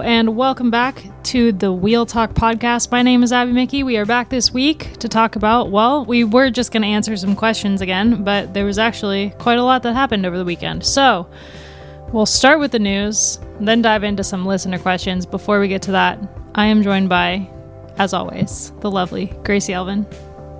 And 0.00 0.36
welcome 0.36 0.70
back 0.70 1.02
to 1.24 1.52
the 1.52 1.72
Wheel 1.72 2.06
Talk 2.06 2.34
podcast. 2.34 2.90
My 2.90 3.02
name 3.02 3.22
is 3.22 3.32
Abby 3.32 3.52
Mickey. 3.52 3.82
We 3.82 3.96
are 3.96 4.04
back 4.04 4.28
this 4.28 4.52
week 4.52 4.96
to 4.98 5.08
talk 5.08 5.36
about, 5.36 5.70
well, 5.70 6.04
we 6.04 6.24
were 6.24 6.50
just 6.50 6.72
going 6.72 6.82
to 6.82 6.88
answer 6.88 7.16
some 7.16 7.34
questions 7.34 7.80
again, 7.80 8.22
but 8.22 8.54
there 8.54 8.64
was 8.64 8.78
actually 8.78 9.30
quite 9.38 9.58
a 9.58 9.62
lot 9.62 9.82
that 9.82 9.94
happened 9.94 10.26
over 10.26 10.38
the 10.38 10.44
weekend. 10.44 10.84
So 10.84 11.28
we'll 12.12 12.26
start 12.26 12.58
with 12.58 12.72
the 12.72 12.78
news, 12.78 13.38
then 13.60 13.82
dive 13.82 14.04
into 14.04 14.24
some 14.24 14.44
listener 14.44 14.78
questions. 14.78 15.24
Before 15.26 15.60
we 15.60 15.68
get 15.68 15.82
to 15.82 15.92
that, 15.92 16.18
I 16.54 16.66
am 16.66 16.82
joined 16.82 17.08
by, 17.08 17.48
as 17.98 18.12
always, 18.12 18.72
the 18.80 18.90
lovely 18.90 19.26
Gracie 19.44 19.72
Elvin. 19.72 20.06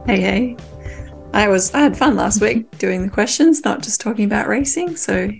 Hey, 0.07 0.21
hey. 0.21 0.57
I 1.33 1.49
was 1.49 1.75
I 1.75 1.81
had 1.81 1.97
fun 1.97 2.17
last 2.17 2.41
week 2.41 2.79
doing 2.79 3.03
the 3.03 3.11
questions, 3.11 3.65
not 3.65 3.83
just 3.83 4.01
talking 4.01 4.25
about 4.25 4.49
racing. 4.49 4.97
So 4.97 5.31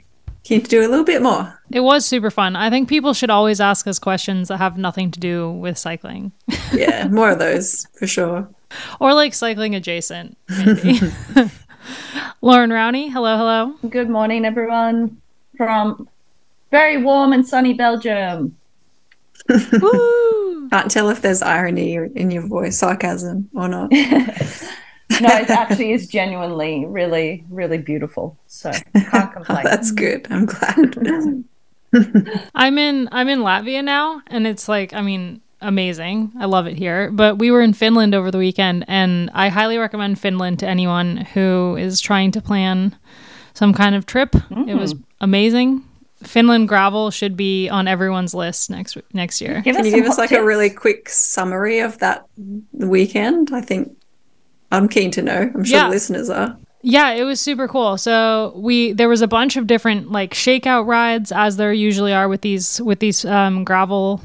keen 0.47 0.63
to 0.63 0.71
do 0.71 0.81
a 0.81 0.89
little 0.89 1.05
bit 1.05 1.23
more. 1.23 1.61
It 1.71 1.81
was 1.81 2.07
super 2.07 2.31
fun. 2.31 2.55
I 2.55 2.71
think 2.71 2.89
people 2.89 3.13
should 3.13 3.31
always 3.31 3.61
ask 3.61 3.87
us 3.89 3.99
questions 3.99 4.49
that 4.49 4.59
have 4.59 4.79
nothing 4.79 5.11
to 5.11 5.21
do 5.21 5.51
with 5.51 5.77
cycling. 5.77 6.33
yeah, 6.73 7.09
more 7.11 7.31
of 7.31 7.41
those 7.41 7.87
for 7.99 8.07
sure. 8.07 8.49
Or 9.01 9.13
like 9.13 9.35
cycling 9.35 9.75
adjacent, 9.75 10.39
maybe. 10.49 11.01
Loren 12.43 12.71
Rowney, 12.71 13.11
hello, 13.11 13.37
hello. 13.37 13.91
Good 13.91 14.09
morning, 14.09 14.45
everyone, 14.45 15.21
from 15.57 16.09
very 16.71 17.03
warm 17.03 17.33
and 17.33 17.47
sunny 17.47 17.75
Belgium. 17.75 18.57
Woo! 19.49 20.69
Can't 20.71 20.91
tell 20.91 21.11
if 21.11 21.23
there's 21.23 21.43
irony 21.43 21.95
in 21.95 22.31
your 22.31 22.47
voice, 22.47 22.79
sarcasm 22.79 23.51
or 23.55 23.69
not. 23.69 23.93
No, 25.21 25.29
it 25.29 25.51
actually 25.51 25.93
is 25.93 26.09
genuinely 26.09 26.85
really, 26.87 27.45
really 27.51 27.79
beautiful. 27.79 28.37
So 28.47 28.73
can't 28.95 29.33
complain. 29.33 29.67
Oh, 29.67 29.71
that's 29.71 29.91
good. 29.91 30.27
I'm 30.31 30.47
glad. 30.47 31.45
I'm 32.55 32.79
in 32.79 33.09
I'm 33.13 33.29
in 33.29 33.41
Latvia 33.41 33.83
now 33.83 34.23
and 34.27 34.47
it's 34.47 34.69
like 34.69 34.93
I 34.93 35.03
mean 35.03 35.41
amazing. 35.61 36.33
I 36.39 36.47
love 36.47 36.67
it 36.67 36.77
here. 36.77 37.11
But 37.11 37.39
we 37.39 37.51
were 37.51 37.63
in 37.63 37.73
Finland 37.73 38.15
over 38.15 38.31
the 38.31 38.39
weekend 38.39 38.85
and 38.89 39.31
I 39.33 39.49
highly 39.49 39.79
recommend 39.79 40.19
Finland 40.19 40.59
to 40.61 40.69
anyone 40.69 41.19
who 41.19 41.77
is 41.77 42.01
trying 42.01 42.33
to 42.33 42.41
plan 42.41 42.97
some 43.55 43.73
kind 43.73 43.95
of 43.95 44.07
trip. 44.07 44.33
Mm. 44.33 44.69
It 44.69 44.75
was 44.75 44.95
mm. 44.95 45.03
amazing. 45.21 45.83
Finland 46.23 46.69
gravel 46.69 47.11
should 47.11 47.37
be 47.37 47.69
on 47.69 47.87
everyone's 47.87 48.35
list 48.35 48.71
next 48.71 48.97
next 49.13 49.41
year. 49.41 49.61
Give 49.61 49.77
Can 49.77 49.85
you 49.85 49.93
give 49.93 50.07
us 50.07 50.19
like 50.19 50.31
tips? 50.31 50.41
a 50.41 50.45
really 50.45 50.71
quick 50.71 51.09
summary 51.09 51.81
of 51.81 51.99
that 51.99 52.27
weekend? 52.73 53.53
I 53.53 53.61
think 53.61 53.97
I'm 54.73 54.89
keen 54.89 55.11
to 55.13 55.23
know. 55.23 55.51
I'm 55.55 55.65
sure 55.65 55.79
yeah. 55.79 55.89
listeners 55.89 56.31
are. 56.31 56.57
Yeah, 56.83 57.11
it 57.13 57.25
was 57.25 57.41
super 57.41 57.67
cool. 57.67 57.99
So 57.99 58.53
we 58.57 58.93
there 58.93 59.09
was 59.09 59.23
a 59.23 59.27
bunch 59.27 59.57
of 59.57 59.67
different 59.67 60.13
like 60.13 60.35
shakeout 60.35 60.87
rides 60.87 61.33
as 61.33 61.57
there 61.57 61.73
usually 61.73 62.13
are 62.13 62.29
with 62.29 62.43
these 62.43 62.81
with 62.81 63.01
these 63.01 63.25
um, 63.25 63.65
gravel 63.65 64.21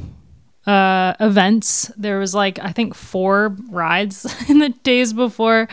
uh, 0.67 1.13
events. 1.19 1.91
There 1.97 2.19
was 2.19 2.35
like 2.35 2.59
I 2.59 2.71
think 2.71 2.93
four 2.93 3.57
rides 3.69 4.27
in 4.49 4.59
the 4.59 4.69
days 4.69 5.13
before, 5.13 5.69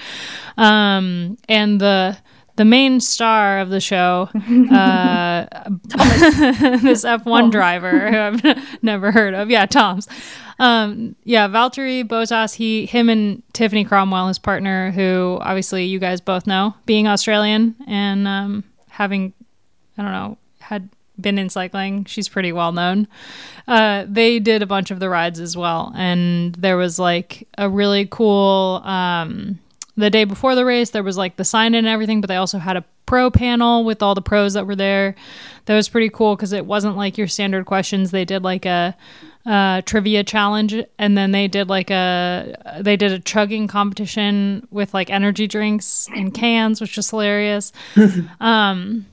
um, 0.56 1.36
and 1.48 1.80
the 1.80 2.16
the 2.58 2.64
main 2.64 3.00
star 3.00 3.60
of 3.60 3.70
the 3.70 3.80
show, 3.80 4.28
uh, 4.34 5.46
this 6.82 7.04
F1 7.04 7.52
driver 7.52 8.10
who 8.10 8.18
I've 8.18 8.68
never 8.82 9.12
heard 9.12 9.32
of. 9.32 9.48
Yeah, 9.48 9.64
Toms. 9.64 10.08
Um, 10.58 11.14
yeah, 11.22 11.46
Valtteri 11.46 12.02
Bottas, 12.02 12.56
he, 12.56 12.84
him, 12.84 13.08
and 13.08 13.44
Tiffany 13.52 13.84
Cromwell, 13.84 14.26
his 14.26 14.40
partner, 14.40 14.90
who 14.90 15.38
obviously 15.40 15.84
you 15.84 16.00
guys 16.00 16.20
both 16.20 16.48
know, 16.48 16.74
being 16.84 17.06
Australian 17.06 17.76
and 17.86 18.26
um, 18.26 18.64
having, 18.88 19.32
I 19.96 20.02
don't 20.02 20.12
know, 20.12 20.38
had 20.58 20.88
been 21.20 21.38
in 21.38 21.48
cycling. 21.50 22.06
She's 22.06 22.28
pretty 22.28 22.50
well 22.50 22.72
known. 22.72 23.06
Uh, 23.68 24.04
they 24.08 24.40
did 24.40 24.62
a 24.62 24.66
bunch 24.66 24.90
of 24.90 24.98
the 24.98 25.08
rides 25.08 25.38
as 25.38 25.56
well, 25.56 25.92
and 25.94 26.56
there 26.56 26.76
was 26.76 26.98
like 26.98 27.46
a 27.56 27.70
really 27.70 28.08
cool. 28.10 28.82
Um, 28.84 29.60
the 29.98 30.10
day 30.10 30.24
before 30.24 30.54
the 30.54 30.64
race, 30.64 30.90
there 30.90 31.02
was 31.02 31.18
like 31.18 31.36
the 31.36 31.44
sign 31.44 31.74
in 31.74 31.84
and 31.84 31.88
everything, 31.88 32.20
but 32.20 32.28
they 32.28 32.36
also 32.36 32.58
had 32.58 32.76
a 32.76 32.84
pro 33.04 33.30
panel 33.30 33.84
with 33.84 34.00
all 34.00 34.14
the 34.14 34.22
pros 34.22 34.54
that 34.54 34.66
were 34.66 34.76
there. 34.76 35.16
That 35.66 35.74
was 35.74 35.88
pretty 35.88 36.08
cool 36.08 36.36
because 36.36 36.52
it 36.52 36.64
wasn't 36.64 36.96
like 36.96 37.18
your 37.18 37.26
standard 37.26 37.66
questions. 37.66 38.12
They 38.12 38.24
did 38.24 38.44
like 38.44 38.64
a 38.64 38.96
uh, 39.44 39.82
trivia 39.82 40.22
challenge, 40.22 40.74
and 40.98 41.18
then 41.18 41.32
they 41.32 41.48
did 41.48 41.68
like 41.68 41.90
a 41.90 42.78
they 42.80 42.96
did 42.96 43.10
a 43.10 43.18
chugging 43.18 43.66
competition 43.66 44.68
with 44.70 44.94
like 44.94 45.10
energy 45.10 45.48
drinks 45.48 46.08
in 46.14 46.30
cans, 46.30 46.80
which 46.80 46.96
was 46.96 47.10
hilarious. 47.10 47.72
um, 48.40 49.04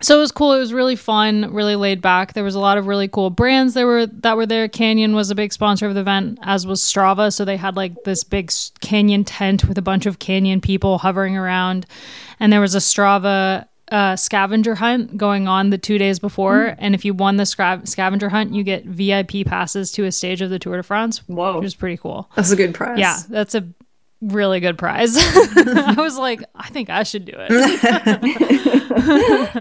so 0.00 0.16
it 0.18 0.20
was 0.20 0.32
cool. 0.32 0.52
It 0.52 0.58
was 0.58 0.72
really 0.72 0.96
fun, 0.96 1.52
really 1.52 1.76
laid 1.76 2.02
back. 2.02 2.32
There 2.32 2.44
was 2.44 2.54
a 2.54 2.60
lot 2.60 2.78
of 2.78 2.86
really 2.86 3.08
cool 3.08 3.30
brands 3.30 3.74
that 3.74 3.84
were 3.84 4.06
that 4.06 4.36
were 4.36 4.46
there. 4.46 4.68
Canyon 4.68 5.14
was 5.14 5.30
a 5.30 5.34
big 5.34 5.52
sponsor 5.52 5.86
of 5.86 5.94
the 5.94 6.00
event, 6.00 6.38
as 6.42 6.66
was 6.66 6.80
Strava. 6.80 7.32
So 7.32 7.44
they 7.44 7.56
had 7.56 7.76
like 7.76 8.04
this 8.04 8.24
big 8.24 8.52
Canyon 8.80 9.24
tent 9.24 9.66
with 9.66 9.78
a 9.78 9.82
bunch 9.82 10.06
of 10.06 10.18
Canyon 10.18 10.60
people 10.60 10.98
hovering 10.98 11.36
around, 11.36 11.86
and 12.40 12.52
there 12.52 12.60
was 12.60 12.74
a 12.74 12.78
Strava 12.78 13.66
uh, 13.92 14.16
scavenger 14.16 14.74
hunt 14.74 15.16
going 15.16 15.46
on 15.46 15.70
the 15.70 15.78
two 15.78 15.98
days 15.98 16.18
before. 16.18 16.68
Mm. 16.68 16.76
And 16.78 16.94
if 16.94 17.04
you 17.04 17.14
won 17.14 17.36
the 17.36 17.46
sca- 17.46 17.82
scavenger 17.84 18.28
hunt, 18.28 18.52
you 18.52 18.62
get 18.62 18.84
VIP 18.84 19.46
passes 19.46 19.92
to 19.92 20.04
a 20.04 20.12
stage 20.12 20.42
of 20.42 20.50
the 20.50 20.58
Tour 20.58 20.78
de 20.78 20.82
France. 20.82 21.18
Whoa, 21.28 21.56
which 21.56 21.66
is 21.66 21.74
pretty 21.74 21.96
cool. 21.96 22.28
That's 22.34 22.50
a 22.50 22.56
good 22.56 22.74
prize. 22.74 22.98
Yeah, 22.98 23.18
that's 23.28 23.54
a 23.54 23.66
really 24.32 24.60
good 24.60 24.78
prize. 24.78 25.16
I 25.16 25.94
was 25.96 26.18
like, 26.18 26.44
I 26.54 26.68
think 26.68 26.90
I 26.90 27.02
should 27.02 27.24
do 27.24 27.32
it. 27.36 27.50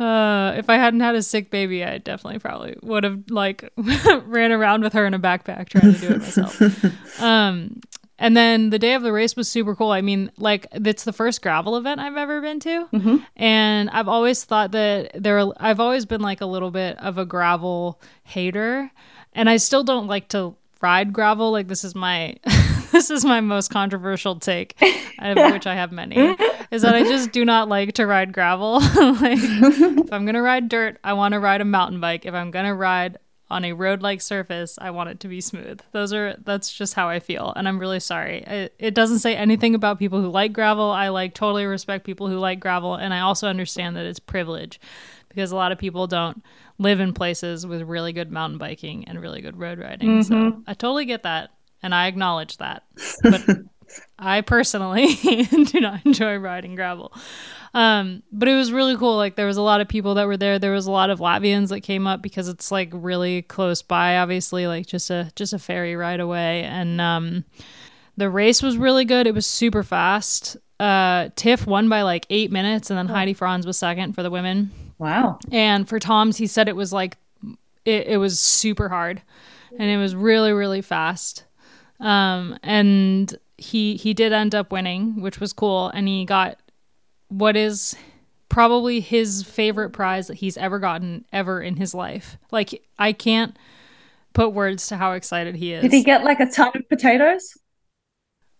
uh, 0.00 0.54
if 0.56 0.70
I 0.70 0.76
hadn't 0.76 1.00
had 1.00 1.14
a 1.14 1.22
sick 1.22 1.50
baby, 1.50 1.84
I 1.84 1.98
definitely 1.98 2.40
probably 2.40 2.76
would 2.82 3.04
have 3.04 3.30
like 3.30 3.70
ran 3.76 4.52
around 4.52 4.82
with 4.82 4.92
her 4.92 5.06
in 5.06 5.14
a 5.14 5.18
backpack 5.18 5.68
trying 5.68 5.94
to 5.94 6.00
do 6.00 6.08
it 6.14 6.18
myself. 6.18 7.22
Um, 7.22 7.80
and 8.18 8.36
then 8.36 8.70
the 8.70 8.78
day 8.78 8.94
of 8.94 9.02
the 9.02 9.12
race 9.12 9.36
was 9.36 9.48
super 9.48 9.76
cool. 9.76 9.92
I 9.92 10.00
mean, 10.00 10.32
like 10.38 10.66
it's 10.72 11.04
the 11.04 11.12
first 11.12 11.40
gravel 11.40 11.76
event 11.76 12.00
I've 12.00 12.16
ever 12.16 12.40
been 12.40 12.58
to, 12.60 12.88
mm-hmm. 12.92 13.16
and 13.36 13.88
I've 13.90 14.08
always 14.08 14.44
thought 14.44 14.72
that 14.72 15.12
there. 15.14 15.52
I've 15.62 15.78
always 15.78 16.04
been 16.04 16.20
like 16.20 16.40
a 16.40 16.46
little 16.46 16.72
bit 16.72 16.98
of 16.98 17.16
a 17.16 17.24
gravel 17.24 18.00
hater, 18.24 18.90
and 19.34 19.48
I 19.48 19.56
still 19.56 19.84
don't 19.84 20.08
like 20.08 20.28
to 20.30 20.56
ride 20.80 21.12
gravel. 21.12 21.52
Like 21.52 21.68
this 21.68 21.84
is 21.84 21.94
my 21.94 22.36
this 22.92 23.10
is 23.10 23.24
my 23.24 23.40
most 23.40 23.70
controversial 23.70 24.36
take, 24.36 24.80
of 25.18 25.36
which 25.52 25.66
I 25.66 25.74
have 25.74 25.92
many, 25.92 26.36
is 26.70 26.82
that 26.82 26.94
I 26.94 27.02
just 27.02 27.32
do 27.32 27.44
not 27.44 27.68
like 27.68 27.94
to 27.94 28.06
ride 28.06 28.32
gravel. 28.32 28.80
like 28.80 29.38
if 29.40 30.12
I'm 30.12 30.24
gonna 30.24 30.42
ride 30.42 30.68
dirt, 30.68 30.98
I 31.04 31.12
want 31.12 31.32
to 31.32 31.40
ride 31.40 31.60
a 31.60 31.64
mountain 31.64 32.00
bike. 32.00 32.26
If 32.26 32.34
I'm 32.34 32.50
gonna 32.50 32.74
ride 32.74 33.18
on 33.50 33.64
a 33.64 33.72
road 33.72 34.02
like 34.02 34.20
surface, 34.20 34.78
I 34.80 34.90
want 34.90 35.10
it 35.10 35.20
to 35.20 35.28
be 35.28 35.40
smooth. 35.40 35.80
Those 35.92 36.12
are 36.12 36.36
that's 36.44 36.72
just 36.72 36.94
how 36.94 37.08
I 37.08 37.20
feel, 37.20 37.52
and 37.56 37.68
I'm 37.68 37.78
really 37.78 38.00
sorry. 38.00 38.42
It, 38.46 38.74
it 38.78 38.94
doesn't 38.94 39.18
say 39.20 39.36
anything 39.36 39.74
about 39.74 39.98
people 39.98 40.20
who 40.20 40.28
like 40.28 40.52
gravel. 40.52 40.90
I 40.90 41.08
like 41.08 41.34
totally 41.34 41.66
respect 41.66 42.04
people 42.04 42.28
who 42.28 42.38
like 42.38 42.60
gravel, 42.60 42.94
and 42.94 43.12
I 43.12 43.20
also 43.20 43.48
understand 43.48 43.96
that 43.96 44.06
it's 44.06 44.20
privilege 44.20 44.80
because 45.28 45.52
a 45.52 45.56
lot 45.56 45.72
of 45.72 45.78
people 45.78 46.06
don't 46.06 46.42
live 46.78 47.00
in 47.00 47.12
places 47.12 47.66
with 47.66 47.82
really 47.82 48.12
good 48.12 48.30
mountain 48.30 48.58
biking 48.58 49.04
and 49.06 49.20
really 49.20 49.40
good 49.40 49.58
road 49.58 49.78
riding. 49.78 50.20
Mm-hmm. 50.20 50.50
So 50.50 50.62
I 50.66 50.74
totally 50.74 51.04
get 51.04 51.24
that 51.24 51.50
and 51.82 51.94
I 51.94 52.06
acknowledge 52.06 52.56
that. 52.58 52.84
But 53.22 53.44
I 54.18 54.40
personally 54.40 55.14
do 55.50 55.80
not 55.80 56.04
enjoy 56.04 56.36
riding 56.36 56.74
gravel. 56.74 57.12
Um, 57.74 58.22
but 58.32 58.48
it 58.48 58.54
was 58.54 58.72
really 58.72 58.96
cool. 58.96 59.16
Like 59.16 59.36
there 59.36 59.46
was 59.46 59.56
a 59.56 59.62
lot 59.62 59.80
of 59.80 59.88
people 59.88 60.14
that 60.14 60.26
were 60.26 60.36
there. 60.36 60.58
There 60.58 60.72
was 60.72 60.86
a 60.86 60.90
lot 60.90 61.10
of 61.10 61.20
Latvians 61.20 61.68
that 61.68 61.80
came 61.80 62.06
up 62.06 62.22
because 62.22 62.48
it's 62.48 62.70
like 62.70 62.90
really 62.92 63.42
close 63.42 63.82
by, 63.82 64.18
obviously, 64.18 64.66
like 64.66 64.86
just 64.86 65.10
a 65.10 65.30
just 65.36 65.52
a 65.52 65.58
ferry 65.58 65.94
ride 65.94 66.20
away. 66.20 66.64
And 66.64 67.00
um, 67.00 67.44
the 68.16 68.30
race 68.30 68.62
was 68.62 68.76
really 68.76 69.04
good. 69.04 69.26
It 69.26 69.34
was 69.34 69.46
super 69.46 69.82
fast. 69.82 70.56
Uh, 70.80 71.28
Tiff 71.36 71.66
won 71.66 71.88
by 71.88 72.02
like 72.02 72.26
eight 72.30 72.50
minutes, 72.50 72.90
and 72.90 72.98
then 72.98 73.10
oh. 73.10 73.14
Heidi 73.14 73.34
Franz 73.34 73.66
was 73.66 73.76
second 73.76 74.14
for 74.14 74.22
the 74.22 74.30
women. 74.30 74.70
Wow. 74.98 75.38
And 75.52 75.88
for 75.88 75.98
Toms, 75.98 76.36
he 76.36 76.46
said 76.46 76.68
it 76.68 76.76
was 76.76 76.92
like 76.92 77.16
it, 77.84 78.06
it 78.08 78.16
was 78.16 78.40
super 78.40 78.88
hard, 78.88 79.22
and 79.78 79.90
it 79.90 79.98
was 79.98 80.14
really 80.14 80.52
really 80.52 80.82
fast. 80.82 81.44
Um, 82.00 82.58
and 82.62 83.36
he 83.56 83.96
he 83.96 84.14
did 84.14 84.32
end 84.32 84.54
up 84.54 84.72
winning, 84.72 85.20
which 85.20 85.40
was 85.40 85.52
cool, 85.52 85.88
and 85.88 86.06
he 86.08 86.24
got 86.24 86.58
what 87.28 87.56
is 87.56 87.96
probably 88.48 89.00
his 89.00 89.42
favorite 89.42 89.90
prize 89.90 90.28
that 90.28 90.36
he's 90.36 90.56
ever 90.56 90.78
gotten 90.78 91.24
ever 91.32 91.60
in 91.60 91.76
his 91.76 91.94
life. 91.94 92.38
Like 92.50 92.82
I 92.98 93.12
can't 93.12 93.56
put 94.32 94.52
words 94.52 94.86
to 94.88 94.96
how 94.96 95.12
excited 95.12 95.56
he 95.56 95.72
is. 95.72 95.82
Did 95.82 95.92
he 95.92 96.02
get 96.02 96.24
like 96.24 96.40
a 96.40 96.46
ton 96.46 96.72
of 96.74 96.88
potatoes? 96.88 97.56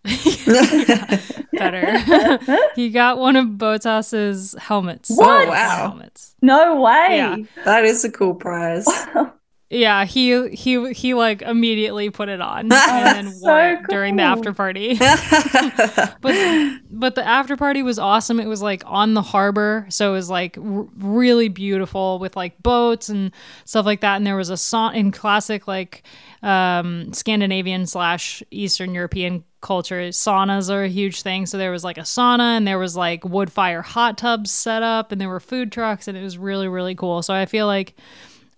yeah, 0.05 1.19
better. 1.53 2.39
he 2.75 2.89
got 2.89 3.17
one 3.17 3.35
of 3.35 3.57
Bottas's 3.57 4.55
helmets. 4.59 5.09
What? 5.09 5.47
Oh, 5.47 5.49
wow. 5.49 5.77
Helmets. 5.89 6.35
No 6.41 6.81
way. 6.81 7.07
Yeah. 7.17 7.37
That 7.65 7.85
is 7.85 8.03
a 8.03 8.11
cool 8.11 8.35
prize. 8.35 8.85
Yeah, 9.71 10.05
he 10.05 10.49
he 10.49 10.93
he 10.93 11.13
like 11.13 11.43
immediately 11.43 12.09
put 12.09 12.27
it 12.27 12.41
on 12.41 12.61
and 12.61 12.71
then 12.71 13.31
so 13.31 13.47
wore 13.47 13.69
it 13.69 13.79
during 13.87 14.15
the 14.15 14.23
cool. 14.23 14.31
after 14.31 14.53
party. 14.53 14.97
but 16.21 16.79
but 16.89 17.13
the 17.13 17.23
after 17.23 17.55
party 17.55 17.83
was 17.83 17.99
awesome. 17.99 18.39
It 18.39 18.47
was 18.47 18.63
like 18.63 18.81
on 18.87 19.13
the 19.13 19.21
harbor, 19.21 19.85
so 19.89 20.09
it 20.09 20.13
was 20.13 20.29
like 20.29 20.57
r- 20.57 20.87
really 20.97 21.49
beautiful 21.49 22.17
with 22.17 22.35
like 22.35 22.61
boats 22.63 23.09
and 23.09 23.31
stuff 23.65 23.85
like 23.85 24.01
that. 24.01 24.15
And 24.15 24.25
there 24.25 24.35
was 24.35 24.49
a 24.49 24.53
sauna 24.53 24.95
in 24.95 25.11
classic 25.11 25.67
like 25.67 26.01
um, 26.41 27.13
Scandinavian 27.13 27.85
slash 27.85 28.41
Eastern 28.49 28.95
European 28.95 29.43
culture. 29.61 29.99
Saunas 30.09 30.71
are 30.71 30.83
a 30.83 30.89
huge 30.89 31.21
thing. 31.21 31.45
So 31.45 31.59
there 31.59 31.71
was 31.71 31.83
like 31.83 31.99
a 31.99 32.01
sauna 32.01 32.57
and 32.57 32.67
there 32.67 32.79
was 32.79 32.95
like 32.97 33.23
wood 33.23 33.51
fire 33.51 33.83
hot 33.83 34.17
tubs 34.17 34.49
set 34.49 34.81
up 34.81 35.11
and 35.11 35.21
there 35.21 35.29
were 35.29 35.39
food 35.39 35.71
trucks 35.71 36.07
and 36.07 36.17
it 36.17 36.23
was 36.23 36.39
really 36.39 36.67
really 36.67 36.95
cool. 36.95 37.21
So 37.21 37.35
I 37.35 37.45
feel 37.45 37.67
like 37.67 37.95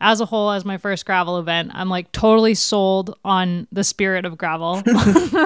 as 0.01 0.19
a 0.19 0.25
whole, 0.25 0.50
as 0.51 0.65
my 0.65 0.77
first 0.77 1.06
gravel 1.06 1.38
event, 1.38 1.71
I'm 1.74 1.88
like 1.88 2.12
totally 2.12 2.56
sold 2.56 3.15
on 3.24 3.68
the 3.71 3.83
spirit 3.83 4.25
of 4.25 4.38
gravel. 4.38 4.81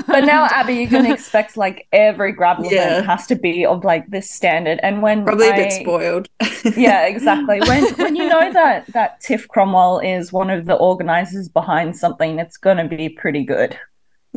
But 0.08 0.22
now, 0.22 0.46
Abby, 0.50 0.76
you 0.76 0.88
can 0.88 1.06
expect 1.06 1.58
like 1.58 1.88
every 1.92 2.32
gravel 2.32 2.66
Yeah. 2.66 2.94
event 2.94 3.06
has 3.06 3.28
to 3.28 3.36
be 3.36 3.66
of 3.66 3.84
like 3.84 4.10
this 4.10 4.32
standard. 4.32 4.80
And 4.82 5.02
when 5.02 5.26
Probably 5.26 5.50
a 5.50 5.54
bit 5.54 5.74
spoiled. 5.74 6.30
yeah, 6.78 7.06
exactly. 7.06 7.60
When 7.68 7.84
when 7.96 8.16
you 8.16 8.28
know 8.30 8.54
that 8.54 8.88
that 8.94 9.20
Tiff 9.20 9.48
Cromwell 9.50 10.00
is 10.00 10.32
one 10.32 10.50
of 10.50 10.66
the 10.66 10.76
organizers 10.76 11.50
behind 11.50 11.98
something, 11.98 12.40
it's 12.40 12.56
going 12.58 12.78
to 12.78 12.86
be 12.86 13.10
pretty 13.10 13.44
good. 13.44 13.78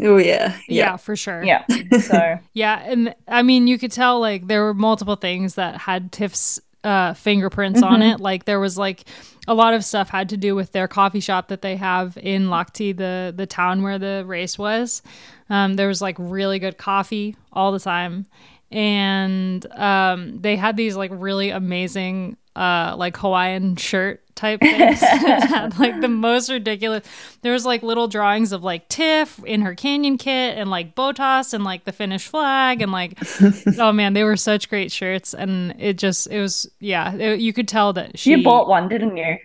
Oh 0.02 0.16
yeah. 0.16 0.56
yeah, 0.68 0.96
for 0.96 1.14
sure. 1.16 1.42
Yeah. 1.44 1.64
So 2.00 2.38
Yeah, 2.52 2.80
and 2.84 3.14
I 3.28 3.42
mean, 3.42 3.66
you 3.68 3.78
could 3.78 3.92
tell 3.92 4.18
like 4.20 4.48
there 4.48 4.64
were 4.64 4.74
multiple 4.74 5.16
things 5.16 5.54
that 5.54 5.76
had 5.76 6.10
Tiff's 6.12 6.60
uh, 6.84 7.14
fingerprints 7.14 7.82
on 7.82 8.00
Mm-hmm. 8.00 8.02
it. 8.14 8.20
Like 8.20 8.44
there 8.44 8.60
was 8.60 8.78
like 8.78 9.04
a 9.46 9.54
lot 9.54 9.74
of 9.74 9.84
stuff 9.84 10.08
had 10.10 10.28
to 10.30 10.36
do 10.36 10.54
with 10.54 10.72
their 10.72 10.88
coffee 10.88 11.20
shop 11.20 11.48
that 11.48 11.62
they 11.62 11.76
have 11.76 12.16
in 12.20 12.46
Lahti, 12.48 12.96
the 12.96 13.32
the 13.36 13.46
town 13.46 13.82
where 13.82 13.98
the 13.98 14.24
race 14.26 14.58
was. 14.58 15.02
Um, 15.50 15.74
there 15.74 15.88
was 15.88 16.00
like 16.02 16.16
really 16.18 16.58
good 16.58 16.76
coffee 16.78 17.36
all 17.52 17.72
the 17.72 17.80
time, 17.80 18.26
and 18.70 19.64
um, 19.72 20.40
they 20.40 20.56
had 20.56 20.76
these 20.76 20.96
like 20.96 21.10
really 21.14 21.50
amazing 21.50 22.36
uh, 22.58 22.96
like 22.96 23.16
Hawaiian 23.16 23.76
shirt 23.76 24.20
type 24.34 24.60
things. 24.60 25.00
had, 25.00 25.78
like 25.78 26.00
the 26.00 26.08
most 26.08 26.50
ridiculous. 26.50 27.06
There 27.42 27.52
was 27.52 27.64
like 27.64 27.82
little 27.82 28.08
drawings 28.08 28.52
of 28.52 28.62
like 28.64 28.88
Tiff 28.88 29.38
in 29.44 29.62
her 29.62 29.74
canyon 29.74 30.18
kit 30.18 30.58
and 30.58 30.68
like 30.70 30.94
Bottas 30.94 31.54
and 31.54 31.62
like 31.62 31.84
the 31.84 31.92
Finnish 31.92 32.26
flag 32.26 32.82
and 32.82 32.90
like 32.90 33.16
oh 33.78 33.92
man, 33.92 34.12
they 34.14 34.24
were 34.24 34.36
such 34.36 34.68
great 34.68 34.90
shirts 34.90 35.34
and 35.34 35.74
it 35.78 35.98
just 35.98 36.26
it 36.28 36.40
was 36.40 36.68
yeah 36.80 37.14
it- 37.14 37.40
you 37.40 37.52
could 37.52 37.68
tell 37.68 37.92
that 37.92 38.18
she 38.18 38.32
you 38.32 38.42
bought 38.44 38.68
one, 38.68 38.88
didn't 38.88 39.16
you? 39.16 39.36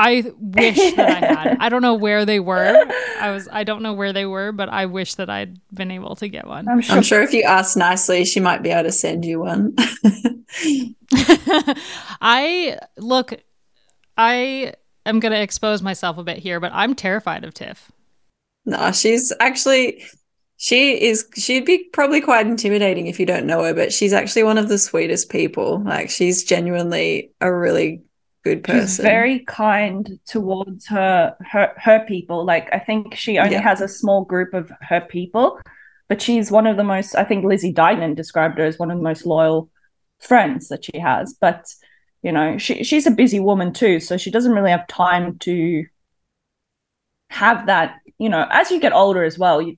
I 0.00 0.32
wish 0.38 0.94
that 0.94 1.10
I 1.10 1.26
had. 1.26 1.56
I 1.60 1.68
don't 1.68 1.82
know 1.82 1.94
where 1.94 2.24
they 2.24 2.40
were. 2.40 2.74
I 3.20 3.30
was 3.32 3.48
I 3.52 3.64
don't 3.64 3.82
know 3.82 3.92
where 3.92 4.14
they 4.14 4.24
were, 4.24 4.50
but 4.50 4.70
I 4.70 4.86
wish 4.86 5.16
that 5.16 5.28
I'd 5.28 5.60
been 5.74 5.90
able 5.90 6.16
to 6.16 6.28
get 6.28 6.46
one. 6.46 6.66
I'm 6.68 6.80
sure. 6.80 6.96
I'm 6.96 7.02
sure 7.02 7.22
if 7.22 7.34
you 7.34 7.42
ask 7.42 7.76
nicely, 7.76 8.24
she 8.24 8.40
might 8.40 8.62
be 8.62 8.70
able 8.70 8.84
to 8.84 8.92
send 8.92 9.26
you 9.26 9.40
one. 9.40 9.76
I 12.22 12.78
look 12.96 13.34
I 14.16 14.72
am 15.04 15.20
going 15.20 15.32
to 15.32 15.40
expose 15.40 15.82
myself 15.82 16.16
a 16.16 16.24
bit 16.24 16.38
here, 16.38 16.60
but 16.60 16.72
I'm 16.74 16.94
terrified 16.94 17.44
of 17.44 17.52
Tiff. 17.52 17.92
no, 18.64 18.92
she's 18.92 19.32
actually 19.38 20.02
she 20.56 21.02
is 21.02 21.26
she'd 21.36 21.66
be 21.66 21.84
probably 21.92 22.22
quite 22.22 22.46
intimidating 22.46 23.06
if 23.06 23.20
you 23.20 23.26
don't 23.26 23.46
know 23.46 23.64
her, 23.64 23.74
but 23.74 23.92
she's 23.92 24.14
actually 24.14 24.44
one 24.44 24.56
of 24.56 24.70
the 24.70 24.78
sweetest 24.78 25.28
people. 25.28 25.82
Like 25.84 26.08
she's 26.08 26.44
genuinely 26.44 27.32
a 27.42 27.52
really 27.52 28.02
good 28.44 28.64
person. 28.64 28.86
She's 28.86 28.96
very 28.98 29.40
kind 29.40 30.18
towards 30.26 30.86
her 30.88 31.36
her 31.40 31.72
her 31.76 32.04
people. 32.06 32.44
Like 32.44 32.68
I 32.72 32.78
think 32.78 33.14
she 33.14 33.38
only 33.38 33.52
Yeah. 33.52 33.62
has 33.62 33.80
a 33.80 33.88
small 33.88 34.24
group 34.24 34.54
of 34.54 34.72
her 34.82 35.00
people, 35.00 35.60
but 36.08 36.22
she's 36.22 36.50
one 36.50 36.66
of 36.66 36.76
the 36.76 36.84
most. 36.84 37.14
I 37.16 37.24
think 37.24 37.44
Lizzie 37.44 37.72
Deignan 37.72 38.14
described 38.14 38.58
her 38.58 38.64
as 38.64 38.78
one 38.78 38.90
of 38.90 38.98
the 38.98 39.04
most 39.04 39.26
loyal 39.26 39.70
friends 40.20 40.68
that 40.68 40.84
she 40.84 40.98
has. 40.98 41.34
But 41.40 41.66
you 42.22 42.32
know, 42.32 42.58
she 42.58 42.84
she's 42.84 43.06
a 43.06 43.10
busy 43.10 43.40
woman 43.40 43.72
too, 43.72 44.00
so 44.00 44.16
she 44.16 44.30
doesn't 44.30 44.52
really 44.52 44.70
have 44.70 44.86
time 44.88 45.38
to 45.40 45.84
have 47.30 47.66
that. 47.66 47.96
You 48.18 48.28
know, 48.28 48.46
as 48.50 48.70
you 48.70 48.80
get 48.80 48.92
older 48.92 49.24
as 49.24 49.38
well, 49.38 49.62
you 49.62 49.76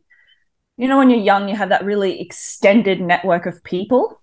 you 0.79 0.89
know, 0.89 0.99
when 0.99 1.11
you're 1.11 1.21
young, 1.21 1.49
you 1.49 1.57
have 1.57 1.69
that 1.69 1.85
really 1.85 2.21
extended 2.21 3.01
network 3.01 3.47
of 3.47 3.63
people, 3.63 4.22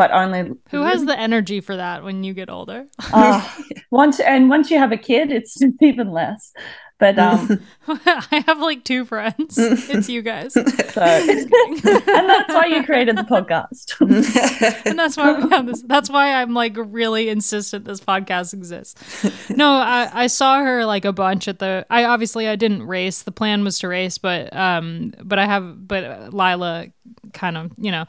but 0.00 0.12
only 0.12 0.52
Who 0.70 0.80
has 0.80 1.04
the 1.04 1.20
energy 1.20 1.60
for 1.60 1.76
that 1.76 2.02
when 2.02 2.24
you 2.24 2.32
get 2.32 2.48
older? 2.48 2.86
Ah, 3.12 3.54
once 3.90 4.18
and 4.18 4.48
once 4.48 4.70
you 4.70 4.78
have 4.78 4.92
a 4.92 4.96
kid, 4.96 5.30
it's 5.30 5.58
even 5.82 6.10
less. 6.10 6.54
But 6.98 7.18
um, 7.18 7.60
I 7.86 8.42
have 8.46 8.60
like 8.60 8.82
two 8.82 9.04
friends. 9.04 9.58
It's 9.58 10.08
you 10.08 10.22
guys. 10.22 10.54
so 10.54 10.62
and 10.62 11.50
that's 11.52 12.54
why 12.54 12.64
you 12.70 12.82
created 12.82 13.18
the 13.18 13.24
podcast. 13.24 14.86
and 14.86 14.98
that's 14.98 15.18
why 15.18 15.38
we 15.38 15.50
have 15.50 15.66
this. 15.66 15.82
That's 15.82 16.08
why 16.08 16.32
I'm 16.32 16.54
like 16.54 16.76
really 16.78 17.28
insistent 17.28 17.84
this 17.84 18.00
podcast 18.00 18.54
exists. 18.54 19.50
No, 19.50 19.70
I, 19.70 20.08
I 20.14 20.26
saw 20.28 20.62
her 20.62 20.86
like 20.86 21.04
a 21.04 21.12
bunch 21.12 21.46
at 21.46 21.58
the. 21.58 21.84
I 21.90 22.04
obviously 22.04 22.48
I 22.48 22.56
didn't 22.56 22.84
race. 22.84 23.20
The 23.20 23.32
plan 23.32 23.64
was 23.64 23.78
to 23.80 23.88
race, 23.88 24.16
but 24.16 24.56
um, 24.56 25.12
but 25.22 25.38
I 25.38 25.44
have, 25.44 25.86
but 25.86 26.04
uh, 26.04 26.30
Lila 26.32 26.86
kind 27.34 27.58
of, 27.58 27.72
you 27.76 27.90
know. 27.90 28.06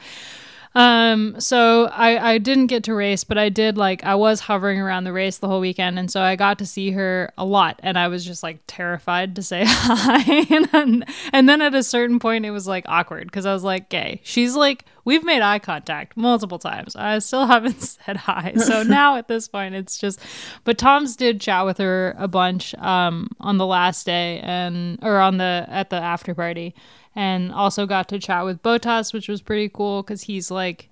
Um, 0.74 1.38
so 1.40 1.88
I 1.88 2.34
I 2.34 2.38
didn't 2.38 2.68
get 2.68 2.86
to 2.86 2.94
race, 2.94 3.26
but 3.26 3.38
I 3.38 3.50
did 3.50 3.78
like 3.78 4.06
I 4.06 4.16
was 4.16 4.40
hovering 4.40 4.80
around 4.80 5.04
the 5.04 5.12
race 5.12 5.38
the 5.38 5.48
whole 5.48 5.60
weekend, 5.60 6.00
and 6.00 6.10
so 6.10 6.22
I 6.22 6.38
got 6.38 6.60
to 6.60 6.66
see 6.66 6.92
her 6.92 7.32
a 7.38 7.44
lot, 7.44 7.80
and 7.84 8.00
I 8.00 8.08
was 8.08 8.26
just 8.26 8.42
like 8.42 8.60
terrified 8.68 9.36
to 9.36 9.44
say 9.44 9.64
hi, 9.68 10.46
and 10.50 10.66
then, 10.66 11.06
and 11.34 11.50
then 11.50 11.62
at 11.62 11.76
a 11.76 11.84
certain 11.84 12.20
point 12.20 12.46
it 12.46 12.52
was 12.52 12.68
like 12.68 12.86
awkward 12.88 13.26
because 13.26 13.46
I 13.46 13.54
was 13.54 13.66
like, 13.66 13.90
"Gay, 13.90 14.22
she's 14.24 14.56
like 14.56 14.86
we've 15.04 15.26
made 15.26 15.42
eye 15.42 15.60
contact 15.60 16.16
multiple 16.16 16.60
times. 16.60 16.96
I 16.96 17.20
still 17.20 17.46
haven't 17.48 17.82
said 17.82 18.16
hi, 18.16 18.54
so 18.56 18.84
now 18.84 19.18
at 19.18 19.28
this 19.28 19.50
point 19.50 19.76
it's 19.76 19.98
just." 19.98 20.22
But 20.64 20.78
Toms 20.78 21.18
did 21.18 21.42
chat 21.42 21.66
with 21.66 21.80
her 21.80 22.16
a 22.18 22.30
bunch 22.30 22.74
um 22.76 23.28
on 23.42 23.58
the 23.58 23.66
last 23.66 24.06
day 24.06 24.40
and 24.42 25.00
or 25.02 25.20
on 25.20 25.38
the 25.38 25.66
at 25.68 25.90
the 25.90 25.98
after 25.98 26.34
party 26.34 26.76
and 27.16 27.52
also 27.52 27.86
got 27.86 28.08
to 28.10 28.20
chat 28.20 28.46
with 28.46 28.62
Bottas, 28.62 29.14
which 29.14 29.28
was 29.28 29.42
pretty 29.42 29.70
cool 29.70 30.04
because 30.04 30.24
he's 30.24 30.50
like 30.50 30.90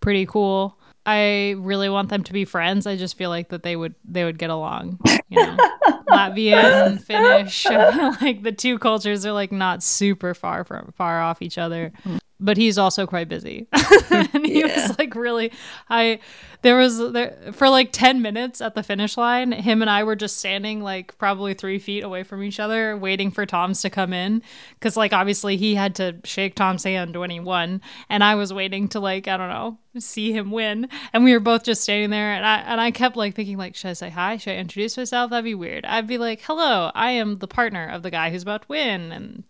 pretty 0.00 0.26
cool. 0.26 0.78
I 1.06 1.54
really 1.58 1.88
want 1.88 2.10
them 2.10 2.22
to 2.24 2.32
be 2.32 2.44
friends. 2.44 2.86
I 2.86 2.96
just 2.96 3.16
feel 3.16 3.30
like 3.30 3.48
that 3.48 3.62
they 3.62 3.76
would 3.76 3.94
they 4.04 4.24
would 4.24 4.38
get 4.38 4.50
along. 4.50 4.98
You 5.28 5.46
know, 5.46 5.56
Latvian, 6.08 7.02
Finnish, 7.02 7.64
like 8.20 8.42
the 8.42 8.52
two 8.52 8.78
cultures 8.78 9.24
are 9.24 9.32
like 9.32 9.52
not 9.52 9.82
super 9.82 10.34
far 10.34 10.64
from 10.64 10.92
far 10.96 11.22
off 11.22 11.40
each 11.40 11.56
other. 11.56 11.92
Mm-hmm. 12.00 12.18
But 12.40 12.56
he's 12.56 12.78
also 12.78 13.04
quite 13.04 13.28
busy, 13.28 13.66
and 14.10 14.46
he 14.46 14.60
Yeah. 14.60 14.88
was 14.88 14.96
like 14.98 15.16
really. 15.16 15.50
I 15.90 16.20
there 16.62 16.76
was 16.76 16.98
there 17.12 17.36
for 17.52 17.68
like 17.68 17.90
ten 17.90 18.22
minutes 18.22 18.60
at 18.60 18.76
the 18.76 18.82
finish 18.84 19.16
line. 19.16 19.50
Him 19.50 19.82
and 19.82 19.90
I 19.90 20.04
were 20.04 20.14
just 20.14 20.36
standing 20.36 20.80
like 20.80 21.18
probably 21.18 21.54
three 21.54 21.80
feet 21.80 22.04
away 22.04 22.22
from 22.22 22.44
each 22.44 22.60
other, 22.60 22.96
waiting 22.96 23.32
for 23.32 23.44
Toms 23.44 23.82
to 23.82 23.90
come 23.90 24.12
in, 24.12 24.42
because 24.74 24.96
like 24.96 25.12
obviously 25.12 25.56
he 25.56 25.74
had 25.74 25.96
to 25.96 26.16
shake 26.22 26.54
Tom's 26.54 26.84
hand 26.84 27.16
when 27.16 27.30
he 27.30 27.40
won, 27.40 27.80
and 28.08 28.22
I 28.22 28.36
was 28.36 28.52
waiting 28.52 28.86
to 28.90 29.00
like 29.00 29.26
I 29.26 29.36
don't 29.36 29.48
know 29.50 29.78
see 29.98 30.30
him 30.32 30.52
win, 30.52 30.88
and 31.12 31.24
we 31.24 31.32
were 31.32 31.40
both 31.40 31.64
just 31.64 31.82
standing 31.82 32.10
there, 32.10 32.32
and 32.34 32.46
I 32.46 32.58
and 32.58 32.80
I 32.80 32.92
kept 32.92 33.16
like 33.16 33.34
thinking 33.34 33.58
like 33.58 33.74
should 33.74 33.90
I 33.90 33.94
say 33.94 34.10
hi? 34.10 34.36
Should 34.36 34.52
I 34.52 34.56
introduce 34.58 34.96
myself? 34.96 35.30
That'd 35.30 35.44
be 35.44 35.56
weird. 35.56 35.84
I'd 35.84 36.06
be 36.06 36.18
like 36.18 36.40
hello, 36.42 36.92
I 36.94 37.10
am 37.12 37.38
the 37.38 37.48
partner 37.48 37.88
of 37.88 38.04
the 38.04 38.12
guy 38.12 38.30
who's 38.30 38.42
about 38.44 38.62
to 38.62 38.68
win, 38.68 39.10
and 39.10 39.42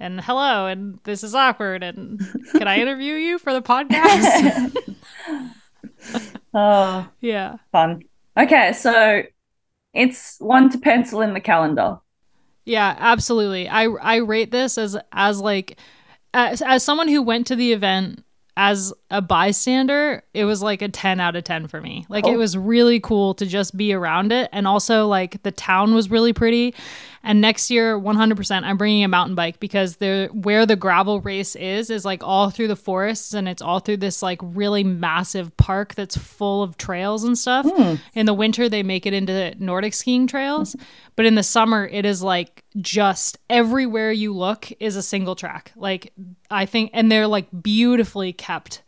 and 0.00 0.20
hello, 0.20 0.66
and 0.66 0.98
this 1.04 1.22
is 1.24 1.34
awkward, 1.34 1.82
and 1.82 2.20
can 2.52 2.68
I 2.68 2.78
interview 2.80 3.14
you 3.14 3.38
for 3.38 3.52
the 3.52 3.62
podcast? 3.62 4.76
oh, 6.54 7.08
yeah. 7.20 7.56
fun. 7.72 8.02
Okay, 8.36 8.72
so 8.72 9.22
it's 9.94 10.36
one 10.38 10.70
to 10.70 10.78
pencil 10.78 11.20
in 11.22 11.34
the 11.34 11.40
calendar. 11.40 11.98
Yeah, 12.64 12.94
absolutely. 12.98 13.68
I 13.68 13.84
I 13.84 14.16
rate 14.16 14.50
this 14.50 14.76
as 14.76 14.96
as 15.10 15.40
like 15.40 15.78
as, 16.34 16.60
as 16.60 16.84
someone 16.84 17.08
who 17.08 17.22
went 17.22 17.46
to 17.46 17.56
the 17.56 17.72
event 17.72 18.22
as 18.60 18.92
a 19.08 19.22
bystander, 19.22 20.24
it 20.34 20.44
was 20.44 20.64
like 20.64 20.82
a 20.82 20.88
10 20.88 21.20
out 21.20 21.36
of 21.36 21.44
10 21.44 21.68
for 21.68 21.80
me. 21.80 22.04
Like 22.08 22.26
it 22.26 22.34
oh. 22.34 22.38
was 22.38 22.58
really 22.58 22.98
cool 22.98 23.32
to 23.34 23.46
just 23.46 23.76
be 23.76 23.92
around 23.92 24.32
it 24.32 24.50
and 24.52 24.66
also 24.66 25.06
like 25.06 25.40
the 25.44 25.52
town 25.52 25.94
was 25.94 26.10
really 26.10 26.32
pretty. 26.32 26.74
And 27.22 27.40
next 27.40 27.70
year 27.70 27.96
100% 27.98 28.64
I'm 28.64 28.76
bringing 28.76 29.04
a 29.04 29.08
mountain 29.08 29.36
bike 29.36 29.60
because 29.60 29.96
there 29.96 30.26
where 30.28 30.66
the 30.66 30.74
gravel 30.74 31.20
race 31.20 31.54
is 31.54 31.88
is 31.88 32.04
like 32.04 32.24
all 32.24 32.50
through 32.50 32.66
the 32.66 32.76
forests 32.76 33.32
and 33.32 33.48
it's 33.48 33.62
all 33.62 33.78
through 33.78 33.98
this 33.98 34.22
like 34.24 34.40
really 34.42 34.82
massive 34.82 35.56
park 35.56 35.94
that's 35.94 36.16
full 36.16 36.64
of 36.64 36.76
trails 36.76 37.22
and 37.22 37.38
stuff. 37.38 37.64
Hmm. 37.64 37.94
In 38.14 38.26
the 38.26 38.34
winter 38.34 38.68
they 38.68 38.82
make 38.82 39.06
it 39.06 39.12
into 39.12 39.54
Nordic 39.60 39.94
skiing 39.94 40.26
trails, 40.26 40.74
but 41.14 41.26
in 41.26 41.36
the 41.36 41.44
summer 41.44 41.86
it 41.86 42.04
is 42.04 42.24
like 42.24 42.64
just 42.80 43.38
everywhere 43.50 44.12
you 44.12 44.32
look 44.32 44.72
is 44.80 44.96
a 44.96 45.02
single 45.02 45.34
track. 45.34 45.72
Like 45.76 46.12
I 46.50 46.66
think 46.66 46.90
and 46.94 47.10
they're 47.10 47.26
like 47.26 47.48
beautifully 47.62 48.32
kept 48.32 48.82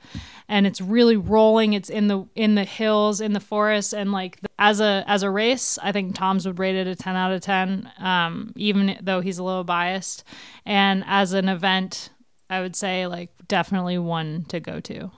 and 0.50 0.66
it's 0.66 0.80
really 0.80 1.16
rolling. 1.16 1.74
It's 1.74 1.88
in 1.88 2.08
the 2.08 2.26
in 2.34 2.56
the 2.56 2.64
hills, 2.64 3.20
in 3.20 3.32
the 3.32 3.40
forest, 3.40 3.94
and 3.94 4.10
like 4.10 4.40
as 4.58 4.80
a 4.80 5.04
as 5.06 5.22
a 5.22 5.30
race, 5.30 5.78
I 5.80 5.92
think 5.92 6.16
Toms 6.16 6.44
would 6.44 6.58
rate 6.58 6.74
it 6.74 6.88
a 6.88 6.96
ten 6.96 7.14
out 7.14 7.32
of 7.32 7.40
ten, 7.40 7.90
um, 7.98 8.52
even 8.56 8.98
though 9.00 9.20
he's 9.20 9.38
a 9.38 9.44
little 9.44 9.62
biased. 9.62 10.24
And 10.66 11.04
as 11.06 11.32
an 11.34 11.48
event, 11.48 12.10
I 12.50 12.60
would 12.60 12.74
say 12.74 13.06
like 13.06 13.30
definitely 13.46 13.96
one 13.96 14.44
to 14.48 14.58
go 14.58 14.80
to, 14.80 15.12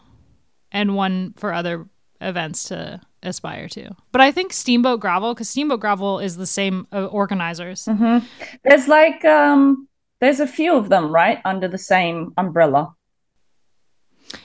and 0.70 0.94
one 0.94 1.32
for 1.38 1.54
other 1.54 1.88
events 2.20 2.64
to 2.64 3.00
aspire 3.22 3.68
to. 3.68 3.90
But 4.10 4.20
I 4.20 4.32
think 4.32 4.52
Steamboat 4.52 5.00
Gravel, 5.00 5.34
because 5.34 5.48
Steamboat 5.48 5.80
Gravel 5.80 6.18
is 6.18 6.36
the 6.36 6.46
same 6.46 6.86
uh, 6.92 7.06
organizers. 7.06 7.84
Mm-hmm. 7.84 8.26
There's 8.64 8.88
like 8.88 9.24
um, 9.24 9.88
there's 10.20 10.40
a 10.40 10.46
few 10.46 10.76
of 10.76 10.88
them, 10.88 11.12
right, 11.12 11.40
under 11.44 11.68
the 11.68 11.78
same 11.78 12.32
umbrella. 12.36 12.94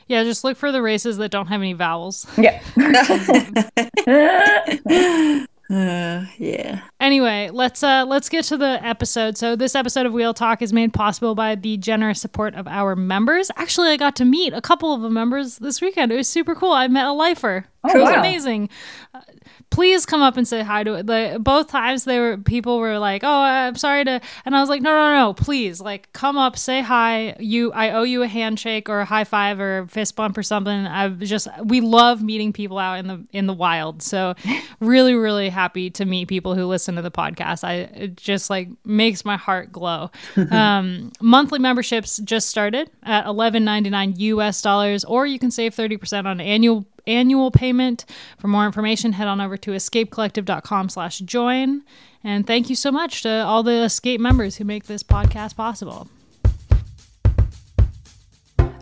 Yeah, 0.07 0.24
just 0.24 0.43
look 0.43 0.57
for 0.57 0.72
the 0.72 0.81
races 0.81 1.17
that 1.17 1.31
don't 1.31 1.48
have 1.48 1.62
any 1.62 1.74
vowels. 1.74 2.25
Yeah. 2.38 2.62
Uh, 5.69 6.25
yeah. 6.38 6.81
Anyway, 7.01 7.50
let's 7.51 7.84
uh 7.84 8.05
let's 8.07 8.29
get 8.29 8.46
to 8.46 8.55
the 8.55 8.79
episode. 8.86 9.38
So 9.38 9.55
this 9.55 9.75
episode 9.75 10.05
of 10.05 10.13
Wheel 10.13 10.34
Talk 10.34 10.62
is 10.62 10.72
made 10.72 10.93
possible 10.93 11.36
by 11.36 11.55
the 11.55 11.75
generous 11.75 12.22
support 12.22 12.55
of 12.55 12.69
our 12.69 12.96
members. 12.96 13.51
Actually, 13.57 13.89
I 13.89 13.98
got 13.98 14.15
to 14.17 14.25
meet 14.25 14.53
a 14.53 14.62
couple 14.62 14.93
of 14.93 15.01
the 15.01 15.10
members 15.10 15.57
this 15.57 15.81
weekend. 15.81 16.13
It 16.13 16.15
was 16.15 16.29
super 16.29 16.55
cool. 16.55 16.72
I 16.72 16.88
met 16.88 17.05
a 17.05 17.12
lifer. 17.12 17.65
Oh, 17.88 17.98
it 17.98 18.01
was 18.01 18.10
wow. 18.12 18.20
amazing. 18.20 18.70
Uh, 19.13 19.22
please 19.70 20.06
come 20.06 20.22
up 20.22 20.38
and 20.38 20.48
say 20.48 20.62
hi 20.62 20.84
to 20.84 20.96
it. 20.96 21.44
Both 21.44 21.70
times 21.70 22.06
they 22.06 22.20
were 22.20 22.38
people 22.38 22.79
were 22.79 22.98
like, 23.00 23.24
"Oh, 23.24 23.41
I'm 23.41 23.75
sorry 23.75 24.06
to," 24.06 24.22
and 24.46 24.56
I 24.56 24.60
was 24.60 24.70
like, 24.70 24.82
"No, 24.82 24.91
no, 24.91 25.17
no, 25.17 25.34
please, 25.34 25.82
like, 25.82 26.12
come 26.13 26.38
up, 26.38 26.58
say 26.58 26.82
hi. 26.82 27.36
You, 27.39 27.72
I 27.74 27.91
owe 27.91 28.03
you 28.03 28.24
a 28.24 28.27
handshake 28.27 28.89
or 28.89 29.01
a 29.01 29.06
high 29.06 29.24
five 29.24 29.60
or 29.60 29.79
a 29.79 29.88
fist 29.88 30.15
bump 30.15 30.38
or 30.38 30.44
something. 30.44 30.88
I've 30.88 31.20
just 31.20 31.48
we 31.63 31.82
love 31.82 32.24
meeting 32.24 32.53
people 32.53 32.77
out 32.77 33.00
in 33.00 33.08
the 33.08 33.25
in 33.32 33.48
the 33.48 33.53
wild. 33.53 34.01
So, 34.01 34.36
really, 34.79 35.13
really 35.13 35.50
happy 35.50 35.89
to 35.91 36.06
meet 36.06 36.27
people 36.27 36.56
who 36.56 36.65
listen 36.65 36.96
to 36.96 37.01
the 37.01 37.12
podcast. 37.12 37.63
I 37.63 37.74
it 37.74 38.17
just 38.17 38.50
like 38.50 38.70
makes 38.86 39.25
my 39.25 39.38
heart 39.38 39.72
glow. 39.72 40.12
um, 40.51 41.12
monthly 41.22 41.60
memberships 41.60 42.17
just 42.17 42.50
started 42.50 42.89
at 43.03 43.25
11.99 43.25 44.17
US 44.17 44.62
dollars, 44.62 45.03
or 45.03 45.25
you 45.25 45.39
can 45.39 45.51
save 45.51 45.75
30% 45.75 46.25
on 46.25 46.39
annual 46.41 46.86
annual 47.08 47.52
payment. 47.52 48.06
For 48.38 48.48
more 48.48 48.66
information, 48.66 49.14
head 49.14 49.28
on 49.28 49.42
over 49.42 49.58
to 49.58 49.72
escapecollective.com 49.72 50.90
slash 50.90 51.20
join. 51.20 51.84
And 52.24 52.46
thank 52.46 52.70
you 52.70 52.76
so 52.76 52.92
much 52.92 53.24
to 53.24 53.30
all 53.30 53.64
the 53.64 53.84
Escape 53.84 54.20
members 54.20 54.58
who 54.58 54.66
make 54.66 54.86
this 54.86 55.04
podcast 55.04 55.56
possible. 55.56 56.10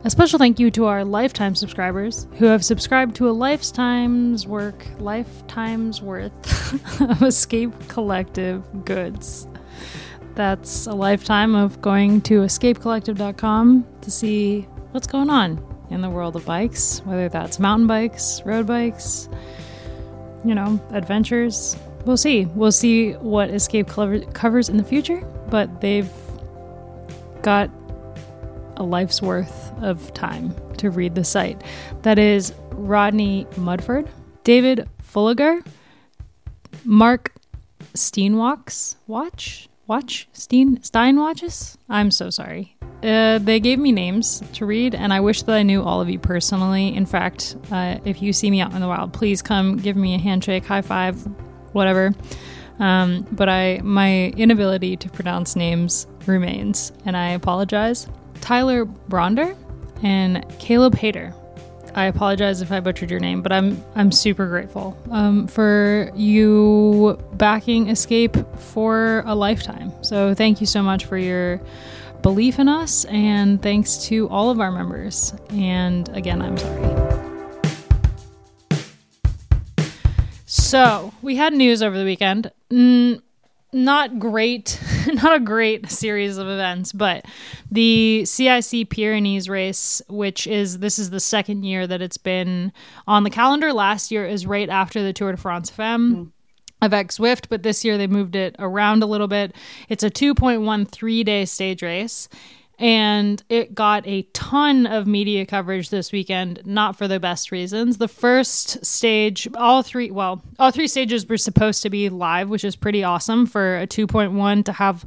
A 0.06 0.10
special 0.10 0.38
thank 0.38 0.60
you 0.60 0.70
to 0.70 0.86
our 0.86 1.04
lifetime 1.04 1.56
subscribers 1.56 2.28
who 2.38 2.46
have 2.46 2.64
subscribed 2.64 3.16
to 3.16 3.28
a 3.28 3.32
lifetime's 3.32 4.46
work, 4.46 4.86
lifetime's 5.00 6.00
worth 6.00 7.02
of 7.02 7.24
Escape 7.24 7.74
Collective 7.88 8.86
goods. 8.86 9.48
That's 10.36 10.86
a 10.86 10.94
lifetime 10.94 11.56
of 11.56 11.82
going 11.82 12.22
to 12.22 12.42
escapecollective.com 12.42 13.88
to 14.02 14.12
see 14.12 14.62
what's 14.92 15.08
going 15.08 15.32
on 15.32 15.75
in 15.90 16.02
the 16.02 16.10
world 16.10 16.36
of 16.36 16.46
bikes, 16.46 17.00
whether 17.06 17.30
that's 17.30 17.60
mountain 17.60 17.88
bikes, 17.88 18.42
road 18.46 18.68
bikes, 18.68 19.30
you 20.44 20.56
know, 20.56 20.80
adventures. 20.92 21.78
We'll 22.06 22.18
see. 22.18 22.46
We'll 22.46 22.72
see 22.72 23.14
what 23.14 23.50
Escape 23.50 23.88
cover- 23.88 24.20
covers 24.20 24.70
in 24.70 24.78
the 24.78 24.84
future, 24.84 25.22
but 25.50 25.82
they've 25.82 26.12
got 27.42 27.70
a 28.78 28.84
life's 28.84 29.22
worth 29.22 29.72
of 29.82 30.14
time 30.14 30.54
to 30.78 30.90
read 30.90 31.16
the 31.16 31.24
site. 31.24 31.64
That 32.04 32.20
is 32.20 32.54
Rodney 32.72 33.48
Mudford, 33.56 34.08
David 34.44 34.88
Fulliger, 35.02 35.66
Mark 36.84 37.32
Steenwalks 37.94 38.96
Watch 39.08 39.70
Watch 39.88 40.28
Steen 40.34 40.82
Stein 40.84 41.18
Watches. 41.18 41.78
I'm 41.90 42.12
so 42.12 42.30
sorry. 42.30 42.75
Uh, 43.06 43.38
they 43.38 43.60
gave 43.60 43.78
me 43.78 43.92
names 43.92 44.42
to 44.54 44.66
read, 44.66 44.96
and 44.96 45.14
I 45.14 45.20
wish 45.20 45.44
that 45.44 45.54
I 45.54 45.62
knew 45.62 45.84
all 45.84 46.02
of 46.02 46.10
you 46.10 46.18
personally. 46.18 46.96
In 46.96 47.06
fact, 47.06 47.56
uh, 47.72 48.00
if 48.04 48.20
you 48.22 48.34
see 48.34 48.50
me 48.50 48.62
out 48.62 48.74
in 48.74 48.82
the 48.82 48.88
wild, 48.88 49.14
please 49.14 49.44
come 49.44 49.78
give 49.78 49.96
me 49.96 50.16
a 50.16 50.18
handshake, 50.18 50.66
high 50.66 50.82
five, 50.82 51.16
whatever. 51.74 52.16
Um, 52.80 53.28
but 53.32 53.48
I 53.48 53.80
my 53.84 54.30
inability 54.30 54.98
to 54.98 55.10
pronounce 55.10 55.56
names 55.56 56.08
remains, 56.26 56.92
and 57.06 57.16
I 57.16 57.30
apologize. 57.30 58.08
Tyler 58.42 58.86
Bronder 58.86 59.56
and 60.02 60.44
Caleb 60.58 60.96
Hader. 60.96 61.34
I 61.94 62.06
apologize 62.06 62.62
if 62.62 62.72
I 62.74 62.82
butchered 62.82 63.10
your 63.10 63.22
name, 63.22 63.42
but 63.42 63.52
I'm 63.52 63.82
I'm 63.96 64.12
super 64.12 64.48
grateful 64.48 64.98
um, 65.12 65.48
for 65.48 66.12
you 66.16 67.18
backing 67.34 67.90
Escape 67.90 68.36
for 68.58 69.24
a 69.26 69.36
lifetime. 69.36 69.94
So 70.02 70.34
thank 70.34 70.60
you 70.60 70.68
so 70.68 70.82
much 70.82 71.06
for 71.06 71.18
your 71.18 71.62
belief 72.26 72.58
in 72.58 72.68
us, 72.68 73.06
and 73.06 73.62
thanks 73.62 73.98
to 74.08 74.28
all 74.30 74.50
of 74.50 74.60
our 74.60 74.72
members. 74.72 75.32
And 75.50 76.10
again, 76.10 76.42
I'm 76.42 76.58
sorry. 76.58 76.82
So 80.48 81.14
we 81.22 81.36
had 81.36 81.54
news 81.54 81.84
over 81.84 81.96
the 81.96 82.04
weekend. 82.04 82.52
Mm, 82.72 83.22
not 83.74 84.18
great, 84.18 84.82
not 85.14 85.36
a 85.36 85.40
great 85.40 85.92
series 85.92 86.40
of 86.40 86.48
events, 86.48 86.94
but 86.94 87.26
the 87.70 88.26
CIC 88.26 88.90
Pyrenees 88.90 89.48
race, 89.48 90.02
which 90.10 90.48
is 90.48 90.80
this 90.80 90.98
is 90.98 91.12
the 91.12 91.20
second 91.20 91.62
year 91.62 91.86
that 91.86 92.02
it's 92.02 92.18
been 92.18 92.74
on 93.06 93.24
the 93.24 93.30
calendar. 93.30 93.72
Last 93.72 94.10
year 94.10 94.26
is 94.26 94.48
right 94.48 94.68
after 94.68 95.04
the 95.04 95.14
Tour 95.14 95.34
de 95.34 95.38
France 95.38 95.70
Femmes. 95.70 96.16
Mm. 96.16 96.32
Avec 96.86 97.10
Zwift, 97.10 97.50
but 97.50 97.64
this 97.64 97.84
year 97.84 97.98
they 97.98 98.08
moved 98.08 98.36
it 98.36 98.56
around 98.60 99.04
a 99.04 99.06
little 99.06 99.28
bit. 99.28 99.56
It's 99.90 100.04
a 100.04 100.10
2.13 100.10 101.26
day 101.26 101.46
stage 101.46 101.82
race 101.82 102.30
and 102.78 103.44
it 103.50 103.74
got 103.74 104.06
a 104.06 104.24
ton 104.34 104.86
of 104.86 105.08
media 105.08 105.46
coverage 105.46 105.90
this 105.90 106.12
weekend 106.12 106.62
not 106.66 106.96
for 106.98 107.08
the 107.08 107.20
best 107.20 107.52
reasons 107.52 107.98
the 107.98 108.08
first 108.08 108.86
stage 108.86 109.48
all 109.56 109.82
three 109.82 110.12
well 110.12 110.42
all 110.60 110.72
three 110.72 110.88
stages 110.88 111.28
were 111.28 111.38
supposed 111.38 111.82
to 111.82 111.90
be 111.90 112.10
live 112.10 112.50
which 112.50 112.64
is 112.64 112.76
pretty 112.76 113.04
awesome 113.04 113.46
for 113.46 113.78
a 113.78 113.88
2.1 113.88 114.66
to 114.66 114.74
have 114.74 115.06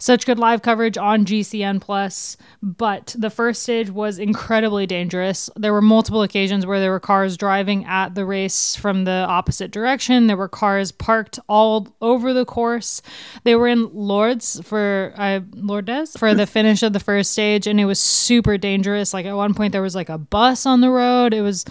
such 0.00 0.24
good 0.24 0.38
live 0.38 0.62
coverage 0.62 0.96
on 0.96 1.26
GCN 1.26 1.80
Plus, 1.80 2.36
but 2.62 3.14
the 3.16 3.30
first 3.30 3.62
stage 3.62 3.90
was 3.90 4.18
incredibly 4.18 4.86
dangerous. 4.86 5.50
There 5.56 5.74
were 5.74 5.82
multiple 5.82 6.22
occasions 6.22 6.64
where 6.64 6.80
there 6.80 6.90
were 6.90 6.98
cars 6.98 7.36
driving 7.36 7.84
at 7.84 8.14
the 8.14 8.24
race 8.24 8.74
from 8.74 9.04
the 9.04 9.26
opposite 9.28 9.70
direction. 9.70 10.26
There 10.26 10.38
were 10.38 10.48
cars 10.48 10.90
parked 10.90 11.38
all 11.48 11.86
over 12.00 12.32
the 12.32 12.46
course. 12.46 13.02
They 13.44 13.54
were 13.54 13.68
in 13.68 13.90
Lourdes 13.92 14.60
for 14.64 15.12
uh, 15.16 15.40
Lourdes 15.52 16.16
for 16.16 16.34
the 16.34 16.46
finish 16.48 16.82
of 16.82 16.94
the 16.94 17.00
first 17.00 17.32
stage, 17.32 17.66
and 17.66 17.78
it 17.78 17.84
was 17.84 18.00
super 18.00 18.56
dangerous. 18.56 19.12
Like 19.12 19.26
at 19.26 19.36
one 19.36 19.52
point, 19.52 19.72
there 19.72 19.82
was 19.82 19.94
like 19.94 20.08
a 20.08 20.18
bus 20.18 20.64
on 20.64 20.80
the 20.80 20.90
road. 20.90 21.34
It 21.34 21.42
was 21.42 21.66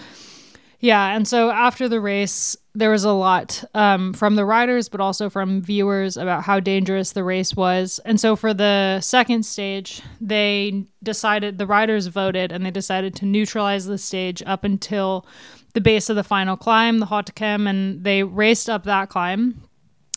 yeah, 0.80 1.14
and 1.14 1.28
so 1.28 1.50
after 1.50 1.88
the 1.88 2.00
race, 2.00 2.56
there 2.74 2.90
was 2.90 3.04
a 3.04 3.12
lot 3.12 3.62
um, 3.74 4.14
from 4.14 4.34
the 4.34 4.46
riders, 4.46 4.88
but 4.88 5.00
also 5.00 5.28
from 5.28 5.60
viewers 5.60 6.16
about 6.16 6.42
how 6.42 6.58
dangerous 6.58 7.12
the 7.12 7.22
race 7.22 7.54
was. 7.54 8.00
And 8.06 8.18
so 8.18 8.34
for 8.34 8.54
the 8.54 9.00
second 9.00 9.44
stage, 9.44 10.00
they 10.22 10.86
decided, 11.02 11.58
the 11.58 11.66
riders 11.66 12.06
voted, 12.06 12.50
and 12.50 12.64
they 12.64 12.70
decided 12.70 13.14
to 13.16 13.26
neutralize 13.26 13.84
the 13.84 13.98
stage 13.98 14.42
up 14.46 14.64
until 14.64 15.26
the 15.74 15.82
base 15.82 16.08
of 16.08 16.16
the 16.16 16.24
final 16.24 16.56
climb, 16.56 16.98
the 16.98 17.06
Hautacam, 17.06 17.68
and 17.68 18.02
they 18.02 18.22
raced 18.22 18.70
up 18.70 18.84
that 18.84 19.10
climb. 19.10 19.62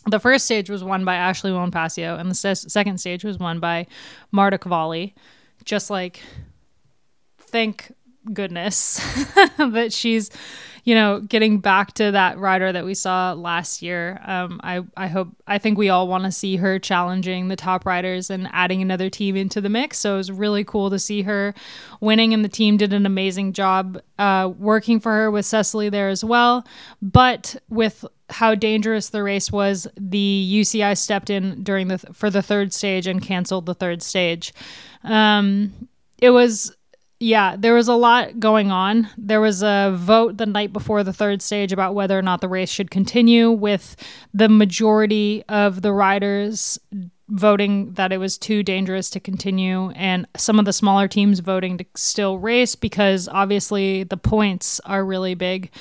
The 0.05 0.19
first 0.19 0.45
stage 0.45 0.69
was 0.69 0.83
won 0.83 1.03
by 1.03 1.15
Ashleigh 1.15 1.51
Moolman 1.51 1.71
Pasio, 1.71 2.17
and 2.17 2.29
the 2.29 2.35
se- 2.35 2.69
second 2.69 2.99
stage 2.99 3.23
was 3.23 3.37
won 3.37 3.59
by 3.59 3.87
Marta 4.31 4.57
Cavalli. 4.57 5.13
Just 5.65 5.89
like, 5.89 6.21
thank 7.37 7.91
goodness 8.31 8.97
that 9.57 9.91
she's 9.91 10.29
you 10.83 10.93
know 10.93 11.21
getting 11.21 11.59
back 11.59 11.93
to 11.93 12.11
that 12.11 12.37
rider 12.37 12.71
that 12.71 12.85
we 12.85 12.93
saw 12.93 13.33
last 13.33 13.81
year. 13.81 14.19
Um 14.25 14.59
i 14.63 14.81
i 14.97 15.07
hope 15.07 15.29
i 15.47 15.57
think 15.57 15.77
we 15.77 15.89
all 15.89 16.07
want 16.07 16.25
to 16.25 16.31
see 16.31 16.57
her 16.57 16.79
challenging 16.79 17.47
the 17.47 17.55
top 17.55 17.85
riders 17.85 18.29
and 18.29 18.49
adding 18.51 18.81
another 18.81 19.09
team 19.09 19.35
into 19.35 19.61
the 19.61 19.69
mix. 19.69 19.99
So 19.99 20.15
it 20.15 20.17
was 20.17 20.31
really 20.31 20.63
cool 20.63 20.89
to 20.89 20.99
see 20.99 21.23
her 21.23 21.53
winning 22.01 22.33
and 22.33 22.43
the 22.43 22.49
team 22.49 22.77
did 22.77 22.93
an 22.93 23.05
amazing 23.05 23.53
job 23.53 24.01
uh 24.19 24.51
working 24.57 24.99
for 24.99 25.11
her 25.11 25.31
with 25.31 25.45
Cecilie 25.45 25.89
there 25.89 26.09
as 26.09 26.23
well. 26.23 26.65
But 27.01 27.55
with 27.69 28.05
how 28.29 28.55
dangerous 28.55 29.09
the 29.09 29.23
race 29.23 29.51
was 29.51 29.87
the 29.95 30.49
uci 30.53 30.97
stepped 30.97 31.29
in 31.29 31.63
during 31.63 31.87
the 31.87 31.97
for 31.97 32.29
the 32.29 32.41
third 32.41 32.73
stage 32.73 33.07
and 33.07 33.21
canceled 33.21 33.65
the 33.65 33.75
third 33.75 34.01
stage. 34.01 34.53
Um 35.03 35.87
it 36.19 36.29
was 36.29 36.75
yeah, 37.23 37.55
there 37.57 37.73
was 37.73 37.87
a 37.87 37.95
lot 37.95 38.37
going 38.39 38.69
on. 38.69 39.07
There 39.17 39.39
was 39.39 39.63
a 39.63 39.93
vote 39.95 40.37
the 40.37 40.45
night 40.45 40.73
before 40.73 41.03
the 41.05 41.13
third 41.13 41.41
stage 41.41 41.71
about 41.71 41.95
whether 41.95 42.19
or 42.19 42.21
not 42.21 42.41
the 42.41 42.49
race 42.49 42.69
should 42.69 42.91
continue, 42.91 43.49
with 43.49 43.95
the 44.33 44.49
majority 44.49 45.43
of 45.47 45.81
the 45.81 45.93
riders 45.93 46.77
voting 47.29 47.93
that 47.93 48.11
it 48.11 48.17
was 48.17 48.37
too 48.37 48.61
dangerous 48.61 49.09
to 49.11 49.21
continue, 49.21 49.91
and 49.91 50.27
some 50.35 50.59
of 50.59 50.65
the 50.65 50.73
smaller 50.73 51.07
teams 51.07 51.39
voting 51.39 51.77
to 51.77 51.85
still 51.95 52.39
race 52.39 52.75
because 52.75 53.29
obviously 53.29 54.03
the 54.03 54.17
points 54.17 54.81
are 54.81 55.05
really 55.05 55.33
big. 55.33 55.71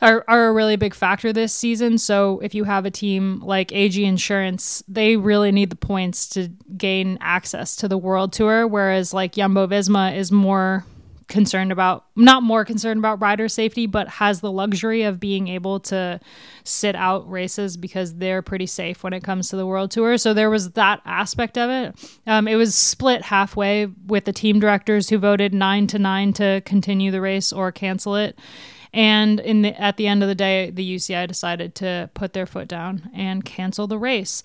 Are, 0.00 0.24
are 0.28 0.46
a 0.46 0.52
really 0.52 0.76
big 0.76 0.94
factor 0.94 1.32
this 1.32 1.52
season. 1.52 1.98
So 1.98 2.38
if 2.38 2.54
you 2.54 2.64
have 2.64 2.86
a 2.86 2.90
team 2.90 3.40
like 3.40 3.72
AG 3.72 4.02
Insurance, 4.02 4.84
they 4.86 5.16
really 5.16 5.50
need 5.50 5.70
the 5.70 5.76
points 5.76 6.28
to 6.30 6.48
gain 6.76 7.18
access 7.20 7.74
to 7.76 7.88
the 7.88 7.98
World 7.98 8.32
Tour, 8.32 8.66
whereas 8.68 9.12
like 9.12 9.32
Jumbo 9.32 9.66
Visma 9.66 10.16
is 10.16 10.30
more 10.30 10.84
concerned 11.28 11.70
about 11.70 12.06
not 12.16 12.42
more 12.42 12.64
concerned 12.64 12.98
about 12.98 13.20
rider 13.20 13.48
safety 13.48 13.86
but 13.86 14.08
has 14.08 14.40
the 14.40 14.50
luxury 14.50 15.02
of 15.02 15.20
being 15.20 15.46
able 15.46 15.78
to 15.78 16.18
sit 16.64 16.96
out 16.96 17.30
races 17.30 17.76
because 17.76 18.14
they're 18.14 18.40
pretty 18.40 18.64
safe 18.66 19.02
when 19.02 19.12
it 19.12 19.22
comes 19.22 19.50
to 19.50 19.56
the 19.56 19.66
world 19.66 19.90
tour. 19.90 20.16
So 20.16 20.32
there 20.32 20.50
was 20.50 20.70
that 20.70 21.00
aspect 21.04 21.58
of 21.58 21.70
it. 21.70 22.18
Um, 22.26 22.48
it 22.48 22.56
was 22.56 22.74
split 22.74 23.22
halfway 23.22 23.86
with 24.06 24.24
the 24.24 24.32
team 24.32 24.58
directors 24.58 25.10
who 25.10 25.18
voted 25.18 25.52
nine 25.52 25.86
to 25.88 25.98
nine 25.98 26.32
to 26.34 26.62
continue 26.64 27.10
the 27.10 27.20
race 27.20 27.52
or 27.52 27.70
cancel 27.72 28.16
it 28.16 28.38
and 28.92 29.40
in 29.40 29.62
the, 29.62 29.80
at 29.80 29.96
the 29.96 30.06
end 30.06 30.22
of 30.22 30.28
the 30.28 30.34
day 30.34 30.70
the 30.70 30.94
uci 30.94 31.26
decided 31.26 31.74
to 31.74 32.10
put 32.14 32.32
their 32.32 32.46
foot 32.46 32.68
down 32.68 33.10
and 33.14 33.44
cancel 33.44 33.86
the 33.86 33.98
race 33.98 34.42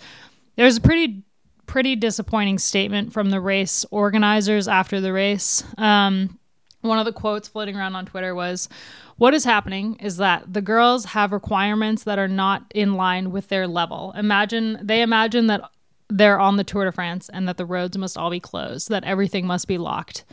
There 0.55 0.65
was 0.65 0.77
a 0.77 0.81
pretty 0.81 1.23
pretty 1.65 1.95
disappointing 1.95 2.59
statement 2.59 3.13
from 3.13 3.29
the 3.29 3.39
race 3.39 3.85
organizers 3.89 4.67
after 4.67 5.00
the 5.00 5.13
race 5.13 5.63
um, 5.77 6.38
one 6.83 7.00
of 7.00 7.05
the 7.05 7.13
quotes 7.13 7.47
floating 7.47 7.75
around 7.75 7.95
on 7.95 8.05
Twitter 8.05 8.35
was, 8.35 8.67
What 9.15 9.33
is 9.33 9.45
happening 9.45 9.95
is 9.95 10.17
that 10.17 10.53
the 10.53 10.62
girls 10.62 11.05
have 11.05 11.31
requirements 11.31 12.03
that 12.03 12.19
are 12.19 12.27
not 12.27 12.65
in 12.75 12.95
line 12.95 13.31
with 13.31 13.47
their 13.47 13.67
level. 13.67 14.13
Imagine, 14.17 14.77
they 14.81 15.01
imagine 15.01 15.47
that 15.47 15.62
they're 16.09 16.39
on 16.39 16.57
the 16.57 16.63
Tour 16.63 16.85
de 16.85 16.91
France 16.91 17.29
and 17.31 17.47
that 17.47 17.55
the 17.55 17.65
roads 17.65 17.97
must 17.97 18.17
all 18.17 18.29
be 18.29 18.41
closed, 18.41 18.89
that 18.89 19.05
everything 19.05 19.47
must 19.47 19.67
be 19.67 19.77
locked. 19.77 20.25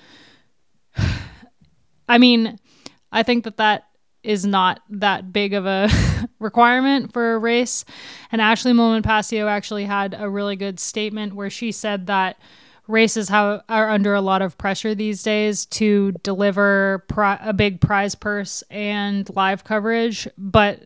I 2.09 2.19
mean, 2.19 2.59
I 3.13 3.23
think 3.23 3.45
that 3.45 3.57
that 3.59 3.87
is 4.23 4.45
not 4.45 4.81
that 4.89 5.33
big 5.33 5.55
of 5.55 5.67
a 5.67 5.89
requirement 6.39 7.13
for 7.13 7.35
a 7.35 7.39
race. 7.39 7.85
And 8.31 8.41
Ashleigh 8.41 8.75
Moolman 8.75 9.03
Pasio 9.03 9.49
actually 9.49 9.85
had 9.85 10.15
a 10.19 10.29
really 10.29 10.57
good 10.57 10.79
statement 10.79 11.35
where 11.35 11.51
she 11.51 11.73
said 11.73 12.07
that 12.07 12.39
races 12.87 13.29
have, 13.29 13.63
are 13.69 13.89
under 13.89 14.15
a 14.15 14.21
lot 14.21 14.43
of 14.43 14.59
pressure 14.59 14.95
these 14.95 15.23
days 15.23 15.65
to 15.67 16.13
deliver 16.23 17.05
pri- 17.09 17.39
a 17.41 17.53
big 17.53 17.81
prize 17.81 18.15
purse 18.15 18.63
and 18.71 19.29
live 19.35 19.65
coverage. 19.65 20.29
But 20.37 20.83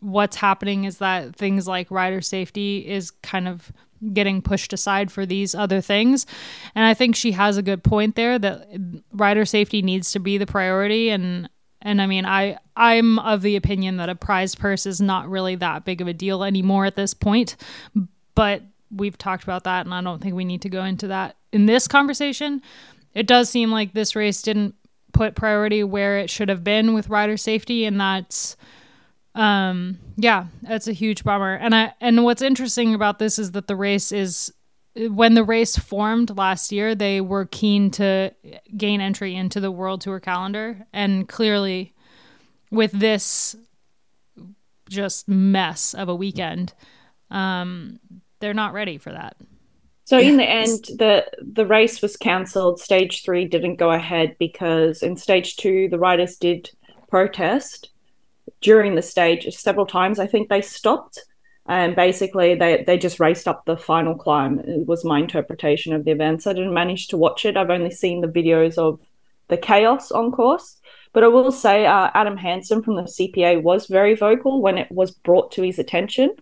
what's 0.00 0.36
happening 0.36 0.84
is 0.84 0.98
that 0.98 1.34
things 1.34 1.66
like 1.66 1.90
rider 1.90 2.20
safety 2.20 2.86
is 2.86 3.10
kind 3.10 3.48
of 3.48 3.72
getting 4.12 4.42
pushed 4.42 4.72
aside 4.72 5.10
for 5.10 5.24
these 5.24 5.54
other 5.54 5.80
things. 5.80 6.26
And 6.74 6.84
i 6.84 6.92
think 6.92 7.16
she 7.16 7.32
has 7.32 7.56
a 7.56 7.62
good 7.62 7.82
point 7.82 8.16
there 8.16 8.38
that 8.38 8.68
rider 9.12 9.46
safety 9.46 9.80
needs 9.80 10.12
to 10.12 10.18
be 10.18 10.36
the 10.36 10.46
priority. 10.46 11.08
And 11.08 11.48
and 11.84 12.02
i 12.02 12.06
mean 12.06 12.26
i 12.26 12.58
i'm 12.76 13.18
of 13.20 13.42
the 13.42 13.54
opinion 13.54 13.98
that 13.98 14.08
a 14.08 14.14
prize 14.14 14.54
purse 14.54 14.86
is 14.86 15.00
not 15.00 15.28
really 15.28 15.54
that 15.54 15.84
big 15.84 16.00
of 16.00 16.08
a 16.08 16.12
deal 16.12 16.42
anymore 16.42 16.84
at 16.84 16.96
this 16.96 17.14
point 17.14 17.56
but 18.34 18.62
we've 18.94 19.18
talked 19.18 19.44
about 19.44 19.64
that, 19.64 19.84
and 19.84 19.94
I 19.94 20.00
don't 20.02 20.22
think 20.22 20.34
we 20.34 20.44
need 20.44 20.62
to 20.62 20.68
go 20.68 20.84
into 20.84 21.08
that 21.08 21.36
in 21.52 21.66
this 21.66 21.88
conversation. 21.88 22.62
It 23.12 23.26
does 23.26 23.48
seem 23.48 23.70
like 23.70 23.92
this 23.92 24.16
race 24.16 24.42
didn't 24.42 24.74
put 25.12 25.34
priority 25.34 25.84
where 25.84 26.18
it 26.18 26.30
should 26.30 26.48
have 26.48 26.64
been 26.64 26.94
with 26.94 27.08
rider 27.08 27.36
safety, 27.36 27.84
and 27.84 28.00
that's 28.00 28.56
um 29.36 29.98
yeah 30.16 30.46
that's 30.62 30.86
a 30.86 30.92
huge 30.92 31.24
bummer 31.24 31.54
and 31.54 31.74
i 31.74 31.92
and 32.00 32.22
what's 32.22 32.40
interesting 32.40 32.94
about 32.94 33.18
this 33.18 33.36
is 33.36 33.50
that 33.50 33.66
the 33.66 33.74
race 33.74 34.12
is 34.12 34.52
when 34.96 35.34
the 35.34 35.44
race 35.44 35.76
formed 35.76 36.36
last 36.36 36.70
year 36.70 36.94
they 36.94 37.20
were 37.20 37.46
keen 37.46 37.90
to 37.90 38.32
gain 38.76 39.00
entry 39.00 39.34
into 39.34 39.60
the 39.60 39.70
world 39.70 40.00
tour 40.00 40.20
calendar 40.20 40.86
and 40.92 41.28
clearly 41.28 41.94
with 42.70 42.92
this 42.92 43.56
just 44.88 45.28
mess 45.28 45.94
of 45.94 46.08
a 46.08 46.14
weekend 46.14 46.74
um 47.30 47.98
they're 48.44 48.52
not 48.52 48.74
ready 48.74 48.98
for 48.98 49.10
that. 49.10 49.36
So 50.04 50.18
in 50.18 50.36
the 50.36 50.44
end, 50.44 50.84
the 50.98 51.24
the 51.40 51.64
race 51.64 52.02
was 52.02 52.14
cancelled. 52.14 52.78
Stage 52.78 53.24
three 53.24 53.46
didn't 53.46 53.76
go 53.76 53.90
ahead 53.90 54.36
because 54.38 55.02
in 55.02 55.16
stage 55.16 55.56
two, 55.56 55.88
the 55.88 55.98
riders 55.98 56.36
did 56.36 56.70
protest 57.08 57.88
during 58.60 58.96
the 58.96 59.02
stage 59.02 59.50
several 59.54 59.86
times. 59.86 60.18
I 60.18 60.26
think 60.26 60.50
they 60.50 60.60
stopped 60.60 61.24
and 61.66 61.96
basically 61.96 62.54
they 62.54 62.84
they 62.86 62.98
just 62.98 63.20
raced 63.20 63.48
up 63.48 63.64
the 63.64 63.76
final 63.76 64.14
climb. 64.14 64.58
It 64.60 64.86
was 64.86 65.04
my 65.04 65.18
interpretation 65.18 65.92
of 65.92 66.04
the 66.04 66.10
events. 66.10 66.46
I 66.46 66.52
didn't 66.52 66.74
manage 66.74 67.08
to 67.08 67.16
watch 67.16 67.44
it. 67.44 67.56
I've 67.56 67.70
only 67.70 67.90
seen 67.90 68.20
the 68.20 68.28
videos 68.28 68.78
of 68.78 69.00
the 69.48 69.56
chaos 69.56 70.10
on 70.10 70.32
course. 70.32 70.80
But 71.12 71.22
I 71.22 71.28
will 71.28 71.52
say, 71.52 71.86
uh, 71.86 72.10
Adam 72.12 72.36
Hansen 72.36 72.82
from 72.82 72.96
the 72.96 73.02
CPA 73.02 73.62
was 73.62 73.86
very 73.86 74.16
vocal 74.16 74.60
when 74.60 74.78
it 74.78 74.90
was 74.90 75.12
brought 75.12 75.52
to 75.52 75.62
his 75.62 75.78
attention 75.78 76.34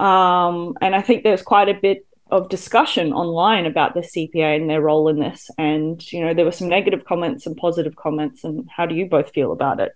um, 0.00 0.78
and 0.80 0.96
I 0.96 1.02
think 1.02 1.22
there's 1.22 1.42
quite 1.42 1.68
a 1.68 1.74
bit 1.74 2.06
of 2.30 2.48
discussion 2.48 3.12
online 3.12 3.66
about 3.66 3.92
the 3.92 4.00
CPA 4.00 4.56
and 4.56 4.70
their 4.70 4.80
role 4.80 5.08
in 5.08 5.18
this. 5.18 5.50
And, 5.58 6.00
you 6.10 6.24
know, 6.24 6.32
there 6.32 6.46
were 6.46 6.52
some 6.52 6.70
negative 6.70 7.04
comments 7.04 7.46
and 7.46 7.54
positive 7.54 7.96
comments. 7.96 8.42
And 8.42 8.68
how 8.74 8.86
do 8.86 8.94
you 8.94 9.06
both 9.06 9.30
feel 9.32 9.52
about 9.52 9.78
it? 9.78 9.92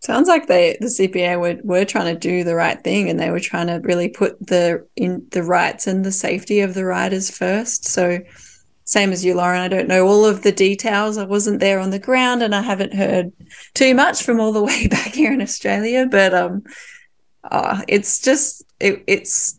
Sounds 0.00 0.28
like 0.28 0.46
they 0.46 0.78
the 0.80 0.86
CPA 0.86 1.38
were, 1.38 1.60
were 1.62 1.84
trying 1.84 2.14
to 2.14 2.18
do 2.18 2.42
the 2.42 2.54
right 2.54 2.82
thing 2.82 3.10
and 3.10 3.20
they 3.20 3.30
were 3.30 3.40
trying 3.40 3.66
to 3.66 3.80
really 3.84 4.08
put 4.08 4.46
the 4.46 4.86
in 4.96 5.26
the 5.30 5.42
rights 5.42 5.86
and 5.86 6.04
the 6.04 6.12
safety 6.12 6.60
of 6.60 6.72
the 6.72 6.86
riders 6.86 7.30
first. 7.30 7.86
So 7.86 8.20
same 8.84 9.12
as 9.12 9.24
you, 9.24 9.34
Loren, 9.34 9.60
I 9.60 9.68
don't 9.68 9.88
know 9.88 10.08
all 10.08 10.24
of 10.24 10.42
the 10.42 10.52
details. 10.52 11.18
I 11.18 11.24
wasn't 11.24 11.60
there 11.60 11.78
on 11.78 11.90
the 11.90 11.98
ground 11.98 12.42
and 12.42 12.54
I 12.54 12.62
haven't 12.62 12.94
heard 12.94 13.30
too 13.74 13.94
much 13.94 14.22
from 14.22 14.40
all 14.40 14.52
the 14.52 14.62
way 14.70 14.86
back 14.86 15.14
here 15.14 15.32
in 15.32 15.42
Australia. 15.42 16.06
But 16.10 16.34
um 16.34 16.62
uh, 17.44 17.82
it's 17.88 18.20
just 18.20 18.64
it, 18.80 19.02
it's 19.06 19.58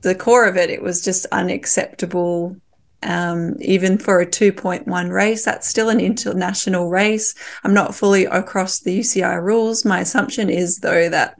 the 0.00 0.14
core 0.14 0.46
of 0.46 0.56
it. 0.56 0.70
It 0.70 0.82
was 0.82 1.04
just 1.04 1.26
unacceptable. 1.26 2.56
Um, 3.02 3.56
even 3.60 3.98
for 3.98 4.20
a 4.20 4.26
2.1 4.26 5.10
race, 5.10 5.44
that's 5.44 5.68
still 5.68 5.88
an 5.88 6.00
international 6.00 6.88
race. 6.88 7.34
I'm 7.64 7.74
not 7.74 7.94
fully 7.94 8.26
across 8.26 8.80
the 8.80 9.00
UCI 9.00 9.42
rules. 9.42 9.84
My 9.84 10.00
assumption 10.00 10.48
is, 10.48 10.78
though, 10.78 11.08
that 11.08 11.36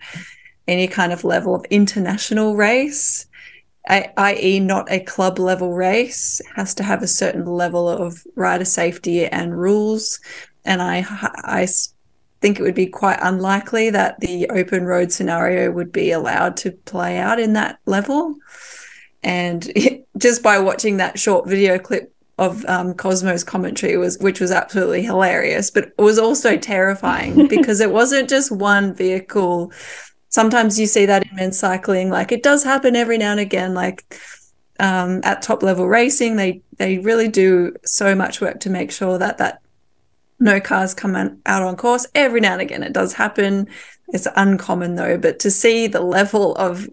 any 0.67 0.89
kind 0.89 1.13
of 1.13 1.25
level 1.25 1.55
of 1.55 1.65
international 1.71 2.57
race, 2.57 3.27
i.e., 3.89 4.61
not 4.61 4.91
a 4.91 5.01
club 5.01 5.39
level 5.39 5.73
race, 5.73 6.41
has 6.55 6.75
to 6.75 6.83
have 6.83 7.03
a 7.03 7.09
certain 7.09 7.45
level 7.45 7.89
of 7.89 8.25
rider 8.37 8.65
safety 8.65 9.27
and 9.27 9.59
rules. 9.59 10.21
And 10.65 10.81
I, 10.81 11.05
I 11.45 11.67
think 12.41 12.59
it 12.59 12.63
would 12.63 12.75
be 12.75 12.87
quite 12.87 13.19
unlikely 13.23 13.91
that 13.91 14.21
the 14.21 14.49
open 14.51 14.85
road 14.85 15.13
scenario 15.13 15.71
would 15.71 15.93
be 15.93 16.11
allowed 16.11 16.57
to 16.59 16.73
play 16.73 17.19
out 17.19 17.41
in 17.41 17.55
that 17.55 17.79
level. 17.87 18.37
And 19.23 19.67
it, 19.75 20.07
just 20.17 20.43
by 20.43 20.59
watching 20.59 20.99
that 20.99 21.19
short 21.19 21.49
video 21.49 21.79
clip 21.79 22.13
of 22.39 22.65
um, 22.67 22.95
Cosmo's 22.95 23.45
commentary 23.45 23.97
was, 23.97 24.19
which 24.19 24.41
was 24.41 24.51
absolutely 24.51 25.03
hilarious, 25.03 25.71
but 25.71 25.85
it 25.85 25.95
was 25.99 26.19
also 26.19 26.57
terrifying 26.59 27.47
because 27.49 27.81
it 27.81 27.91
wasn't 27.91 28.29
just 28.29 28.51
one 28.51 28.95
vehicle. 28.95 29.73
Sometimes 30.29 30.79
you 30.79 30.87
see 30.87 31.07
that 31.07 31.27
in 31.27 31.37
men's 31.37 31.59
cycling, 31.59 32.11
like 32.11 32.33
it 32.33 32.43
does 32.43 32.65
happen 32.65 32.97
every 32.97 33.19
now 33.19 33.33
and 33.33 33.41
again. 33.41 33.75
Like 33.75 34.19
um, 34.81 35.21
at 35.25 35.43
top 35.43 35.63
level 35.63 35.87
racing, 35.87 36.37
they 36.37 36.63
they 36.79 36.99
really 36.99 37.29
do 37.29 37.75
so 37.85 38.15
much 38.15 38.41
work 38.41 38.61
to 38.61 38.71
make 38.71 38.91
sure 38.91 39.19
that 39.19 39.39
that 39.39 39.61
no 40.41 40.61
cars 40.61 40.95
come 40.95 41.15
out 41.47 41.63
on 41.63 41.77
course. 41.77 42.07
Every 42.15 42.41
now 42.41 42.55
and 42.55 42.63
again, 42.63 42.83
it 42.83 42.93
does 42.93 43.13
happen. 43.13 43.69
It's 44.09 44.27
uncommon 44.37 44.97
though, 44.97 45.17
but 45.17 45.39
to 45.41 45.51
see 45.51 45.87
the 45.87 46.01
level 46.01 46.55
of 46.57 46.89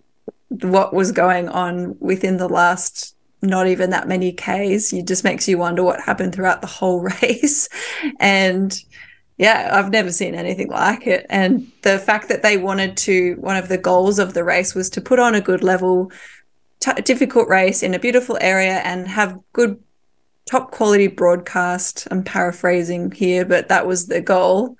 what 0.49 0.93
was 0.93 1.11
going 1.11 1.49
on 1.49 1.97
within 1.99 2.37
the 2.37 2.49
last 2.49 3.15
not 3.41 3.67
even 3.67 3.89
that 3.91 4.07
many 4.07 4.33
Ks, 4.33 4.91
it 4.91 5.07
just 5.07 5.23
makes 5.23 5.47
you 5.47 5.57
wonder 5.57 5.83
what 5.83 6.01
happened 6.01 6.35
throughout 6.35 6.61
the 6.61 6.67
whole 6.67 7.01
race. 7.21 7.69
and 8.19 8.77
yeah, 9.37 9.69
I've 9.71 9.89
never 9.89 10.11
seen 10.11 10.35
anything 10.35 10.69
like 10.69 11.07
it. 11.07 11.25
And 11.29 11.71
the 11.83 11.97
fact 11.97 12.27
that 12.27 12.43
they 12.43 12.57
wanted 12.57 12.97
to, 12.97 13.35
one 13.35 13.55
of 13.55 13.69
the 13.69 13.77
goals 13.77 14.19
of 14.19 14.33
the 14.33 14.43
race 14.43 14.75
was 14.75 14.89
to 14.91 15.01
put 15.01 15.17
on 15.17 15.33
a 15.33 15.39
good 15.39 15.63
level, 15.63 16.11
t- 16.81 16.91
difficult 17.03 17.47
race 17.47 17.81
in 17.81 17.93
a 17.93 17.99
beautiful 17.99 18.37
area 18.41 18.79
and 18.79 19.07
have 19.07 19.39
good 19.53 19.81
top 20.45 20.71
quality 20.71 21.07
broadcast. 21.07 22.05
I'm 22.11 22.21
paraphrasing 22.21 23.11
here, 23.11 23.45
but 23.45 23.69
that 23.69 23.87
was 23.87 24.07
the 24.07 24.19
goal. 24.19 24.75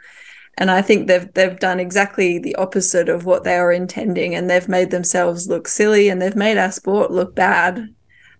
And 0.60 0.70
I 0.70 0.82
think 0.82 1.08
they've 1.08 1.34
they've 1.34 1.58
done 1.58 1.80
exactly 1.80 2.38
the 2.38 2.54
opposite 2.56 3.08
of 3.08 3.26
what 3.26 3.46
they 3.46 3.58
were 3.58 3.72
intending, 3.72 4.36
and 4.36 4.50
they've 4.50 4.68
made 4.68 4.92
themselves 4.92 5.48
look 5.48 5.70
silly, 5.70 6.10
and 6.10 6.22
they've 6.22 6.36
made 6.36 6.58
our 6.58 6.72
sport 6.72 7.12
look 7.12 7.34
bad. 7.34 7.88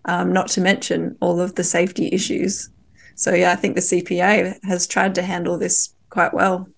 Um, 0.04 0.32
not 0.32 0.48
to 0.48 0.60
mention 0.60 1.16
all 1.20 1.40
of 1.40 1.54
the 1.54 1.64
safety 1.64 2.10
issues. 2.12 2.70
So 3.14 3.34
yeah, 3.34 3.52
I 3.52 3.56
think 3.56 3.74
the 3.74 3.80
CPA 3.80 4.58
has 4.64 4.86
tried 4.86 5.14
to 5.16 5.22
handle 5.22 5.58
this 5.58 5.94
quite 6.10 6.32
well. 6.32 6.68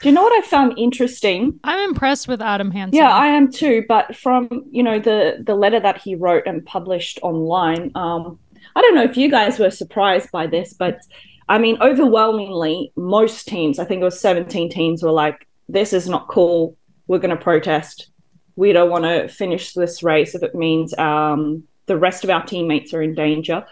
Do 0.00 0.08
you 0.08 0.14
know 0.14 0.22
what 0.22 0.44
I 0.44 0.46
found 0.46 0.78
interesting? 0.78 1.58
I'm 1.64 1.88
impressed 1.88 2.28
with 2.28 2.40
Adam 2.40 2.70
Hansen. 2.70 2.96
Yeah, 2.96 3.10
I 3.10 3.26
am 3.26 3.50
too. 3.50 3.84
But 3.88 4.16
from 4.16 4.64
you 4.70 4.82
know 4.82 4.98
the 4.98 5.42
the 5.44 5.54
letter 5.54 5.80
that 5.80 6.00
he 6.00 6.14
wrote 6.14 6.46
and 6.46 6.64
published 6.64 7.18
online, 7.22 7.92
um, 7.94 8.38
I 8.74 8.80
don't 8.80 8.94
know 8.94 9.04
if 9.04 9.18
you 9.18 9.30
guys 9.30 9.58
were 9.58 9.70
surprised 9.70 10.30
by 10.30 10.46
this, 10.46 10.72
but 10.72 11.00
I 11.48 11.58
mean, 11.58 11.78
overwhelmingly, 11.80 12.92
most 12.96 13.48
teams, 13.48 13.78
I 13.78 13.84
think 13.84 14.02
it 14.02 14.04
was 14.04 14.20
17 14.20 14.70
teams, 14.70 15.02
were 15.02 15.10
like, 15.10 15.46
"This 15.68 15.92
is 15.92 16.08
not 16.08 16.28
cool. 16.28 16.76
We're 17.06 17.18
going 17.18 17.36
to 17.36 17.42
protest. 17.42 18.10
We 18.56 18.72
don't 18.72 18.90
want 18.90 19.04
to 19.04 19.28
finish 19.28 19.72
this 19.72 20.02
race 20.02 20.34
if 20.34 20.42
it 20.42 20.54
means 20.54 20.96
um, 20.98 21.64
the 21.86 21.96
rest 21.96 22.24
of 22.24 22.30
our 22.30 22.44
teammates 22.44 22.92
are 22.92 23.02
in 23.02 23.14
danger." 23.14 23.64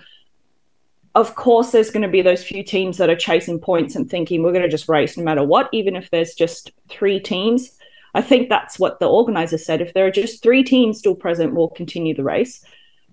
of 1.16 1.34
course 1.34 1.70
there's 1.70 1.90
going 1.90 2.02
to 2.02 2.08
be 2.08 2.20
those 2.20 2.44
few 2.44 2.62
teams 2.62 2.98
that 2.98 3.08
are 3.08 3.16
chasing 3.16 3.58
points 3.58 3.96
and 3.96 4.08
thinking 4.08 4.42
we're 4.42 4.52
going 4.52 4.62
to 4.62 4.68
just 4.68 4.88
race 4.88 5.16
no 5.16 5.24
matter 5.24 5.42
what 5.42 5.68
even 5.72 5.96
if 5.96 6.10
there's 6.10 6.34
just 6.34 6.70
three 6.88 7.18
teams 7.18 7.72
i 8.14 8.20
think 8.20 8.48
that's 8.48 8.78
what 8.78 9.00
the 9.00 9.08
organizer 9.08 9.58
said 9.58 9.80
if 9.80 9.94
there 9.94 10.06
are 10.06 10.10
just 10.10 10.42
three 10.42 10.62
teams 10.62 10.98
still 10.98 11.14
present 11.14 11.54
we'll 11.54 11.68
continue 11.68 12.14
the 12.14 12.22
race 12.22 12.62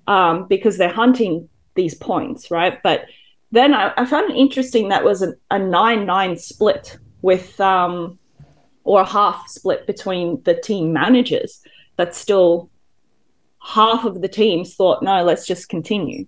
um, 0.05 0.47
because 0.47 0.77
they're 0.77 0.89
hunting 0.89 1.47
these 1.75 1.95
points 1.95 2.51
right 2.51 2.83
but 2.83 3.05
then 3.53 3.73
i, 3.73 3.93
I 3.95 4.05
found 4.05 4.31
it 4.31 4.37
interesting 4.37 4.89
that 4.89 5.03
was 5.03 5.21
a 5.21 5.33
9-9 5.51 6.39
split 6.39 6.97
with 7.21 7.59
um, 7.61 8.19
or 8.83 9.01
a 9.01 9.05
half 9.05 9.47
split 9.47 9.87
between 9.87 10.41
the 10.43 10.55
team 10.55 10.91
managers 10.91 11.61
that 11.95 12.13
still 12.13 12.69
half 13.61 14.03
of 14.03 14.21
the 14.21 14.27
teams 14.27 14.75
thought 14.75 15.01
no 15.01 15.23
let's 15.23 15.47
just 15.47 15.69
continue 15.69 16.25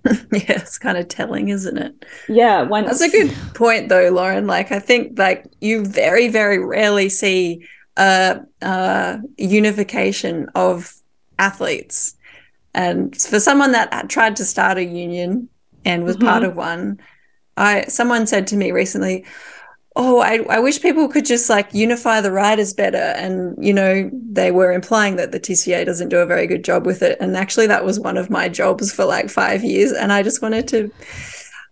yeah, 0.32 0.52
it's 0.52 0.78
kind 0.78 0.96
of 0.96 1.08
telling, 1.08 1.48
isn't 1.48 1.76
it? 1.76 2.04
Yeah, 2.28 2.62
when 2.62 2.84
that's 2.84 3.00
a 3.00 3.10
good 3.10 3.34
point, 3.54 3.88
though, 3.88 4.08
Loren. 4.10 4.46
Like, 4.46 4.70
I 4.70 4.78
think 4.78 5.18
like 5.18 5.46
you 5.60 5.84
very, 5.84 6.28
very 6.28 6.64
rarely 6.64 7.08
see 7.08 7.66
a, 7.96 8.40
a 8.62 9.20
unification 9.36 10.48
of 10.54 10.94
athletes, 11.38 12.16
and 12.74 13.20
for 13.20 13.40
someone 13.40 13.72
that 13.72 14.08
tried 14.08 14.36
to 14.36 14.44
start 14.44 14.78
a 14.78 14.84
union 14.84 15.48
and 15.88 16.04
was 16.04 16.16
mm-hmm. 16.16 16.28
part 16.28 16.44
of 16.44 16.54
one, 16.54 17.00
I 17.56 17.82
someone 17.86 18.26
said 18.26 18.46
to 18.48 18.56
me 18.56 18.70
recently, 18.70 19.24
oh, 19.98 20.20
I, 20.20 20.44
I 20.48 20.60
wish 20.60 20.80
people 20.80 21.08
could 21.08 21.26
just 21.26 21.50
like 21.50 21.74
unify 21.74 22.20
the 22.20 22.30
riders 22.30 22.72
better. 22.72 22.96
And, 22.96 23.56
you 23.62 23.72
know, 23.72 24.08
they 24.12 24.52
were 24.52 24.72
implying 24.72 25.16
that 25.16 25.32
the 25.32 25.40
TCA 25.40 25.84
doesn't 25.84 26.08
do 26.08 26.18
a 26.18 26.26
very 26.26 26.46
good 26.46 26.64
job 26.64 26.86
with 26.86 27.02
it. 27.02 27.18
And 27.20 27.36
actually, 27.36 27.66
that 27.66 27.84
was 27.84 27.98
one 27.98 28.16
of 28.16 28.30
my 28.30 28.48
jobs 28.48 28.92
for 28.92 29.04
like 29.04 29.28
five 29.28 29.64
years. 29.64 29.92
And 29.92 30.12
I 30.12 30.22
just 30.22 30.40
wanted 30.40 30.68
to. 30.68 30.90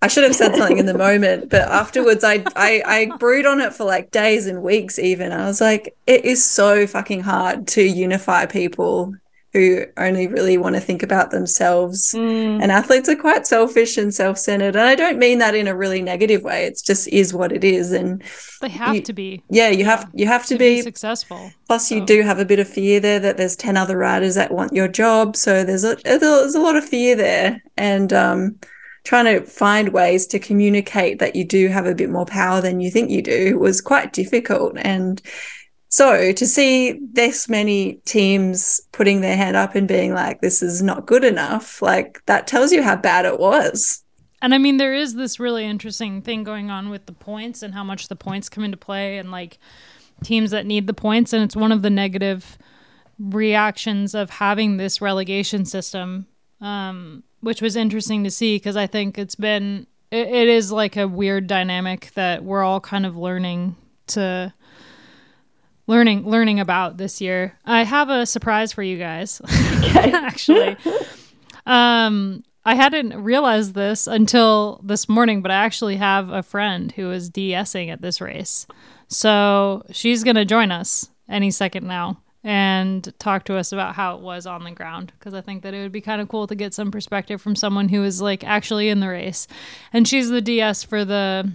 I 0.02 0.08
should 0.08 0.24
have 0.24 0.36
said 0.36 0.54
something 0.56 0.76
in 0.76 0.86
the 0.86 0.98
moment, 1.08 1.48
but 1.48 1.62
afterwards 1.62 2.22
I, 2.22 2.44
I 2.54 2.82
I 2.84 3.16
brood 3.16 3.46
on 3.46 3.60
it 3.60 3.72
for 3.72 3.84
like 3.84 4.10
days 4.10 4.46
and 4.46 4.62
weeks 4.62 4.98
even. 4.98 5.32
I 5.32 5.46
was 5.46 5.60
like, 5.60 5.96
it 6.06 6.24
is 6.24 6.44
so 6.44 6.86
fucking 6.86 7.20
hard 7.20 7.66
to 7.68 7.82
unify 7.82 8.44
people 8.44 9.14
who 9.56 9.86
only 9.96 10.26
really 10.26 10.58
want 10.58 10.74
to 10.74 10.80
think 10.80 11.02
about 11.02 11.30
themselves. 11.30 12.12
Mm. 12.12 12.62
And 12.62 12.70
athletes 12.70 13.08
are 13.08 13.16
quite 13.16 13.46
selfish 13.46 13.96
and 13.96 14.14
self 14.14 14.38
centered. 14.38 14.76
And 14.76 14.86
I 14.86 14.94
don't 14.94 15.18
mean 15.18 15.38
that 15.38 15.54
in 15.54 15.66
a 15.66 15.74
really 15.74 16.02
negative 16.02 16.42
way. 16.42 16.66
It's 16.66 16.82
just 16.82 17.08
is 17.08 17.32
what 17.32 17.52
it 17.52 17.64
is. 17.64 17.90
And 17.90 18.22
they 18.60 18.68
have 18.68 18.94
you, 18.94 19.00
to 19.00 19.12
be. 19.14 19.42
Yeah, 19.48 19.70
you 19.70 19.86
have 19.86 20.10
you 20.12 20.26
have 20.26 20.42
to, 20.46 20.54
to 20.54 20.58
be, 20.58 20.76
be, 20.76 20.82
successful. 20.82 21.50
Plus, 21.66 21.88
so. 21.88 21.94
you 21.94 22.04
do 22.04 22.20
have 22.20 22.38
a 22.38 22.44
bit 22.44 22.58
of 22.58 22.68
fear 22.68 23.00
there 23.00 23.18
that 23.18 23.38
there's 23.38 23.56
ten 23.56 23.78
other 23.78 23.96
riders 23.96 24.34
that 24.34 24.52
want 24.52 24.74
your 24.74 24.88
job. 24.88 25.36
So 25.36 25.64
there's 25.64 25.84
a 25.84 25.96
there's 26.04 26.54
a 26.54 26.60
lot 26.60 26.76
of 26.76 26.84
fear 26.84 27.16
there, 27.16 27.62
and 27.78 28.12
um, 28.12 28.58
trying 29.04 29.24
to 29.24 29.46
find 29.46 29.94
ways 29.94 30.26
to 30.26 30.38
communicate 30.38 31.18
that 31.20 31.34
you 31.34 31.44
do 31.44 31.68
have 31.68 31.86
a 31.86 31.94
bit 31.94 32.10
more 32.10 32.26
power 32.26 32.60
than 32.60 32.80
you 32.80 32.90
think 32.90 33.10
you 33.10 33.22
do 33.22 33.58
was 33.58 33.80
quite 33.80 34.12
difficult. 34.12 34.76
And 34.76 35.22
so 35.88 36.32
to 36.32 36.46
see 36.46 36.98
this 37.12 37.48
many 37.48 37.94
teams 38.04 38.80
putting 38.92 39.20
their 39.20 39.36
hand 39.36 39.56
up 39.56 39.74
and 39.74 39.86
being 39.86 40.14
like, 40.14 40.40
this 40.40 40.62
is 40.62 40.82
not 40.82 41.06
good 41.06 41.24
enough, 41.24 41.80
like 41.80 42.20
that 42.26 42.46
tells 42.46 42.72
you 42.72 42.82
how 42.82 42.96
bad 42.96 43.24
it 43.24 43.38
was. 43.38 44.02
And 44.42 44.54
I 44.54 44.58
mean, 44.58 44.76
there 44.76 44.94
is 44.94 45.14
this 45.14 45.40
really 45.40 45.64
interesting 45.64 46.22
thing 46.22 46.44
going 46.44 46.70
on 46.70 46.90
with 46.90 47.06
the 47.06 47.12
points 47.12 47.62
and 47.62 47.72
how 47.72 47.84
much 47.84 48.08
the 48.08 48.16
points 48.16 48.48
come 48.48 48.64
into 48.64 48.76
play 48.76 49.18
and 49.18 49.30
like 49.30 49.58
teams 50.22 50.50
that 50.50 50.66
need 50.66 50.86
the 50.86 50.94
points. 50.94 51.32
And 51.32 51.42
it's 51.42 51.56
one 51.56 51.72
of 51.72 51.82
the 51.82 51.90
negative 51.90 52.58
reactions 53.18 54.14
of 54.14 54.30
having 54.30 54.76
this 54.76 55.00
relegation 55.00 55.64
system, 55.64 56.26
um, 56.60 57.22
which 57.40 57.62
was 57.62 57.76
interesting 57.76 58.24
to 58.24 58.30
see 58.30 58.56
because 58.56 58.76
I 58.76 58.86
think 58.86 59.18
it's 59.18 59.34
been, 59.34 59.86
it, 60.10 60.28
it 60.28 60.48
is 60.48 60.70
like 60.70 60.96
a 60.96 61.08
weird 61.08 61.46
dynamic 61.46 62.10
that 62.14 62.44
we're 62.44 62.62
all 62.62 62.80
kind 62.80 63.06
of 63.06 63.16
learning 63.16 63.76
to 64.08 64.52
learning 65.86 66.28
learning 66.28 66.60
about 66.60 66.96
this 66.96 67.20
year. 67.20 67.58
I 67.64 67.84
have 67.84 68.08
a 68.08 68.26
surprise 68.26 68.72
for 68.72 68.82
you 68.82 68.98
guys. 68.98 69.40
actually. 69.48 70.76
Um 71.64 72.42
I 72.64 72.74
hadn't 72.74 73.22
realized 73.22 73.74
this 73.74 74.08
until 74.08 74.80
this 74.82 75.08
morning, 75.08 75.40
but 75.40 75.52
I 75.52 75.64
actually 75.64 75.96
have 75.96 76.30
a 76.30 76.42
friend 76.42 76.90
who 76.90 77.12
is 77.12 77.30
DSing 77.30 77.92
at 77.92 78.02
this 78.02 78.20
race. 78.20 78.66
So 79.06 79.84
she's 79.92 80.24
going 80.24 80.34
to 80.34 80.44
join 80.44 80.72
us 80.72 81.08
any 81.28 81.52
second 81.52 81.86
now 81.86 82.20
and 82.42 83.12
talk 83.20 83.44
to 83.44 83.56
us 83.56 83.70
about 83.70 83.94
how 83.94 84.16
it 84.16 84.20
was 84.20 84.46
on 84.46 84.64
the 84.64 84.70
ground 84.72 85.12
because 85.18 85.32
I 85.32 85.40
think 85.40 85.62
that 85.62 85.74
it 85.74 85.82
would 85.82 85.92
be 85.92 86.00
kind 86.00 86.20
of 86.20 86.28
cool 86.28 86.46
to 86.46 86.54
get 86.54 86.74
some 86.74 86.90
perspective 86.90 87.40
from 87.40 87.56
someone 87.56 87.88
who 87.88 88.02
is 88.02 88.20
like 88.20 88.42
actually 88.42 88.88
in 88.88 89.00
the 89.00 89.08
race. 89.08 89.46
And 89.92 90.06
she's 90.06 90.28
the 90.28 90.40
DS 90.40 90.82
for 90.82 91.04
the 91.04 91.52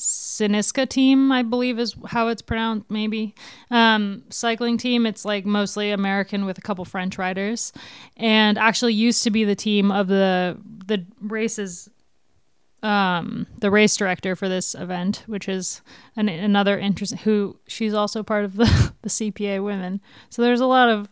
Cynisca 0.00 0.88
team, 0.88 1.30
I 1.30 1.42
believe 1.42 1.78
is 1.78 1.94
how 2.06 2.28
it's 2.28 2.40
pronounced, 2.40 2.90
maybe. 2.90 3.34
Um, 3.70 4.22
cycling 4.30 4.78
team, 4.78 5.04
it's 5.04 5.26
like 5.26 5.44
mostly 5.44 5.90
American 5.90 6.46
with 6.46 6.56
a 6.56 6.62
couple 6.62 6.84
French 6.86 7.18
riders, 7.18 7.72
and 8.16 8.56
actually 8.56 8.94
used 8.94 9.22
to 9.24 9.30
be 9.30 9.44
the 9.44 9.54
team 9.54 9.92
of 9.92 10.08
the 10.08 10.58
the 10.86 11.04
races, 11.20 11.90
um, 12.82 13.46
the 13.58 13.70
race 13.70 13.94
director 13.94 14.34
for 14.34 14.48
this 14.48 14.74
event, 14.74 15.22
which 15.26 15.48
is 15.48 15.82
an, 16.16 16.30
another 16.30 16.78
interesting. 16.78 17.18
Who 17.18 17.58
she's 17.66 17.92
also 17.92 18.22
part 18.22 18.46
of 18.46 18.56
the 18.56 18.92
the 19.02 19.10
CPA 19.10 19.62
women. 19.62 20.00
So 20.30 20.40
there's 20.40 20.60
a 20.60 20.66
lot 20.66 20.88
of 20.88 21.08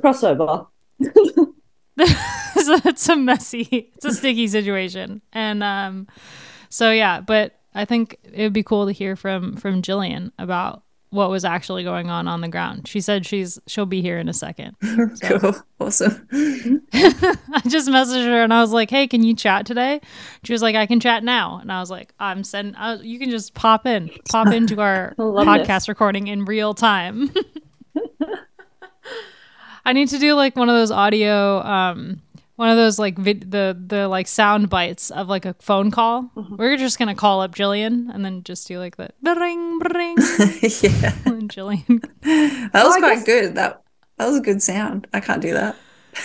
crossover. 0.00 0.66
so 1.00 2.76
it's 2.84 3.08
a 3.08 3.16
messy, 3.16 3.90
it's 3.94 4.04
a 4.04 4.12
sticky 4.12 4.48
situation, 4.48 5.22
and 5.32 5.62
um, 5.62 6.06
so 6.68 6.90
yeah, 6.90 7.22
but 7.22 7.57
I 7.78 7.84
think 7.84 8.18
it 8.24 8.42
would 8.42 8.52
be 8.52 8.64
cool 8.64 8.86
to 8.86 8.92
hear 8.92 9.14
from 9.14 9.54
from 9.54 9.82
Gillian 9.82 10.32
about 10.36 10.82
what 11.10 11.30
was 11.30 11.44
actually 11.44 11.84
going 11.84 12.10
on 12.10 12.26
on 12.26 12.40
the 12.40 12.48
ground. 12.48 12.88
She 12.88 13.00
said 13.00 13.24
she's 13.24 13.56
she'll 13.68 13.86
be 13.86 14.02
here 14.02 14.18
in 14.18 14.28
a 14.28 14.32
second. 14.32 14.74
So. 15.14 15.38
cool, 15.38 15.54
awesome. 15.80 16.28
I 16.32 17.62
just 17.68 17.88
messaged 17.88 18.26
her 18.26 18.42
and 18.42 18.52
I 18.52 18.60
was 18.60 18.72
like, 18.72 18.90
"Hey, 18.90 19.06
can 19.06 19.22
you 19.22 19.32
chat 19.34 19.64
today?" 19.64 20.00
She 20.42 20.52
was 20.52 20.60
like, 20.60 20.74
"I 20.74 20.86
can 20.86 20.98
chat 20.98 21.22
now." 21.22 21.58
And 21.58 21.70
I 21.70 21.78
was 21.78 21.88
like, 21.90 22.12
"I'm 22.18 22.42
sending. 22.42 22.74
You 23.02 23.20
can 23.20 23.30
just 23.30 23.54
pop 23.54 23.86
in, 23.86 24.10
pop 24.28 24.48
into 24.48 24.80
our 24.80 25.14
podcast 25.16 25.66
this. 25.66 25.88
recording 25.88 26.26
in 26.26 26.44
real 26.44 26.74
time." 26.74 27.30
I 29.86 29.92
need 29.92 30.08
to 30.08 30.18
do 30.18 30.34
like 30.34 30.56
one 30.56 30.68
of 30.68 30.74
those 30.74 30.90
audio 30.90 31.62
um 31.62 32.20
one 32.58 32.70
of 32.70 32.76
those 32.76 32.98
like 32.98 33.16
vid- 33.16 33.52
the 33.52 33.80
the 33.86 34.08
like 34.08 34.26
sound 34.26 34.68
bites 34.68 35.12
of 35.12 35.28
like 35.28 35.44
a 35.44 35.54
phone 35.60 35.92
call. 35.92 36.32
Mm-hmm. 36.36 36.56
We're 36.56 36.76
just 36.76 36.98
gonna 36.98 37.14
call 37.14 37.40
up 37.40 37.54
Gillian 37.54 38.10
and 38.12 38.24
then 38.24 38.42
just 38.42 38.66
do 38.66 38.80
like 38.80 38.96
the 38.96 39.12
ring 39.22 39.78
ring. 39.78 40.16
yeah, 40.82 41.14
and 41.24 41.48
Gillian. 41.48 42.02
That 42.22 42.82
was 42.84 42.96
oh, 42.96 42.98
quite 42.98 43.14
guess... 43.14 43.24
good. 43.24 43.54
That 43.54 43.84
that 44.16 44.26
was 44.26 44.38
a 44.38 44.40
good 44.40 44.60
sound. 44.60 45.06
I 45.12 45.20
can't 45.20 45.40
do 45.40 45.54
that. 45.54 45.76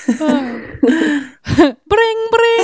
bring 1.87 2.27
bring. 2.31 2.63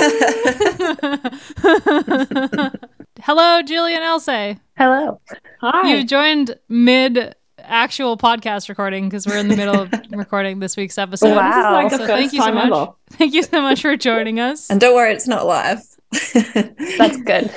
Hello, 3.22 3.62
Gillian 3.62 4.02
Ellsay. 4.02 4.58
Hello. 4.76 5.20
Hi. 5.60 5.94
You 5.94 6.04
joined 6.04 6.56
mid 6.68 7.36
actual 7.70 8.16
podcast 8.16 8.68
recording 8.68 9.08
because 9.08 9.26
we're 9.26 9.38
in 9.38 9.48
the 9.48 9.56
middle 9.56 9.80
of 9.80 9.92
recording 10.10 10.58
this 10.58 10.76
week's 10.76 10.98
episode. 10.98 11.36
Wow. 11.36 11.72
Like 11.72 11.90
so 11.90 12.06
thank 12.06 12.32
you 12.32 12.42
so 12.42 12.52
much. 12.52 12.66
Ever. 12.66 12.92
Thank 13.10 13.34
you 13.34 13.42
so 13.42 13.60
much 13.60 13.82
for 13.82 13.96
joining 13.96 14.38
us. 14.38 14.70
And 14.70 14.80
don't 14.80 14.94
worry, 14.94 15.12
it's 15.12 15.26
not 15.26 15.46
live. 15.46 15.80
That's 16.32 17.20
good. 17.22 17.50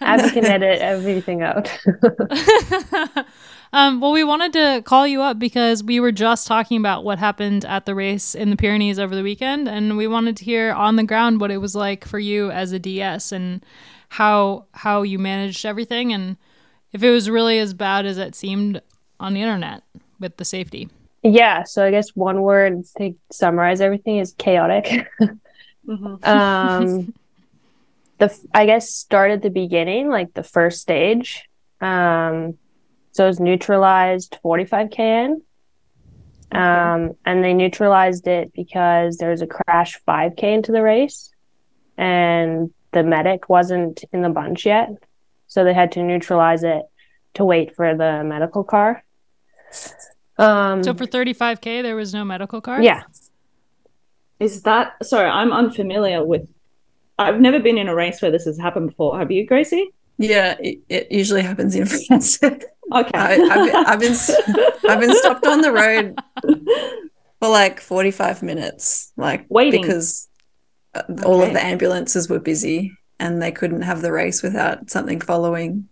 Abby 0.00 0.30
can 0.30 0.44
edit 0.44 0.80
everything 0.80 1.42
out. 1.42 1.70
um, 3.72 4.00
well, 4.00 4.12
we 4.12 4.24
wanted 4.24 4.52
to 4.54 4.82
call 4.84 5.06
you 5.06 5.22
up 5.22 5.38
because 5.38 5.84
we 5.84 6.00
were 6.00 6.12
just 6.12 6.46
talking 6.46 6.78
about 6.78 7.04
what 7.04 7.18
happened 7.18 7.64
at 7.64 7.86
the 7.86 7.94
race 7.94 8.34
in 8.34 8.50
the 8.50 8.56
Pyrenees 8.56 8.98
over 8.98 9.14
the 9.14 9.22
weekend, 9.22 9.68
and 9.68 9.96
we 9.96 10.06
wanted 10.08 10.36
to 10.38 10.44
hear 10.44 10.72
on 10.72 10.96
the 10.96 11.04
ground 11.04 11.40
what 11.40 11.50
it 11.50 11.58
was 11.58 11.74
like 11.74 12.04
for 12.04 12.18
you 12.18 12.50
as 12.50 12.72
a 12.72 12.78
DS 12.78 13.32
and 13.32 13.64
how 14.10 14.66
how 14.72 15.02
you 15.02 15.18
managed 15.18 15.64
everything 15.64 16.12
and 16.12 16.36
if 16.92 17.02
it 17.02 17.10
was 17.10 17.30
really 17.30 17.58
as 17.58 17.72
bad 17.72 18.04
as 18.04 18.18
it 18.18 18.34
seemed 18.34 18.80
on 19.22 19.34
the 19.34 19.40
internet 19.40 19.82
with 20.20 20.36
the 20.36 20.44
safety? 20.44 20.88
Yeah, 21.22 21.62
so 21.62 21.84
I 21.84 21.90
guess 21.90 22.10
one 22.16 22.42
word 22.42 22.84
to 22.98 23.14
summarize 23.30 23.80
everything 23.80 24.18
is 24.18 24.34
chaotic. 24.36 25.08
mm-hmm. 25.86 26.24
um, 26.28 27.14
the 28.18 28.38
I 28.52 28.66
guess 28.66 28.90
start 28.90 29.30
at 29.30 29.42
the 29.42 29.50
beginning, 29.50 30.08
like 30.08 30.34
the 30.34 30.42
first 30.42 30.80
stage. 30.80 31.48
Um, 31.80 32.58
So 33.12 33.24
it 33.24 33.28
was 33.28 33.40
neutralized 33.40 34.38
45k 34.44 34.98
in. 34.98 35.42
Um, 36.50 37.12
and 37.24 37.42
they 37.42 37.54
neutralized 37.54 38.26
it 38.26 38.52
because 38.52 39.16
there 39.16 39.30
was 39.30 39.42
a 39.42 39.46
crash 39.46 39.98
5k 40.06 40.42
into 40.42 40.72
the 40.72 40.82
race 40.82 41.30
and 41.96 42.70
the 42.92 43.02
medic 43.02 43.48
wasn't 43.48 44.04
in 44.12 44.22
the 44.22 44.28
bunch 44.28 44.66
yet. 44.66 44.90
So 45.46 45.64
they 45.64 45.74
had 45.74 45.92
to 45.92 46.02
neutralize 46.02 46.62
it 46.62 46.82
to 47.34 47.44
wait 47.44 47.74
for 47.74 47.94
the 47.96 48.22
medical 48.24 48.64
car. 48.64 49.02
Um, 50.38 50.82
So 50.82 50.94
for 50.94 51.06
35k, 51.06 51.82
there 51.82 51.96
was 51.96 52.12
no 52.14 52.24
medical 52.24 52.60
car. 52.60 52.82
yeah, 52.82 53.02
Is 54.40 54.62
that 54.62 54.94
sorry? 55.04 55.28
I'm 55.28 55.52
unfamiliar 55.52 56.24
with. 56.24 56.48
I've 57.18 57.40
never 57.40 57.60
been 57.60 57.78
in 57.78 57.88
a 57.88 57.94
race 57.94 58.20
where 58.22 58.30
this 58.30 58.44
has 58.46 58.58
happened 58.58 58.88
before. 58.88 59.18
Have 59.18 59.30
you, 59.30 59.46
Gracie? 59.46 59.90
Yeah, 60.18 60.56
it, 60.60 60.78
it 60.88 61.12
usually 61.12 61.42
happens 61.42 61.74
in 61.76 61.86
France. 62.06 62.38
Okay. 62.42 62.58
I, 63.14 63.34
I've, 63.50 63.66
been- 63.66 63.86
I've 63.86 64.00
been 64.00 64.12
s- 64.12 64.80
I've 64.88 65.00
been 65.00 65.14
stopped 65.14 65.46
on 65.46 65.60
the 65.60 65.72
road 65.72 66.18
for 67.40 67.48
like 67.48 67.80
45 67.80 68.42
minutes, 68.42 69.12
like 69.16 69.46
Waiting. 69.48 69.82
because 69.82 70.28
uh, 70.94 71.02
all 71.24 71.42
of 71.42 71.52
the 71.52 71.64
ambulances 71.64 72.28
were 72.28 72.40
busy 72.40 72.96
and 73.20 73.40
they 73.40 73.52
couldn't 73.52 73.82
have 73.82 74.02
the 74.02 74.12
race 74.12 74.42
without 74.42 74.90
something 74.90 75.20
following. 75.20 75.88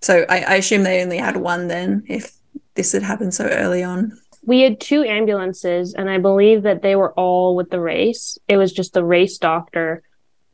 So 0.00 0.24
I, 0.28 0.40
I 0.40 0.54
assume 0.56 0.82
they 0.82 1.02
only 1.02 1.18
had 1.18 1.36
one 1.36 1.68
then 1.68 2.04
if 2.08 2.32
this 2.74 2.92
had 2.92 3.02
happened 3.02 3.34
so 3.34 3.46
early 3.46 3.82
on. 3.82 4.18
we 4.42 4.60
had 4.62 4.80
two 4.80 5.02
ambulances, 5.02 5.94
and 5.94 6.08
I 6.08 6.18
believe 6.18 6.62
that 6.62 6.82
they 6.82 6.96
were 6.96 7.12
all 7.12 7.56
with 7.56 7.70
the 7.70 7.80
race. 7.80 8.38
It 8.48 8.56
was 8.56 8.72
just 8.72 8.92
the 8.92 9.04
race 9.04 9.38
doctor 9.38 10.02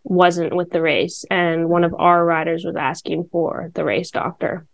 wasn't 0.03 0.55
with 0.55 0.71
the 0.71 0.83
race, 0.83 1.25
and 1.31 1.69
one 1.69 1.85
of 1.85 1.95
our 1.95 2.25
riders 2.25 2.65
was 2.65 2.77
asking 2.77 3.29
for 3.31 3.71
the 3.75 3.85
race 3.85 4.11
doctor. 4.11 4.67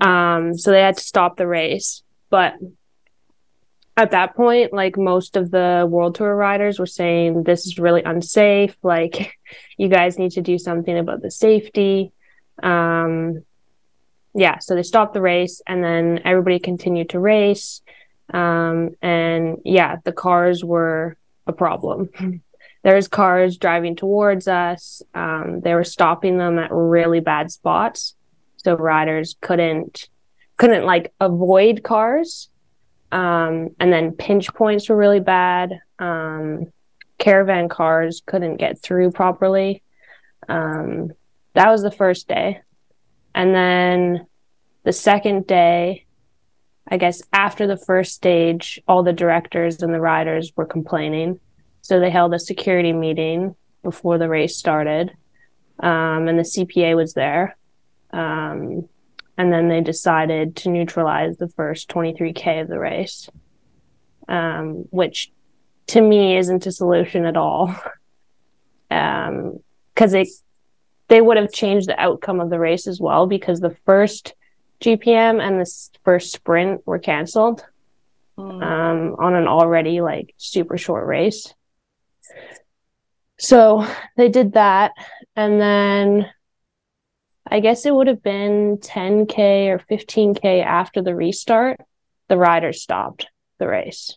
Um, 0.00 0.56
so 0.56 0.70
they 0.70 0.80
had 0.80 0.96
to 0.96 1.02
stop 1.02 1.36
the 1.36 1.46
race. 1.46 2.02
But 2.30 2.54
at 3.96 4.12
that 4.12 4.34
point, 4.34 4.72
like 4.72 4.96
most 4.96 5.36
of 5.36 5.50
the 5.50 5.86
World 5.88 6.14
Tour 6.14 6.34
riders 6.34 6.78
were 6.78 6.86
saying, 6.86 7.42
this 7.42 7.66
is 7.66 7.78
really 7.78 8.02
unsafe. 8.02 8.76
Like, 8.82 9.36
you 9.76 9.88
guys 9.88 10.18
need 10.18 10.32
to 10.32 10.40
do 10.40 10.58
something 10.58 10.96
about 10.96 11.22
the 11.22 11.30
safety. 11.30 12.12
Um, 12.62 13.44
yeah, 14.38 14.58
so 14.58 14.74
they 14.74 14.82
stopped 14.82 15.14
the 15.14 15.20
race, 15.20 15.60
and 15.66 15.82
then 15.82 16.20
everybody 16.24 16.58
continued 16.58 17.10
to 17.10 17.20
race. 17.20 17.82
Um, 18.32 18.90
and 19.02 19.58
yeah, 19.64 19.96
the 20.04 20.12
cars 20.12 20.64
were 20.64 21.16
a 21.46 21.52
problem. 21.52 22.10
There's 22.84 23.08
cars 23.08 23.56
driving 23.56 23.96
towards 23.96 24.46
us. 24.46 25.02
Um, 25.12 25.60
they 25.60 25.74
were 25.74 25.84
stopping 25.84 26.38
them 26.38 26.58
at 26.58 26.70
really 26.72 27.20
bad 27.20 27.50
spots 27.50 28.14
so 28.58 28.74
riders 28.74 29.36
couldn't 29.40 30.08
couldn't 30.56 30.84
like 30.84 31.12
avoid 31.20 31.82
cars 31.82 32.50
um 33.12 33.68
and 33.80 33.92
then 33.92 34.12
pinch 34.12 34.52
points 34.52 34.88
were 34.88 34.96
really 34.96 35.20
bad 35.20 35.80
um 35.98 36.66
caravan 37.18 37.68
cars 37.68 38.22
couldn't 38.26 38.56
get 38.56 38.80
through 38.80 39.10
properly 39.10 39.82
um 40.48 41.10
that 41.54 41.70
was 41.70 41.82
the 41.82 41.90
first 41.90 42.28
day 42.28 42.60
and 43.34 43.54
then 43.54 44.26
the 44.88 44.92
second 44.92 45.46
day 45.46 46.06
i 46.88 46.96
guess 46.96 47.20
after 47.32 47.66
the 47.66 47.76
first 47.76 48.14
stage 48.14 48.80
all 48.88 49.02
the 49.02 49.12
directors 49.12 49.82
and 49.82 49.92
the 49.92 50.00
riders 50.00 50.52
were 50.56 50.64
complaining 50.64 51.38
so 51.82 52.00
they 52.00 52.08
held 52.08 52.32
a 52.32 52.38
security 52.38 52.94
meeting 52.94 53.54
before 53.82 54.16
the 54.16 54.28
race 54.28 54.56
started 54.56 55.12
um 55.80 56.26
and 56.26 56.38
the 56.38 56.42
cpa 56.42 56.96
was 56.96 57.12
there 57.12 57.54
um, 58.10 58.88
and 59.36 59.52
then 59.52 59.68
they 59.68 59.80
decided 59.80 60.56
to 60.56 60.70
neutralize 60.70 61.36
the 61.36 61.48
first 61.48 61.88
23k 61.90 62.62
of 62.62 62.68
the 62.68 62.78
race, 62.78 63.28
um, 64.26 64.84
which 64.90 65.30
to 65.88 66.00
me 66.00 66.36
isn't 66.36 66.66
a 66.66 66.72
solution 66.72 67.24
at 67.24 67.36
all. 67.36 67.74
Um, 68.90 69.58
because 69.94 70.12
they 70.12 70.26
they 71.08 71.20
would 71.20 71.36
have 71.36 71.52
changed 71.52 71.88
the 71.88 72.00
outcome 72.00 72.40
of 72.40 72.48
the 72.48 72.58
race 72.58 72.86
as 72.86 72.98
well 72.98 73.26
because 73.26 73.60
the 73.60 73.76
first 73.84 74.32
GPM 74.80 75.40
and 75.40 75.56
the 75.56 75.62
s- 75.62 75.90
first 76.04 76.32
sprint 76.32 76.86
were 76.86 76.98
canceled 76.98 77.64
Mm. 78.38 78.62
um, 78.62 79.16
on 79.18 79.34
an 79.34 79.48
already 79.48 80.00
like 80.00 80.32
super 80.36 80.78
short 80.78 81.08
race. 81.08 81.52
So 83.38 83.86
they 84.16 84.28
did 84.28 84.52
that, 84.52 84.92
and 85.36 85.60
then 85.60 86.30
I 87.50 87.60
guess 87.60 87.86
it 87.86 87.94
would 87.94 88.06
have 88.08 88.22
been 88.22 88.78
10K 88.78 89.68
or 89.70 89.78
15K 89.78 90.62
after 90.62 91.02
the 91.02 91.14
restart. 91.14 91.80
The 92.28 92.36
riders 92.36 92.82
stopped 92.82 93.26
the 93.58 93.66
race 93.68 94.16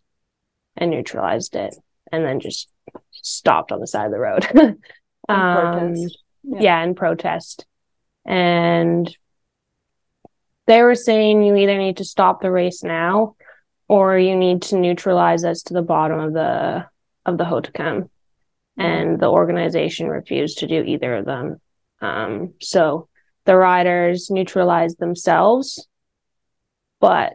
and 0.77 0.91
neutralized 0.91 1.55
it 1.55 1.75
and 2.11 2.25
then 2.25 2.39
just 2.39 2.69
stopped 3.11 3.71
on 3.71 3.79
the 3.79 3.87
side 3.87 4.05
of 4.05 4.11
the 4.11 4.19
road. 4.19 4.45
Um. 5.29 5.95
Yeah. 6.43 6.59
yeah, 6.59 6.83
in 6.83 6.93
protest. 6.95 7.65
And 8.25 9.15
they 10.71 10.83
were 10.83 10.95
saying 10.95 11.43
you 11.43 11.53
either 11.57 11.77
need 11.77 11.97
to 11.97 12.05
stop 12.05 12.41
the 12.41 12.49
race 12.49 12.81
now 12.81 13.35
or 13.89 14.17
you 14.17 14.37
need 14.37 14.61
to 14.61 14.77
neutralize 14.77 15.43
us 15.43 15.63
to 15.63 15.73
the 15.73 15.81
bottom 15.81 16.17
of 16.17 16.31
the 16.31 16.85
of 17.25 17.37
the 17.37 17.43
Hautacam. 17.43 18.09
And 18.77 19.19
the 19.19 19.27
organization 19.27 20.07
refused 20.07 20.59
to 20.59 20.67
do 20.67 20.81
either 20.81 21.17
of 21.17 21.25
them. 21.25 21.59
Um, 21.99 22.53
so 22.61 23.09
the 23.43 23.57
riders 23.57 24.31
neutralized 24.31 24.97
themselves, 24.97 25.85
but 27.01 27.33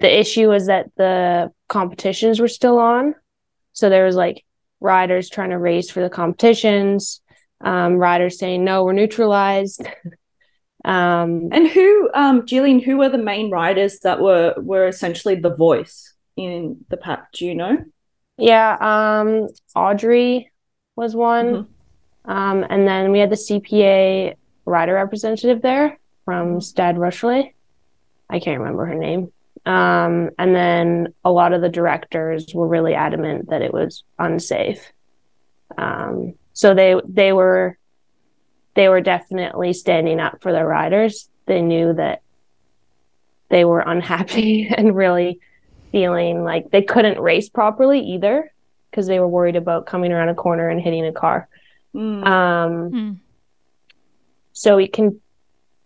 the 0.00 0.20
issue 0.20 0.50
was 0.50 0.66
that 0.66 0.90
the 0.96 1.50
competitions 1.68 2.40
were 2.40 2.48
still 2.48 2.78
on. 2.78 3.14
So 3.72 3.88
there 3.88 4.04
was 4.04 4.16
like 4.16 4.44
riders 4.80 5.30
trying 5.30 5.50
to 5.50 5.58
race 5.58 5.90
for 5.90 6.02
the 6.02 6.10
competitions, 6.10 7.22
um, 7.62 7.94
riders 7.94 8.38
saying, 8.38 8.64
no, 8.64 8.84
we're 8.84 8.92
neutralized. 8.92 9.88
um, 10.84 11.48
And 11.52 11.68
who, 11.68 12.10
um, 12.14 12.46
Gillian, 12.46 12.80
who 12.80 12.98
were 12.98 13.08
the 13.08 13.18
main 13.18 13.50
writers 13.50 14.00
that 14.00 14.20
were 14.20 14.54
were 14.58 14.86
essentially 14.86 15.34
the 15.36 15.54
voice 15.54 16.14
in 16.36 16.84
the 16.88 16.96
pack? 16.96 17.32
Do 17.32 17.46
you 17.46 17.54
know? 17.54 17.84
yeah, 18.36 18.76
um, 18.80 19.48
Audrey 19.74 20.50
was 20.96 21.14
one. 21.14 21.68
Um, 22.26 22.64
and 22.68 22.86
then 22.88 23.12
we 23.12 23.18
had 23.18 23.30
the 23.30 23.36
CPA 23.36 24.34
writer 24.64 24.94
representative 24.94 25.62
there 25.62 25.98
from 26.24 26.60
Stade 26.60 26.96
Rochelais. 26.96 27.52
I 28.30 28.40
can't 28.40 28.58
remember 28.58 28.86
her 28.86 28.94
name. 28.94 29.30
Um, 29.66 30.30
and 30.38 30.54
then 30.54 31.14
a 31.24 31.30
lot 31.30 31.52
of 31.52 31.60
the 31.60 31.68
directors 31.68 32.46
were 32.54 32.68
really 32.68 32.94
adamant 32.94 33.50
that 33.50 33.62
it 33.62 33.72
was 33.72 34.04
unsafe. 34.18 34.92
Um, 35.76 36.34
so 36.52 36.74
they 36.74 37.00
they 37.06 37.32
were 37.32 37.78
they 38.74 38.88
were 38.88 39.00
definitely 39.00 39.72
standing 39.72 40.20
up 40.20 40.42
for 40.42 40.52
their 40.52 40.66
riders. 40.66 41.28
They 41.46 41.62
knew 41.62 41.92
that 41.94 42.22
they 43.48 43.64
were 43.64 43.80
unhappy 43.80 44.68
and 44.76 44.96
really 44.96 45.40
feeling 45.92 46.42
like 46.42 46.70
they 46.70 46.82
couldn't 46.82 47.20
race 47.20 47.48
properly 47.48 48.00
either 48.00 48.52
because 48.90 49.06
they 49.06 49.20
were 49.20 49.28
worried 49.28 49.56
about 49.56 49.86
coming 49.86 50.12
around 50.12 50.28
a 50.28 50.34
corner 50.34 50.68
and 50.68 50.80
hitting 50.80 51.06
a 51.06 51.12
car. 51.12 51.48
Mm. 51.94 52.26
Um, 52.26 52.90
Hmm. 52.90 53.12
so 54.52 54.76
we 54.76 54.88
can 54.88 55.20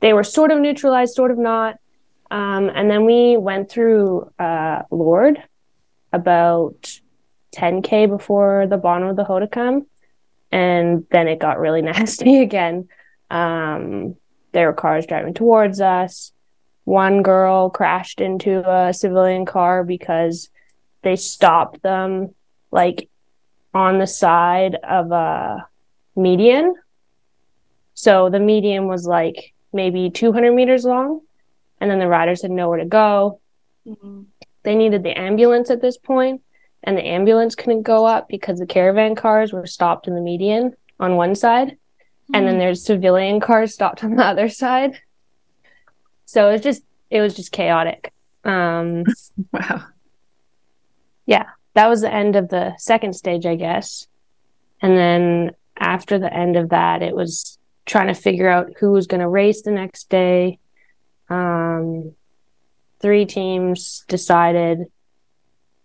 they 0.01 0.12
were 0.12 0.24
sort 0.24 0.51
of 0.51 0.59
neutralized 0.61 1.14
sort 1.14 1.31
of 1.31 1.38
not 1.38 1.79
um, 2.31 2.70
and 2.74 2.90
then 2.90 3.05
we 3.05 3.37
went 3.37 3.70
through 3.70 4.31
uh, 4.38 4.83
Lourdes 4.90 5.40
about 6.12 7.01
10k 7.55 8.09
before 8.09 8.66
the 8.68 8.77
bottom 8.77 9.09
of 9.09 9.16
the 9.16 9.24
Hautacam 9.24 9.87
and 10.50 11.06
then 11.11 11.28
it 11.28 11.38
got 11.38 11.58
really 11.58 11.82
nasty 11.90 12.40
again 12.40 12.88
um, 13.30 14.16
there 14.52 14.66
were 14.66 14.72
cars 14.72 15.06
driving 15.06 15.34
towards 15.34 15.80
us 15.80 16.32
one 16.84 17.22
girl 17.22 17.68
crashed 17.68 18.20
into 18.20 18.68
a 18.68 18.94
civilian 18.94 19.44
car 19.44 19.84
because 19.84 20.48
they 21.02 21.16
stopped 21.16 21.82
them 21.82 22.34
like 22.70 23.08
on 23.74 23.98
the 23.98 24.06
side 24.06 24.74
of 24.76 25.12
a 25.12 25.66
median 26.16 26.74
so 27.98 28.30
the 28.30 28.38
median 28.38 28.87
was 28.87 29.06
like 29.06 29.54
maybe 29.72 30.08
200 30.08 30.52
meters 30.52 30.84
long, 30.84 31.20
and 31.80 31.90
then 31.90 31.98
the 31.98 32.06
riders 32.06 32.42
had 32.42 32.50
nowhere 32.52 32.78
to 32.78 32.84
go. 32.84 33.40
Mm. 33.87 34.26
They 34.62 34.76
needed 34.76 35.02
the 35.02 35.18
ambulance 35.18 35.68
at 35.70 35.80
this 35.82 35.96
point, 35.98 36.42
and 36.84 36.96
the 36.96 37.06
ambulance 37.06 37.54
couldn't 37.54 37.82
go 37.82 38.06
up 38.06 38.28
because 38.28 38.58
the 38.58 38.66
caravan 38.66 39.14
cars 39.14 39.52
were 39.52 39.66
stopped 39.66 40.06
in 40.06 40.14
the 40.14 40.20
median 40.20 40.74
on 41.00 41.16
one 41.16 41.34
side, 41.34 41.76
and 42.32 42.46
then 42.46 42.58
there's 42.58 42.84
civilian 42.84 43.40
cars 43.40 43.74
stopped 43.74 44.04
on 44.04 44.16
the 44.16 44.24
other 44.24 44.48
side. 44.48 45.00
So 46.24 46.48
it 46.48 46.52
was 46.52 46.60
just 46.62 46.82
it 47.10 47.20
was 47.20 47.34
just 47.34 47.52
chaotic. 47.52 48.12
Um, 48.44 49.04
Wow. 49.52 49.84
Yeah. 51.26 51.44
That 51.74 51.88
was 51.88 52.00
the 52.00 52.12
end 52.12 52.36
of 52.36 52.48
the 52.48 52.74
second 52.78 53.14
stage, 53.14 53.46
I 53.46 53.54
guess. 53.54 54.06
And 54.82 54.96
then 54.96 55.52
after 55.76 56.18
the 56.18 56.32
end 56.32 56.56
of 56.56 56.70
that, 56.70 57.02
it 57.02 57.14
was 57.14 57.58
trying 57.86 58.08
to 58.08 58.14
figure 58.14 58.48
out 58.48 58.72
who 58.80 58.90
was 58.92 59.06
going 59.06 59.20
to 59.20 59.28
race 59.28 59.62
the 59.62 59.70
next 59.70 60.08
day. 60.10 60.58
um, 61.30 62.14
three 63.00 63.26
teams 63.26 64.04
decided 64.08 64.86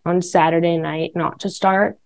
on 0.05 0.21
Saturday 0.21 0.77
night 0.77 1.11
not 1.15 1.39
to 1.41 1.49
start, 1.49 1.97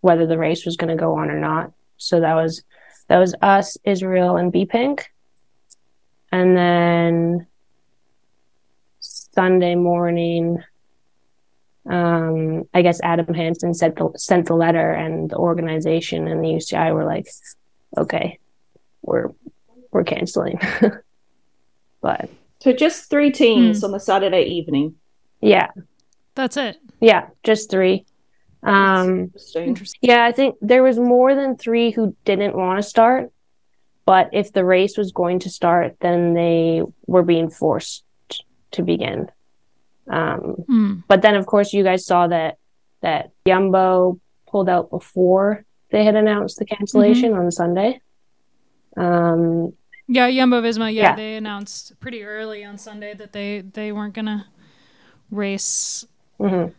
whether 0.00 0.26
the 0.26 0.38
race 0.38 0.64
was 0.64 0.76
going 0.76 0.96
to 0.96 1.00
go 1.00 1.16
on 1.16 1.30
or 1.30 1.38
not. 1.38 1.72
So 1.96 2.20
that 2.20 2.34
was 2.34 2.62
that 3.08 3.18
was 3.18 3.34
us, 3.42 3.76
Israel, 3.84 4.36
and 4.36 4.52
BePink. 4.52 5.02
And 6.32 6.56
then 6.56 7.46
Sunday 9.00 9.74
morning, 9.74 10.62
um, 11.88 12.64
I 12.72 12.82
guess 12.82 13.00
Adam 13.02 13.34
Hansen 13.34 13.74
sent 13.74 13.96
the, 13.96 14.10
sent 14.16 14.46
the 14.46 14.54
letter, 14.54 14.92
and 14.92 15.28
the 15.28 15.36
organization 15.36 16.28
and 16.28 16.44
the 16.44 16.48
UCI 16.48 16.94
were 16.94 17.04
like, 17.04 17.26
"Okay, 17.98 18.38
we're 19.02 19.30
we're 19.90 20.04
canceling." 20.04 20.60
but 22.00 22.30
So 22.60 22.72
just 22.72 23.10
three 23.10 23.32
teams 23.32 23.82
on 23.82 23.90
the 23.90 24.00
Saturday 24.00 24.44
evening. 24.44 24.94
yeah, 25.40 25.68
That's 26.34 26.56
it. 26.56 26.76
yeah, 27.00 27.28
just 27.42 27.70
three. 27.70 28.04
Um, 28.62 29.32
Interesting. 29.56 29.98
Yeah, 30.02 30.24
I 30.24 30.32
think 30.32 30.56
there 30.60 30.82
was 30.82 30.98
more 30.98 31.34
than 31.34 31.56
three 31.56 31.90
who 31.90 32.14
didn't 32.24 32.54
want 32.54 32.78
to 32.78 32.82
start, 32.82 33.30
but 34.04 34.28
if 34.32 34.52
the 34.52 34.64
race 34.64 34.96
was 34.98 35.12
going 35.12 35.38
to 35.40 35.50
start, 35.50 35.96
then 36.00 36.34
they 36.34 36.82
were 37.06 37.22
being 37.22 37.48
forced 37.50 38.04
to 38.72 38.82
begin. 38.82 39.30
Um, 40.08 40.56
Hmm. 40.66 40.94
but 41.08 41.22
then, 41.22 41.36
of 41.36 41.46
course, 41.46 41.72
you 41.72 41.82
guys 41.84 42.04
saw 42.06 42.26
that 42.28 42.58
that 43.00 43.30
Jumbo 43.46 44.20
pulled 44.46 44.68
out 44.68 44.90
before 44.90 45.64
they 45.90 46.04
had 46.04 46.14
announced 46.16 46.58
the 46.58 46.66
cancellation 46.66 47.32
on 47.32 47.50
Sunday. 47.50 48.00
Um, 48.96 49.72
Yeah, 50.06 50.30
Jumbo 50.30 50.60
Visma. 50.60 50.92
Yeah, 50.92 51.02
Yeah. 51.10 51.16
they 51.16 51.36
announced 51.36 51.98
pretty 52.00 52.24
early 52.24 52.62
on 52.64 52.76
Sunday 52.76 53.14
that 53.14 53.32
they 53.32 53.60
they 53.62 53.90
weren't 53.92 54.12
gonna 54.14 54.48
race 55.30 56.04
mhm. 56.40 56.72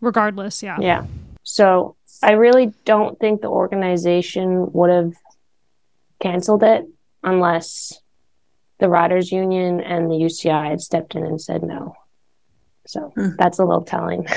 regardless. 0.00 0.62
Yeah. 0.62 0.78
Yeah. 0.80 1.04
So 1.42 1.96
I 2.22 2.32
really 2.32 2.72
don't 2.84 3.18
think 3.20 3.40
the 3.40 3.48
organization 3.48 4.72
would 4.72 4.90
have 4.90 5.12
canceled 6.20 6.62
it 6.62 6.86
unless 7.22 8.00
the 8.78 8.88
riders 8.88 9.32
union 9.32 9.80
and 9.80 10.10
the 10.10 10.14
UCI 10.16 10.70
had 10.70 10.80
stepped 10.80 11.14
in 11.14 11.24
and 11.24 11.40
said 11.40 11.62
no. 11.62 11.94
So 12.86 13.12
Hmm. 13.16 13.30
that's 13.38 13.58
a 13.58 13.64
little 13.64 13.84
telling. 13.84 14.26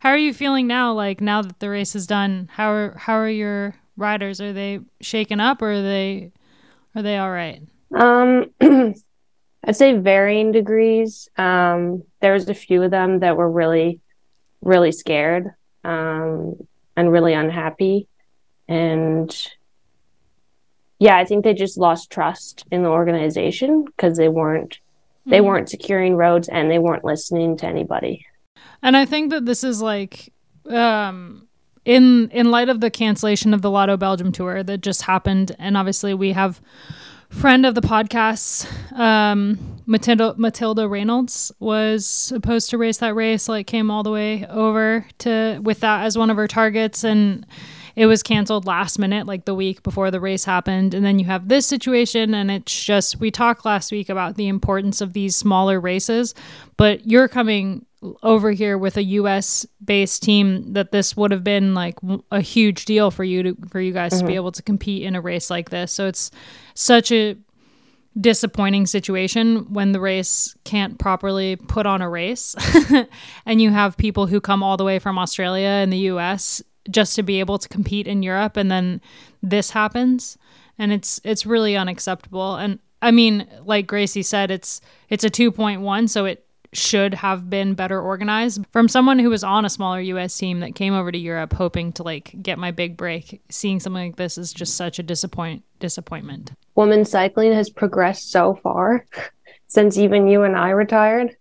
How 0.00 0.10
are 0.10 0.18
you 0.18 0.34
feeling 0.34 0.66
now? 0.66 0.92
Like 0.92 1.20
now 1.20 1.42
that 1.42 1.60
the 1.60 1.70
race 1.70 1.94
is 1.94 2.06
done, 2.06 2.48
how 2.52 2.70
are 2.70 2.96
how 2.98 3.14
are 3.14 3.28
your 3.28 3.74
riders? 3.96 4.40
Are 4.40 4.52
they 4.52 4.80
shaken 5.00 5.40
up 5.40 5.62
or 5.62 5.72
are 5.72 5.82
they 5.82 6.32
are 6.94 7.02
they 7.02 7.16
all 7.18 7.30
right? 7.30 7.62
um 7.94 8.50
I'd 9.66 9.76
say 9.76 9.96
varying 9.98 10.52
degrees. 10.52 11.28
Um 11.36 12.04
there 12.20 12.32
was 12.34 12.48
a 12.48 12.54
few 12.54 12.82
of 12.82 12.90
them 12.90 13.20
that 13.20 13.36
were 13.36 13.50
really 13.50 14.00
really 14.62 14.92
scared 14.92 15.52
um 15.84 16.54
and 16.96 17.10
really 17.12 17.34
unhappy 17.34 18.08
and 18.68 19.34
yeah, 20.98 21.16
I 21.18 21.24
think 21.24 21.44
they 21.44 21.54
just 21.54 21.76
lost 21.76 22.10
trust 22.10 22.64
in 22.70 22.82
the 22.82 22.88
organization 22.88 23.84
because 23.84 24.16
they 24.16 24.28
weren't 24.28 24.78
they 25.26 25.38
Mhm. 25.40 25.44
weren't 25.44 25.68
securing 25.70 26.16
roads 26.16 26.48
and 26.48 26.70
they 26.70 26.78
weren't 26.78 27.04
listening 27.04 27.56
to 27.58 27.66
anybody. 27.66 28.26
And 28.82 28.94
I 28.96 29.06
think 29.06 29.30
that 29.30 29.46
this 29.46 29.64
is 29.64 29.80
like 29.82 30.32
um 30.68 31.46
in 31.84 32.30
in 32.30 32.50
light 32.50 32.68
of 32.70 32.80
the 32.80 32.90
cancellation 32.90 33.52
of 33.52 33.60
the 33.62 33.70
Lotto 33.70 33.96
Belgium 33.96 34.32
tour 34.32 34.62
that 34.62 34.80
just 34.80 35.02
happened 35.02 35.54
and 35.58 35.76
obviously 35.76 36.14
we 36.14 36.32
have 36.32 36.60
friend 37.34 37.66
of 37.66 37.74
the 37.74 37.80
podcast 37.80 38.66
um 38.98 39.58
Matilda 39.86 40.34
Matilda 40.38 40.88
Raynolds 40.88 41.52
was 41.58 42.06
supposed 42.06 42.70
to 42.70 42.78
race 42.78 42.98
that 42.98 43.14
race 43.14 43.48
like 43.48 43.66
came 43.66 43.90
all 43.90 44.02
the 44.02 44.10
way 44.10 44.46
over 44.46 45.06
to 45.18 45.60
with 45.62 45.80
that 45.80 46.04
as 46.04 46.16
one 46.16 46.30
of 46.30 46.36
her 46.36 46.48
targets 46.48 47.04
and 47.04 47.44
it 47.96 48.06
was 48.06 48.22
canceled 48.22 48.66
last 48.66 48.98
minute 48.98 49.26
like 49.26 49.44
the 49.44 49.54
week 49.54 49.82
before 49.82 50.10
the 50.10 50.20
race 50.20 50.44
happened. 50.44 50.94
And 50.94 51.06
then 51.06 51.18
you 51.18 51.26
have 51.26 51.48
this 51.48 51.66
situation 51.66 52.34
and 52.34 52.50
it's 52.50 52.84
just 52.84 53.20
we 53.20 53.30
talked 53.30 53.64
last 53.64 53.92
week 53.92 54.08
about 54.08 54.36
the 54.36 54.48
importance 54.48 55.00
of 55.00 55.12
these 55.12 55.36
smaller 55.36 55.78
races 55.80 56.34
but 56.76 57.06
you're 57.06 57.28
coming 57.28 57.86
over 58.22 58.50
here 58.50 58.76
with 58.76 58.96
a 58.96 59.02
US 59.02 59.66
based 59.84 60.22
team 60.22 60.72
that 60.74 60.92
this 60.92 61.16
would 61.16 61.30
have 61.30 61.44
been 61.44 61.74
like 61.74 61.98
a 62.30 62.40
huge 62.40 62.84
deal 62.84 63.10
for 63.10 63.24
you 63.24 63.42
to 63.42 63.56
for 63.68 63.80
you 63.80 63.92
guys 63.92 64.12
to 64.12 64.18
be 64.18 64.30
mm-hmm. 64.30 64.36
able 64.36 64.52
to 64.52 64.62
compete 64.62 65.02
in 65.02 65.14
a 65.14 65.20
race 65.20 65.50
like 65.50 65.70
this. 65.70 65.92
So 65.92 66.06
it's 66.06 66.30
such 66.74 67.10
a 67.12 67.36
disappointing 68.20 68.86
situation 68.86 69.72
when 69.72 69.92
the 69.92 70.00
race 70.00 70.56
can't 70.64 70.98
properly 70.98 71.56
put 71.56 71.84
on 71.84 72.00
a 72.00 72.08
race 72.08 72.54
and 73.46 73.60
you 73.60 73.70
have 73.70 73.96
people 73.96 74.26
who 74.26 74.40
come 74.40 74.62
all 74.62 74.76
the 74.76 74.84
way 74.84 75.00
from 75.00 75.18
Australia 75.18 75.66
and 75.66 75.92
the 75.92 75.98
US 76.10 76.62
just 76.88 77.16
to 77.16 77.24
be 77.24 77.40
able 77.40 77.58
to 77.58 77.68
compete 77.68 78.06
in 78.06 78.22
Europe 78.22 78.56
and 78.56 78.70
then 78.70 79.00
this 79.42 79.70
happens 79.70 80.38
and 80.78 80.92
it's 80.92 81.20
it's 81.24 81.46
really 81.46 81.76
unacceptable. 81.76 82.56
And 82.56 82.78
I 83.02 83.10
mean 83.10 83.48
like 83.64 83.86
Gracie 83.86 84.22
said 84.22 84.50
it's 84.50 84.80
it's 85.08 85.24
a 85.24 85.30
2.1 85.30 86.08
so 86.08 86.24
it 86.24 86.43
should 86.76 87.14
have 87.14 87.48
been 87.48 87.74
better 87.74 88.00
organized 88.00 88.64
from 88.72 88.88
someone 88.88 89.18
who 89.18 89.30
was 89.30 89.44
on 89.44 89.64
a 89.64 89.70
smaller 89.70 90.00
US 90.00 90.36
team 90.36 90.60
that 90.60 90.74
came 90.74 90.92
over 90.94 91.10
to 91.12 91.18
Europe 91.18 91.52
hoping 91.52 91.92
to 91.92 92.02
like 92.02 92.34
get 92.42 92.58
my 92.58 92.70
big 92.70 92.96
break 92.96 93.40
seeing 93.48 93.80
something 93.80 94.06
like 94.08 94.16
this 94.16 94.36
is 94.36 94.52
just 94.52 94.76
such 94.76 94.98
a 94.98 95.02
disappoint 95.02 95.62
disappointment 95.80 96.52
Women's 96.74 97.10
cycling 97.10 97.52
has 97.52 97.70
progressed 97.70 98.30
so 98.32 98.54
far 98.62 99.06
since 99.68 99.96
even 99.98 100.26
you 100.26 100.42
and 100.42 100.56
I 100.56 100.70
retired. 100.70 101.36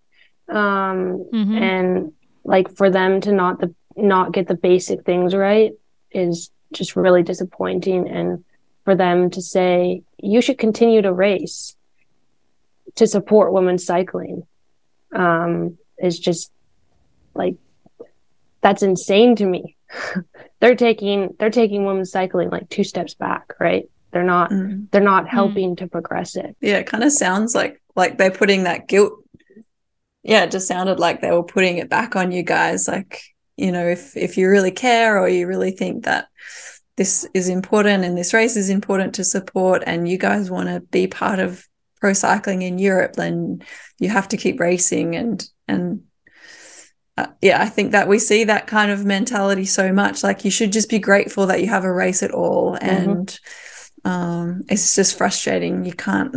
Um, 0.49 1.25
Mhm. 1.33 1.57
and 1.59 2.11
like 2.43 2.69
for 2.75 2.89
them 2.89 3.21
to 3.21 3.31
not 3.31 3.59
the 3.59 3.73
not 3.95 4.31
get 4.33 4.47
the 4.47 4.55
basic 4.55 5.03
things 5.05 5.33
right 5.33 5.71
is 6.11 6.51
just 6.73 6.95
really 6.95 7.23
disappointing 7.23 8.07
and 8.09 8.43
for 8.85 8.95
them 8.95 9.29
to 9.29 9.41
say 9.41 10.03
you 10.17 10.41
should 10.41 10.57
continue 10.57 11.01
to 11.01 11.13
race 11.13 11.75
to 12.95 13.07
support 13.07 13.53
women's 13.53 13.85
cycling 13.85 14.43
um 15.13 15.77
is 15.99 16.19
just 16.19 16.51
like 17.33 17.55
that's 18.61 18.83
insane 18.83 19.35
to 19.35 19.45
me 19.45 19.75
they're 20.59 20.75
taking 20.75 21.35
they're 21.39 21.49
taking 21.49 21.85
women's 21.85 22.11
cycling 22.11 22.49
like 22.49 22.69
two 22.69 22.83
steps 22.83 23.13
back 23.13 23.53
right 23.59 23.89
they're 24.11 24.23
not 24.23 24.51
Mm. 24.51 24.89
they're 24.91 25.01
not 25.01 25.27
helping 25.27 25.75
to 25.77 25.87
progress 25.87 26.35
it 26.35 26.55
Yeah, 26.61 26.77
it 26.77 26.87
kind 26.87 27.03
of 27.03 27.11
sounds 27.11 27.55
like 27.55 27.81
like 27.95 28.17
they're 28.17 28.31
putting 28.31 28.63
that 28.63 28.87
guilt. 28.87 29.13
Yeah, 30.23 30.43
it 30.45 30.51
just 30.51 30.67
sounded 30.67 30.99
like 30.99 31.19
they 31.21 31.31
were 31.31 31.43
putting 31.43 31.77
it 31.79 31.89
back 31.89 32.15
on 32.15 32.31
you 32.31 32.43
guys. 32.43 32.87
Like, 32.87 33.21
you 33.57 33.71
know, 33.71 33.85
if 33.87 34.15
if 34.15 34.37
you 34.37 34.49
really 34.49 34.71
care 34.71 35.19
or 35.19 35.27
you 35.27 35.47
really 35.47 35.71
think 35.71 36.05
that 36.05 36.27
this 36.95 37.27
is 37.33 37.49
important 37.49 38.03
and 38.03 38.17
this 38.17 38.33
race 38.33 38.55
is 38.55 38.69
important 38.69 39.15
to 39.15 39.23
support 39.23 39.83
and 39.85 40.07
you 40.07 40.17
guys 40.17 40.49
want 40.49 40.69
to 40.69 40.79
be 40.79 41.07
part 41.07 41.39
of 41.39 41.67
pro 42.03 42.11
cycling 42.11 42.63
in 42.63 42.79
Europe, 42.79 43.13
then 43.13 43.63
you 43.97 44.09
have 44.09 44.27
to 44.27 44.35
keep 44.35 44.59
racing 44.59 45.15
and 45.15 45.47
and 45.69 46.03
uh, 47.15 47.27
yeah, 47.41 47.61
I 47.61 47.67
think 47.67 47.93
that 47.93 48.09
we 48.09 48.19
see 48.19 48.43
that 48.43 48.67
kind 48.67 48.91
of 48.91 49.05
mentality 49.05 49.63
so 49.63 49.93
much. 49.93 50.21
Like 50.21 50.43
you 50.43 50.51
should 50.51 50.73
just 50.73 50.89
be 50.89 50.99
grateful 50.99 51.45
that 51.45 51.61
you 51.61 51.67
have 51.69 51.85
a 51.85 51.93
race 51.93 52.21
at 52.21 52.31
all, 52.31 52.77
and 52.81 53.39
um, 54.03 54.63
it's 54.67 54.95
just 54.95 55.17
frustrating. 55.17 55.85
You 55.85 55.93
can't. 55.93 56.35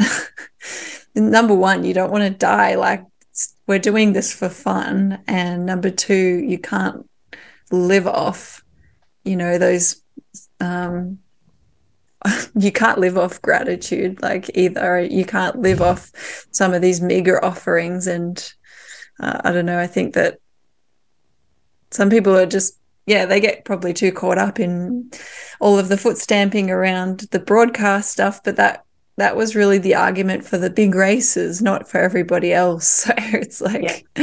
number 1.16 1.54
one, 1.54 1.82
you 1.82 1.94
don't 1.94 2.12
want 2.12 2.22
to 2.22 2.30
die. 2.30 2.76
Like 2.76 3.04
we're 3.66 3.80
doing 3.80 4.12
this 4.12 4.32
for 4.32 4.48
fun, 4.48 5.20
and 5.26 5.66
number 5.66 5.90
two, 5.90 6.44
you 6.46 6.58
can't 6.60 7.10
live 7.72 8.06
off, 8.06 8.62
you 9.24 9.34
know, 9.34 9.58
those. 9.58 10.00
Um, 10.60 11.18
you 12.58 12.72
can't 12.72 12.98
live 12.98 13.16
off 13.16 13.42
gratitude, 13.42 14.22
like 14.22 14.50
either. 14.54 15.00
You 15.00 15.24
can't 15.24 15.60
live 15.60 15.80
off 15.80 16.10
some 16.50 16.74
of 16.74 16.82
these 16.82 17.00
meager 17.00 17.44
offerings, 17.44 18.06
and 18.06 18.52
uh, 19.20 19.40
I 19.44 19.52
don't 19.52 19.66
know. 19.66 19.78
I 19.78 19.86
think 19.86 20.14
that 20.14 20.38
some 21.90 22.10
people 22.10 22.36
are 22.36 22.46
just 22.46 22.78
yeah 23.06 23.24
they 23.24 23.40
get 23.40 23.64
probably 23.64 23.92
too 23.92 24.12
caught 24.12 24.38
up 24.38 24.60
in 24.60 25.10
all 25.60 25.78
of 25.78 25.88
the 25.88 25.96
foot 25.96 26.18
stamping 26.18 26.70
around 26.70 27.20
the 27.30 27.38
broadcast 27.38 28.10
stuff 28.10 28.42
but 28.42 28.56
that 28.56 28.84
that 29.16 29.36
was 29.36 29.56
really 29.56 29.78
the 29.78 29.94
argument 29.94 30.44
for 30.44 30.58
the 30.58 30.70
big 30.70 30.94
races 30.94 31.62
not 31.62 31.88
for 31.88 31.98
everybody 31.98 32.52
else 32.52 32.86
so 33.04 33.12
it's 33.16 33.60
like 33.60 34.06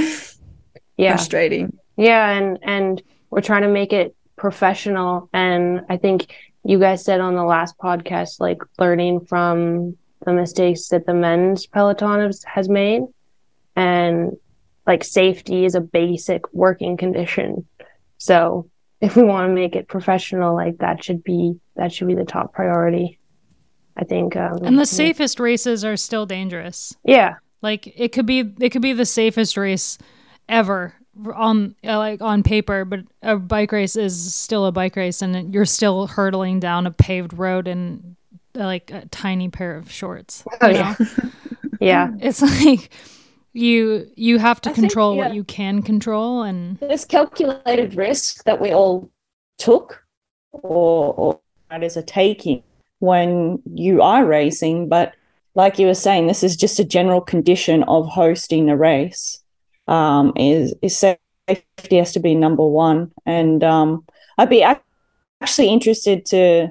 yeah 0.98 1.16
frustrating 1.16 1.78
Yeah, 1.98 2.30
and 2.30 2.60
and 2.64 3.02
we're 3.30 3.42
trying 3.42 3.64
to 3.64 3.70
make 3.70 3.94
it 3.94 4.16
professional 4.36 5.30
and 5.34 5.82
I 5.90 5.98
think 5.98 6.36
you 6.64 6.80
guys 6.80 7.04
said 7.04 7.20
on 7.20 7.36
the 7.36 7.44
last 7.44 7.78
podcast 7.78 8.40
like 8.40 8.62
learning 8.80 9.26
from 9.26 9.98
the 10.26 10.34
mistakes 10.34 10.88
that 10.90 11.06
the 11.06 11.14
men's 11.14 11.68
peloton 11.68 12.22
has, 12.22 12.44
has 12.44 12.70
made 12.70 13.04
and 13.76 14.38
like 14.86 15.04
safety 15.04 15.66
is 15.66 15.76
a 15.76 15.82
basic 15.82 16.52
working 16.54 16.98
condition. 16.98 17.68
So 18.18 18.70
if 19.02 19.16
we 19.16 19.24
want 19.24 19.50
to 19.50 19.54
make 19.54 19.76
it 19.76 19.88
professional 19.88 20.56
like 20.56 20.78
that 20.80 21.04
should 21.04 21.24
be 21.24 21.60
that 21.76 21.92
should 21.92 22.08
be 22.08 22.16
the 22.16 22.26
top 22.26 22.54
priority. 22.54 23.20
I 23.96 24.06
think. 24.06 24.36
Um, 24.36 24.60
And 24.64 24.80
the 24.80 24.86
safest 24.86 25.40
races 25.40 25.86
are 25.86 25.98
still 25.98 26.26
dangerous. 26.26 26.96
Yeah. 27.04 27.36
Like 27.62 27.88
it 27.96 28.10
could 28.10 28.26
be 28.26 28.54
it 28.60 28.70
could 28.70 28.82
be 28.82 28.94
the 28.94 29.06
safest 29.06 29.56
race 29.58 29.98
ever 30.50 30.96
on 31.34 31.76
uh, 31.84 31.98
like 31.98 32.22
on 32.22 32.44
paper, 32.44 32.86
but 32.86 33.02
a 33.22 33.38
bike 33.38 33.72
race 33.72 33.96
is 33.96 34.34
still 34.34 34.66
a 34.66 34.72
bike 34.72 34.96
race 34.96 35.22
and 35.22 35.54
you're 35.54 35.66
still 35.66 36.08
hurtling 36.08 36.60
down 36.60 36.88
a 36.88 36.92
paved 36.92 37.34
road 37.34 37.68
in 37.68 38.16
uh, 38.56 38.66
like 38.66 38.92
a 38.92 39.06
tiny 39.08 39.50
pair 39.50 39.76
of 39.76 39.92
shorts. 39.92 40.44
Oh, 40.62 40.70
yeah. 40.70 40.96
Yeah. 41.80 42.12
It's 42.22 42.42
like 42.42 42.92
you 43.52 44.10
you 44.16 44.40
have 44.40 44.62
to 44.62 44.70
I 44.70 44.74
think, 44.74 44.88
control 44.88 45.18
what 45.18 45.34
you 45.34 45.44
can 45.44 45.82
control 45.82 46.44
and 46.44 46.78
This 46.80 47.04
calculated 47.04 47.96
risk 47.96 48.46
that 48.46 48.62
we 48.62 48.72
all 48.72 49.10
took 49.58 50.04
or, 50.52 51.14
or 51.14 51.40
riders 51.70 51.98
are 51.98 52.04
taking 52.04 52.64
when 53.00 53.62
you 53.66 54.02
are 54.02 54.26
racing. 54.26 54.88
But 54.88 55.14
like 55.56 55.78
you 55.78 55.88
were 55.88 55.94
saying, 55.94 56.28
this 56.28 56.44
is 56.44 56.56
just 56.56 56.80
a 56.80 56.86
general 56.86 57.22
condition 57.22 57.84
of 57.84 58.08
hosting 58.08 58.70
a 58.70 58.78
race. 58.78 59.43
Um, 59.88 60.34
is 60.36 60.74
is 60.82 60.98
safety 60.98 61.98
has 61.98 62.14
to 62.14 62.20
be 62.20 62.36
number 62.36 62.66
one, 62.66 63.12
and 63.26 63.64
um, 63.64 64.06
I'd 64.38 64.50
be 64.50 64.64
actually 64.64 65.70
interested 65.70 66.26
to. 66.28 66.70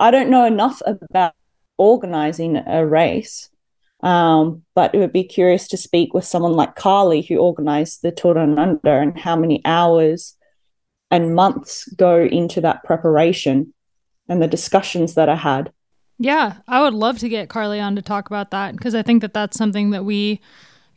I 0.00 0.10
don't 0.10 0.30
know 0.30 0.44
enough 0.44 0.82
about 0.86 1.34
organizing 1.78 2.56
a 2.56 2.84
race, 2.84 3.48
um, 4.02 4.62
but 4.74 4.94
it 4.94 4.98
would 4.98 5.12
be 5.12 5.24
curious 5.24 5.68
to 5.68 5.76
speak 5.76 6.14
with 6.14 6.24
someone 6.24 6.52
like 6.52 6.74
Carly, 6.74 7.22
who 7.22 7.36
organized 7.36 8.02
the 8.02 8.10
Tour 8.10 8.34
Down 8.34 8.58
Under, 8.58 8.98
and 8.98 9.18
how 9.18 9.36
many 9.36 9.60
hours 9.64 10.36
and 11.10 11.34
months 11.34 11.88
go 11.94 12.24
into 12.24 12.60
that 12.60 12.82
preparation 12.82 13.72
and 14.28 14.42
the 14.42 14.48
discussions 14.48 15.14
that 15.14 15.28
I 15.28 15.36
had. 15.36 15.72
Yeah, 16.18 16.56
I 16.68 16.82
would 16.82 16.94
love 16.94 17.18
to 17.18 17.28
get 17.28 17.48
Carly 17.48 17.80
on 17.80 17.96
to 17.96 18.02
talk 18.02 18.26
about 18.26 18.50
that 18.50 18.76
because 18.76 18.94
I 18.94 19.02
think 19.02 19.20
that 19.22 19.34
that's 19.34 19.56
something 19.56 19.90
that 19.90 20.04
we, 20.04 20.40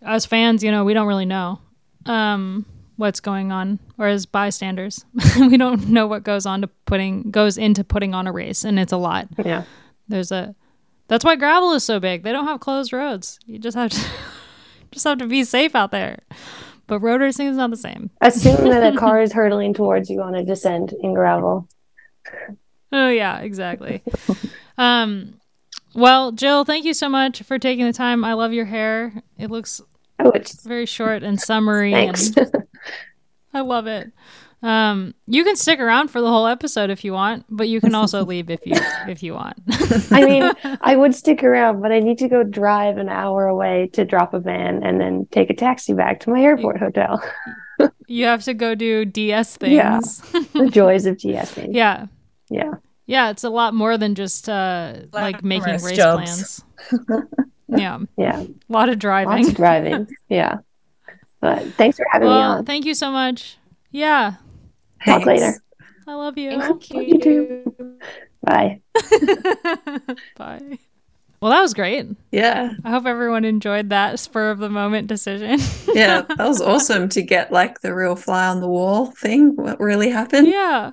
as 0.02 0.26
fans, 0.26 0.64
you 0.64 0.72
know, 0.72 0.84
we 0.84 0.94
don't 0.94 1.08
really 1.08 1.26
know 1.26 1.60
um, 2.06 2.66
what's 2.96 3.20
going 3.20 3.52
on, 3.52 3.80
or 3.98 4.08
as 4.08 4.26
bystanders, 4.26 5.06
we 5.40 5.58
don't 5.58 5.90
know 5.90 6.08
what 6.08 6.24
goes 6.24 6.46
on 6.46 6.62
to 6.62 6.68
putting 6.86 7.32
goes 7.32 7.58
into 7.58 7.84
putting 7.84 8.14
on 8.14 8.28
a 8.28 8.32
race, 8.32 8.64
and 8.64 8.80
it's 8.80 8.94
a 8.94 8.98
lot. 8.98 9.28
Yeah. 9.44 9.64
There's 10.08 10.32
a 10.32 10.56
that's 11.08 11.24
why 11.24 11.36
gravel 11.36 11.74
is 11.74 11.84
so 11.84 12.00
big. 12.00 12.24
They 12.24 12.32
don't 12.32 12.48
have 12.48 12.60
closed 12.60 12.92
roads. 12.92 13.40
You 13.46 13.60
just 13.60 13.78
have 13.78 13.92
to 13.92 14.02
just 14.92 15.06
have 15.06 15.18
to 15.20 15.28
be 15.28 15.44
safe 15.44 15.76
out 15.76 15.92
there. 15.92 16.20
But 16.88 17.02
road 17.02 17.20
racing 17.20 17.48
is 17.48 17.58
not 17.58 17.70
the 17.70 17.78
same. 17.78 18.10
Assume 18.22 18.70
that 18.70 18.94
a 18.94 18.98
car 18.98 19.22
is 19.22 19.34
hurtling 19.34 19.74
towards 19.74 20.10
you 20.10 20.22
on 20.22 20.36
a 20.36 20.44
descent 20.44 20.94
in 21.02 21.14
gravel. 21.14 21.68
Oh 22.92 23.10
yeah, 23.10 23.40
exactly. 23.40 24.02
um, 24.78 25.34
well, 25.98 26.32
Jill, 26.32 26.64
thank 26.64 26.86
you 26.86 26.94
so 26.94 27.10
much 27.10 27.42
for 27.42 27.58
taking 27.60 27.86
the 27.86 27.92
time. 27.94 28.24
I 28.24 28.34
love 28.34 28.54
your 28.54 28.66
hair. 28.66 29.14
It 29.38 29.50
looks 29.52 29.82
Oh, 30.20 30.30
it's 30.32 30.64
very 30.64 30.86
short 30.86 31.24
and 31.24 31.40
summery, 31.40 31.92
thanks. 31.92 32.32
and 32.36 32.52
I 33.54 33.62
love 33.62 33.86
it. 33.88 34.12
Um, 34.64 35.14
you 35.28 35.44
can 35.44 35.56
stick 35.56 35.80
around 35.80 36.08
for 36.08 36.20
the 36.22 36.28
whole 36.28 36.48
episode 36.48 36.90
if 36.90 37.04
you 37.06 37.14
want, 37.14 37.46
but 37.50 37.68
you 37.70 37.80
can 37.80 37.94
also 37.94 38.26
leave 38.32 38.50
if 38.50 38.66
you 38.66 38.74
if 39.08 39.22
you 39.22 39.34
want. 39.36 39.60
I 40.12 40.26
mean, 40.26 40.52
I 40.82 40.96
would 40.96 41.14
stick 41.14 41.44
around, 41.44 41.82
but 41.82 41.92
I 41.92 42.00
need 42.00 42.18
to 42.20 42.28
go 42.28 42.44
drive 42.44 42.98
an 42.98 43.10
hour 43.10 43.46
away 43.46 43.90
to 43.94 44.04
drop 44.06 44.34
a 44.34 44.40
van 44.40 44.82
and 44.84 45.00
then 45.00 45.28
take 45.32 45.52
a 45.52 45.54
taxi 45.56 45.94
back 45.94 46.20
to 46.22 46.32
my 46.32 46.42
airport 46.42 46.80
hotel. 46.80 47.24
you 48.08 48.26
have 48.26 48.44
to 48.46 48.56
go 48.56 48.74
do 48.74 49.06
DS 49.06 49.58
things. 49.58 49.74
Yeah. 49.76 50.00
things. 50.00 50.48
the 50.54 50.70
joys 50.72 51.06
of 51.06 51.18
DSing. 51.18 51.76
yeah. 51.76 52.08
Yeah. 52.50 52.72
Yeah, 53.08 53.30
it's 53.32 53.44
a 53.44 53.50
lot 53.50 53.74
more 53.74 53.98
than 53.98 54.14
just 54.16 54.48
uh 54.50 54.94
like 55.14 55.44
making 55.44 55.82
race 55.82 55.92
jobs. 55.98 56.64
plans. 56.90 57.24
yeah, 57.70 58.00
Yeah. 58.18 58.42
a 58.44 58.48
lot 58.70 58.90
of 58.90 59.00
driving. 59.00 59.34
Lots 59.38 59.50
of 59.50 59.56
driving. 59.56 60.08
Yeah. 60.30 60.58
But 61.40 61.64
thanks 61.74 61.98
for 61.98 62.06
having 62.12 62.28
me 62.28 62.34
well, 62.34 62.58
on. 62.60 62.66
thank 62.66 62.86
you 62.86 62.94
so 62.94 63.10
much. 63.12 63.58
Yeah, 63.92 64.34
Talk 65.06 65.26
later. 65.26 65.54
I 66.08 66.14
love 66.16 66.38
you. 66.38 66.60
Thank 66.60 66.90
You 66.92 67.02
you. 67.02 67.20
too. 67.20 68.00
Bye. 68.44 68.82
Bye. 70.38 70.80
Well, 71.42 71.52
that 71.52 71.62
was 71.62 71.74
great. 71.74 72.08
Yeah. 72.32 72.72
I 72.84 72.90
hope 72.90 73.06
everyone 73.06 73.46
enjoyed 73.46 73.90
that 73.92 74.20
spur 74.20 74.50
of 74.50 74.58
the 74.60 74.70
moment 74.70 75.08
decision. 75.08 75.60
Yeah. 75.94 76.22
That 76.22 76.48
was 76.48 76.62
awesome 76.64 77.10
to 77.10 77.22
get 77.22 77.52
like 77.52 77.82
the 77.82 77.94
real 77.94 78.16
fly 78.16 78.48
on 78.48 78.60
the 78.60 78.68
wall 78.68 79.08
thing. 79.08 79.56
What 79.56 79.80
really 79.80 80.10
happened? 80.10 80.48
yeah. 80.48 80.92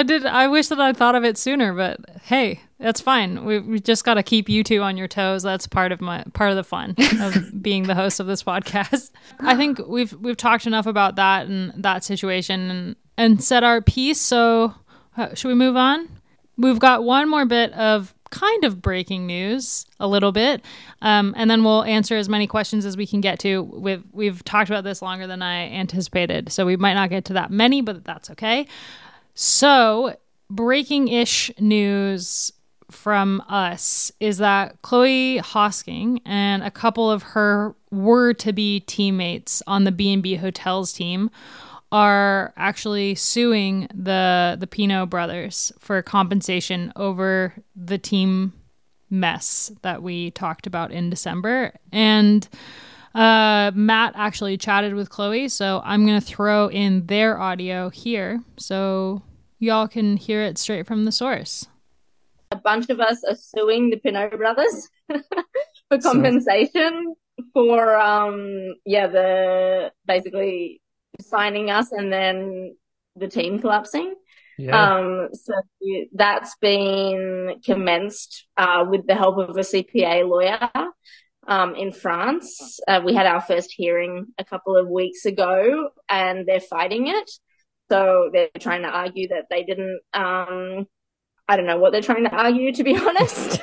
I 0.00 0.02
did. 0.02 0.24
I 0.24 0.48
wish 0.48 0.68
that 0.68 0.80
I 0.80 0.94
thought 0.94 1.14
of 1.14 1.24
it 1.24 1.36
sooner, 1.36 1.74
but 1.74 2.00
hey, 2.22 2.60
that's 2.78 3.02
fine. 3.02 3.44
We, 3.44 3.58
we 3.58 3.80
just 3.80 4.02
got 4.02 4.14
to 4.14 4.22
keep 4.22 4.48
you 4.48 4.64
two 4.64 4.80
on 4.80 4.96
your 4.96 5.08
toes. 5.08 5.42
That's 5.42 5.66
part 5.66 5.92
of 5.92 6.00
my 6.00 6.24
part 6.32 6.48
of 6.48 6.56
the 6.56 6.64
fun 6.64 6.94
of 7.20 7.36
being 7.62 7.82
the 7.82 7.94
host 7.94 8.18
of 8.18 8.26
this 8.26 8.42
podcast. 8.42 9.10
I 9.40 9.56
think 9.56 9.78
we've 9.86 10.14
we've 10.14 10.38
talked 10.38 10.66
enough 10.66 10.86
about 10.86 11.16
that 11.16 11.48
and 11.48 11.74
that 11.84 12.02
situation 12.02 12.70
and 12.70 12.96
and 13.18 13.44
said 13.44 13.62
our 13.62 13.82
piece. 13.82 14.18
So 14.18 14.74
uh, 15.18 15.34
should 15.34 15.48
we 15.48 15.54
move 15.54 15.76
on? 15.76 16.08
We've 16.56 16.78
got 16.78 17.04
one 17.04 17.28
more 17.28 17.44
bit 17.44 17.70
of 17.74 18.14
kind 18.30 18.64
of 18.64 18.80
breaking 18.80 19.26
news, 19.26 19.84
a 19.98 20.08
little 20.08 20.32
bit, 20.32 20.64
um, 21.02 21.34
and 21.36 21.50
then 21.50 21.62
we'll 21.62 21.84
answer 21.84 22.16
as 22.16 22.26
many 22.26 22.46
questions 22.46 22.86
as 22.86 22.96
we 22.96 23.06
can 23.06 23.20
get 23.20 23.38
to. 23.40 23.64
We've 23.64 24.02
we've 24.12 24.42
talked 24.44 24.70
about 24.70 24.84
this 24.84 25.02
longer 25.02 25.26
than 25.26 25.42
I 25.42 25.68
anticipated, 25.68 26.50
so 26.50 26.64
we 26.64 26.78
might 26.78 26.94
not 26.94 27.10
get 27.10 27.26
to 27.26 27.34
that 27.34 27.50
many, 27.50 27.82
but 27.82 28.02
that's 28.02 28.30
okay. 28.30 28.66
So, 29.42 30.16
breaking 30.50 31.08
ish 31.08 31.50
news 31.58 32.52
from 32.90 33.42
us 33.48 34.12
is 34.20 34.36
that 34.36 34.82
Chloe 34.82 35.38
Hosking 35.38 36.20
and 36.26 36.62
a 36.62 36.70
couple 36.70 37.10
of 37.10 37.22
her 37.22 37.74
were 37.90 38.34
to 38.34 38.52
be 38.52 38.80
teammates 38.80 39.62
on 39.66 39.84
the 39.84 39.92
B&B 39.92 40.34
Hotels 40.34 40.92
team 40.92 41.30
are 41.90 42.52
actually 42.58 43.14
suing 43.14 43.88
the 43.94 44.58
the 44.60 44.66
Pineau 44.66 45.06
brothers 45.06 45.72
for 45.78 46.02
compensation 46.02 46.92
over 46.96 47.54
the 47.74 47.96
team 47.96 48.52
mess 49.08 49.72
that 49.80 50.02
we 50.02 50.32
talked 50.32 50.66
about 50.66 50.92
in 50.92 51.08
December. 51.08 51.72
And 51.92 52.46
uh, 53.14 53.72
Matt 53.74 54.12
actually 54.16 54.58
chatted 54.58 54.92
with 54.92 55.08
Chloe, 55.08 55.48
so 55.48 55.80
I'm 55.82 56.04
gonna 56.04 56.20
throw 56.20 56.68
in 56.68 57.06
their 57.06 57.40
audio 57.40 57.88
here. 57.88 58.42
So 58.58 59.22
y'all 59.60 59.86
can 59.88 60.16
hear 60.16 60.42
it 60.42 60.58
straight 60.58 60.86
from 60.86 61.04
the 61.04 61.12
source. 61.12 61.66
a 62.50 62.56
bunch 62.56 62.90
of 62.90 62.98
us 62.98 63.22
are 63.24 63.36
suing 63.36 63.90
the 63.90 63.96
Pineau 63.96 64.28
brothers 64.36 64.88
for 65.88 65.98
compensation 66.02 67.14
for 67.54 67.96
um 67.96 68.74
yeah 68.84 69.06
the 69.06 69.92
basically 70.06 70.80
signing 71.20 71.70
us 71.70 71.92
and 71.92 72.12
then 72.12 72.74
the 73.16 73.28
team 73.28 73.58
collapsing. 73.60 74.14
Yeah. 74.58 74.76
Um 74.76 75.28
so 75.32 75.54
that's 76.12 76.56
been 76.60 77.60
commenced 77.64 78.46
uh 78.56 78.84
with 78.90 79.06
the 79.06 79.14
help 79.14 79.38
of 79.38 79.56
a 79.56 79.60
CPA 79.60 80.28
lawyer 80.28 80.68
um 81.46 81.74
in 81.76 81.92
France. 81.92 82.80
Uh, 82.88 83.00
we 83.04 83.14
had 83.14 83.26
our 83.26 83.40
first 83.40 83.70
hearing 83.72 84.26
a 84.38 84.44
couple 84.44 84.76
of 84.76 84.88
weeks 84.88 85.24
ago 85.24 85.90
and 86.08 86.46
they're 86.46 86.60
fighting 86.60 87.06
it. 87.06 87.30
So 87.90 88.30
they're 88.32 88.48
trying 88.58 88.82
to 88.82 88.88
argue 88.88 89.28
that 89.28 89.46
they 89.50 89.64
didn't 89.64 90.00
um 90.14 90.86
I 91.50 91.56
don't 91.56 91.66
know 91.66 91.78
what 91.78 91.90
they're 91.90 92.00
trying 92.00 92.22
to 92.24 92.30
argue, 92.30 92.72
to 92.72 92.84
be 92.84 92.96
honest. 93.08 93.60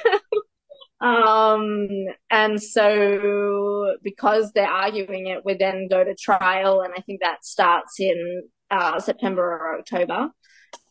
um, 1.02 1.88
and 2.30 2.62
so 2.62 3.96
because 4.04 4.52
they're 4.52 4.68
arguing 4.70 5.28
it, 5.28 5.46
we 5.46 5.54
then 5.54 5.88
go 5.90 6.04
to 6.04 6.14
trial, 6.14 6.82
and 6.82 6.94
I 6.96 7.02
think 7.02 7.22
that 7.22 7.46
starts 7.46 7.98
in 8.00 8.44
uh, 8.70 9.00
September 9.00 9.42
or 9.42 9.80
October. 9.80 10.30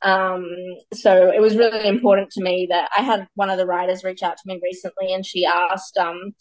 Um, 0.00 0.46
so 0.94 1.30
it 1.30 1.42
was 1.42 1.56
really 1.56 1.86
important 1.86 2.30
to 2.30 2.42
me 2.42 2.66
that 2.70 2.88
I 2.96 3.02
had 3.02 3.28
one 3.34 3.50
of 3.50 3.58
the 3.58 3.66
writers 3.66 4.02
reach 4.02 4.22
out 4.22 4.38
to 4.38 4.42
me 4.46 4.58
recently, 4.62 5.12
and 5.12 5.24
she 5.24 5.44
asked, 5.44 5.98
um, 5.98 6.34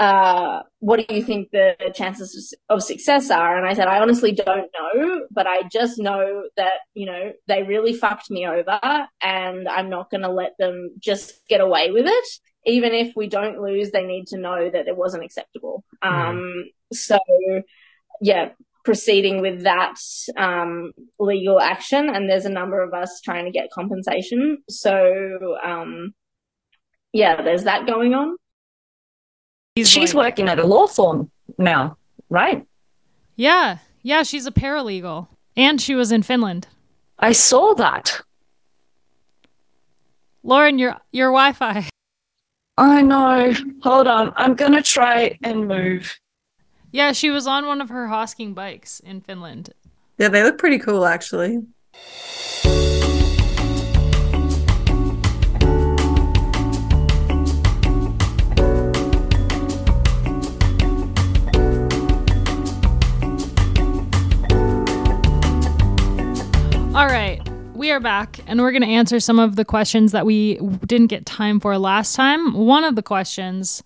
uh, 0.00 0.62
what 0.78 1.06
do 1.06 1.14
you 1.14 1.22
think 1.22 1.50
the 1.50 1.74
chances 1.94 2.54
of 2.70 2.82
success 2.82 3.30
are? 3.30 3.58
And 3.58 3.66
I 3.66 3.74
said, 3.74 3.86
I 3.86 4.00
honestly 4.00 4.32
don't 4.32 4.70
know, 4.96 5.26
but 5.30 5.46
I 5.46 5.68
just 5.70 5.98
know 5.98 6.44
that, 6.56 6.72
you 6.94 7.04
know, 7.04 7.32
they 7.46 7.64
really 7.64 7.92
fucked 7.92 8.30
me 8.30 8.46
over 8.46 8.80
and 9.22 9.68
I'm 9.68 9.90
not 9.90 10.10
going 10.10 10.22
to 10.22 10.32
let 10.32 10.52
them 10.58 10.92
just 10.98 11.46
get 11.48 11.60
away 11.60 11.90
with 11.90 12.06
it. 12.06 12.28
Even 12.64 12.94
if 12.94 13.12
we 13.14 13.26
don't 13.26 13.60
lose, 13.60 13.90
they 13.90 14.06
need 14.06 14.26
to 14.28 14.38
know 14.38 14.70
that 14.70 14.88
it 14.88 14.96
wasn't 14.96 15.24
acceptable. 15.24 15.84
Um, 16.00 16.64
so 16.94 17.18
yeah, 18.22 18.50
proceeding 18.86 19.42
with 19.42 19.64
that, 19.64 19.96
um, 20.38 20.92
legal 21.18 21.60
action. 21.60 22.08
And 22.08 22.28
there's 22.28 22.46
a 22.46 22.50
number 22.50 22.82
of 22.82 22.94
us 22.94 23.20
trying 23.22 23.44
to 23.44 23.50
get 23.50 23.70
compensation. 23.70 24.62
So, 24.70 25.58
um, 25.62 26.14
yeah, 27.12 27.42
there's 27.42 27.64
that 27.64 27.86
going 27.86 28.14
on. 28.14 28.36
He's 29.80 29.88
She's 29.90 30.14
like- 30.14 30.26
working 30.32 30.48
at 30.48 30.58
a 30.58 30.66
law 30.66 30.86
firm 30.86 31.30
now, 31.58 31.96
right? 32.28 32.66
Yeah, 33.36 33.78
yeah, 34.02 34.22
she's 34.22 34.46
a 34.46 34.50
paralegal, 34.52 35.28
and 35.56 35.80
she 35.80 35.94
was 35.94 36.12
in 36.12 36.22
Finland. 36.22 36.66
I 37.18 37.32
saw 37.32 37.74
that. 37.74 38.20
Loren, 40.42 40.78
your 40.78 40.96
your 41.12 41.28
Wi-Fi. 41.30 41.88
I 42.78 43.02
know. 43.02 43.52
Hold 43.82 44.06
on. 44.06 44.32
I'm 44.36 44.54
going 44.54 44.72
to 44.72 44.82
try 44.82 45.38
and 45.42 45.68
move. 45.68 46.18
Yeah, 46.92 47.12
she 47.12 47.28
was 47.30 47.46
on 47.46 47.66
one 47.66 47.80
of 47.82 47.90
her 47.90 48.08
hosking 48.08 48.54
bikes 48.54 49.00
in 49.00 49.20
Finland. 49.20 49.70
Yeah, 50.18 50.28
they 50.28 50.42
look 50.42 50.56
pretty 50.58 50.78
cool 50.78 51.04
actually. 51.04 51.60
We 67.90 67.94
are 67.94 67.98
back 67.98 68.38
and 68.46 68.60
we're 68.60 68.70
going 68.70 68.82
to 68.82 68.88
answer 68.88 69.18
some 69.18 69.40
of 69.40 69.56
the 69.56 69.64
questions 69.64 70.12
that 70.12 70.24
we 70.24 70.60
didn't 70.86 71.08
get 71.08 71.26
time 71.26 71.58
for 71.58 71.76
last 71.76 72.14
time. 72.14 72.54
One 72.54 72.84
of 72.84 72.94
the 72.94 73.02
questions 73.02 73.82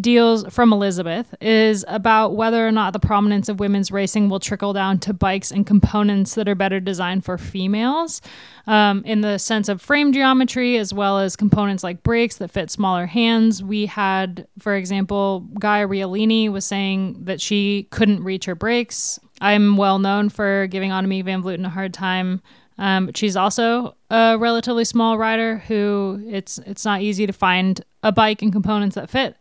deals 0.00 0.44
from 0.52 0.72
Elizabeth 0.72 1.32
is 1.40 1.84
about 1.86 2.34
whether 2.34 2.66
or 2.66 2.72
not 2.72 2.94
the 2.94 2.98
prominence 2.98 3.48
of 3.48 3.60
women's 3.60 3.92
racing 3.92 4.28
will 4.28 4.40
trickle 4.40 4.72
down 4.72 4.98
to 4.98 5.14
bikes 5.14 5.52
and 5.52 5.64
components 5.64 6.34
that 6.34 6.48
are 6.48 6.56
better 6.56 6.80
designed 6.80 7.24
for 7.24 7.38
females 7.38 8.20
um, 8.66 9.04
in 9.04 9.20
the 9.20 9.38
sense 9.38 9.68
of 9.68 9.80
frame 9.80 10.12
geometry 10.12 10.76
as 10.76 10.92
well 10.92 11.20
as 11.20 11.36
components 11.36 11.84
like 11.84 12.02
brakes 12.02 12.38
that 12.38 12.50
fit 12.50 12.72
smaller 12.72 13.06
hands. 13.06 13.62
We 13.62 13.86
had, 13.86 14.48
for 14.58 14.74
example, 14.74 15.46
Gaia 15.60 15.86
Realini 15.86 16.50
was 16.50 16.64
saying 16.64 17.24
that 17.26 17.40
she 17.40 17.86
couldn't 17.92 18.24
reach 18.24 18.46
her 18.46 18.56
brakes. 18.56 19.20
I'm 19.40 19.76
well 19.76 20.00
known 20.00 20.28
for 20.28 20.66
giving 20.66 20.90
Annemiek 20.90 21.24
van 21.24 21.44
Vleuten 21.44 21.66
a 21.66 21.70
hard 21.70 21.94
time 21.94 22.42
um, 22.78 23.10
she's 23.14 23.36
also 23.36 23.96
a 24.10 24.36
relatively 24.38 24.84
small 24.84 25.16
rider 25.16 25.58
who 25.58 26.24
it's 26.28 26.58
it's 26.58 26.84
not 26.84 27.02
easy 27.02 27.26
to 27.26 27.32
find 27.32 27.84
a 28.02 28.12
bike 28.12 28.42
and 28.42 28.52
components 28.52 28.96
that 28.96 29.10
fit. 29.10 29.36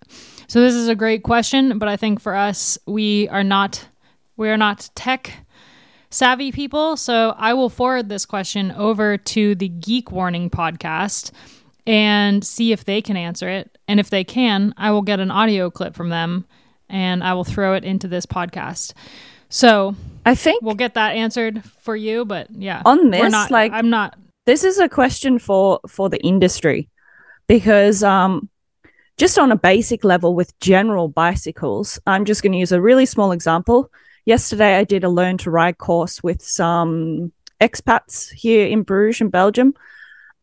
So 0.47 0.61
this 0.61 0.73
is 0.73 0.87
a 0.87 0.95
great 0.95 1.23
question, 1.23 1.79
but 1.79 1.89
I 1.89 1.97
think 1.97 2.21
for 2.21 2.35
us 2.35 2.77
we 2.85 3.27
are 3.29 3.43
not 3.43 3.87
we 4.37 4.49
are 4.49 4.57
not 4.57 4.89
tech 4.95 5.33
savvy 6.09 6.51
people. 6.51 6.95
So 6.95 7.33
I 7.37 7.53
will 7.53 7.69
forward 7.69 8.07
this 8.07 8.25
question 8.25 8.71
over 8.73 9.17
to 9.17 9.55
the 9.55 9.67
Geek 9.67 10.11
Warning 10.11 10.49
podcast 10.49 11.31
and 11.87 12.43
see 12.43 12.71
if 12.71 12.85
they 12.85 13.01
can 13.01 13.17
answer 13.17 13.49
it. 13.49 13.77
And 13.87 13.99
if 13.99 14.09
they 14.09 14.23
can, 14.23 14.73
I 14.77 14.91
will 14.91 15.01
get 15.01 15.19
an 15.19 15.31
audio 15.31 15.69
clip 15.69 15.95
from 15.95 16.09
them 16.09 16.45
and 16.87 17.23
I 17.23 17.33
will 17.33 17.43
throw 17.43 17.73
it 17.73 17.83
into 17.83 18.07
this 18.07 18.25
podcast. 18.25 18.93
So 19.49 19.95
I 20.25 20.35
think 20.35 20.63
we'll 20.63 20.75
get 20.75 20.93
that 20.93 21.15
answered 21.15 21.63
for 21.81 21.95
you, 21.95 22.25
but 22.25 22.47
yeah. 22.51 22.81
On 22.85 23.09
this, 23.09 23.31
not, 23.31 23.51
like- 23.51 23.71
I'm 23.73 23.89
not 23.89 24.17
this 24.45 24.63
is 24.63 24.79
a 24.79 24.89
question 24.89 25.39
for 25.39 25.79
for 25.87 26.09
the 26.09 26.21
industry 26.21 26.89
because 27.47 28.03
um 28.03 28.49
just 29.17 29.37
on 29.37 29.51
a 29.51 29.55
basic 29.55 30.03
level 30.03 30.35
with 30.35 30.57
general 30.59 31.07
bicycles 31.07 31.99
i'm 32.07 32.25
just 32.25 32.41
going 32.41 32.51
to 32.51 32.57
use 32.57 32.71
a 32.71 32.81
really 32.81 33.05
small 33.05 33.31
example. 33.31 33.89
Yesterday 34.25 34.77
i 34.77 34.83
did 34.83 35.03
a 35.03 35.09
learn 35.09 35.37
to 35.39 35.51
ride 35.51 35.77
course 35.77 36.23
with 36.23 36.41
some 36.41 37.31
expats 37.61 38.31
here 38.31 38.67
in 38.67 38.83
bruges 38.83 39.21
in 39.21 39.29
belgium. 39.29 39.73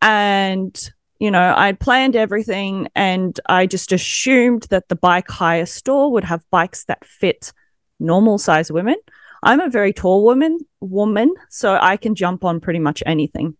And 0.02 0.90
you 1.18 1.30
know 1.30 1.54
i'd 1.58 1.78
planned 1.78 2.16
everything 2.16 2.88
and 2.94 3.38
i 3.44 3.66
just 3.66 3.92
assumed 3.92 4.62
that 4.70 4.88
the 4.88 4.96
bike 4.96 5.28
hire 5.28 5.66
store 5.66 6.10
would 6.12 6.24
have 6.24 6.42
bikes 6.50 6.84
that 6.84 7.04
fit 7.04 7.52
normal 7.98 8.38
size 8.38 8.72
women 8.72 8.96
i'm 9.42 9.60
a 9.60 9.70
very 9.70 9.92
tall 9.92 10.24
woman 10.24 10.58
woman 10.80 11.32
so 11.48 11.78
i 11.80 11.96
can 11.96 12.14
jump 12.14 12.44
on 12.44 12.60
pretty 12.60 12.78
much 12.78 13.02
anything 13.06 13.56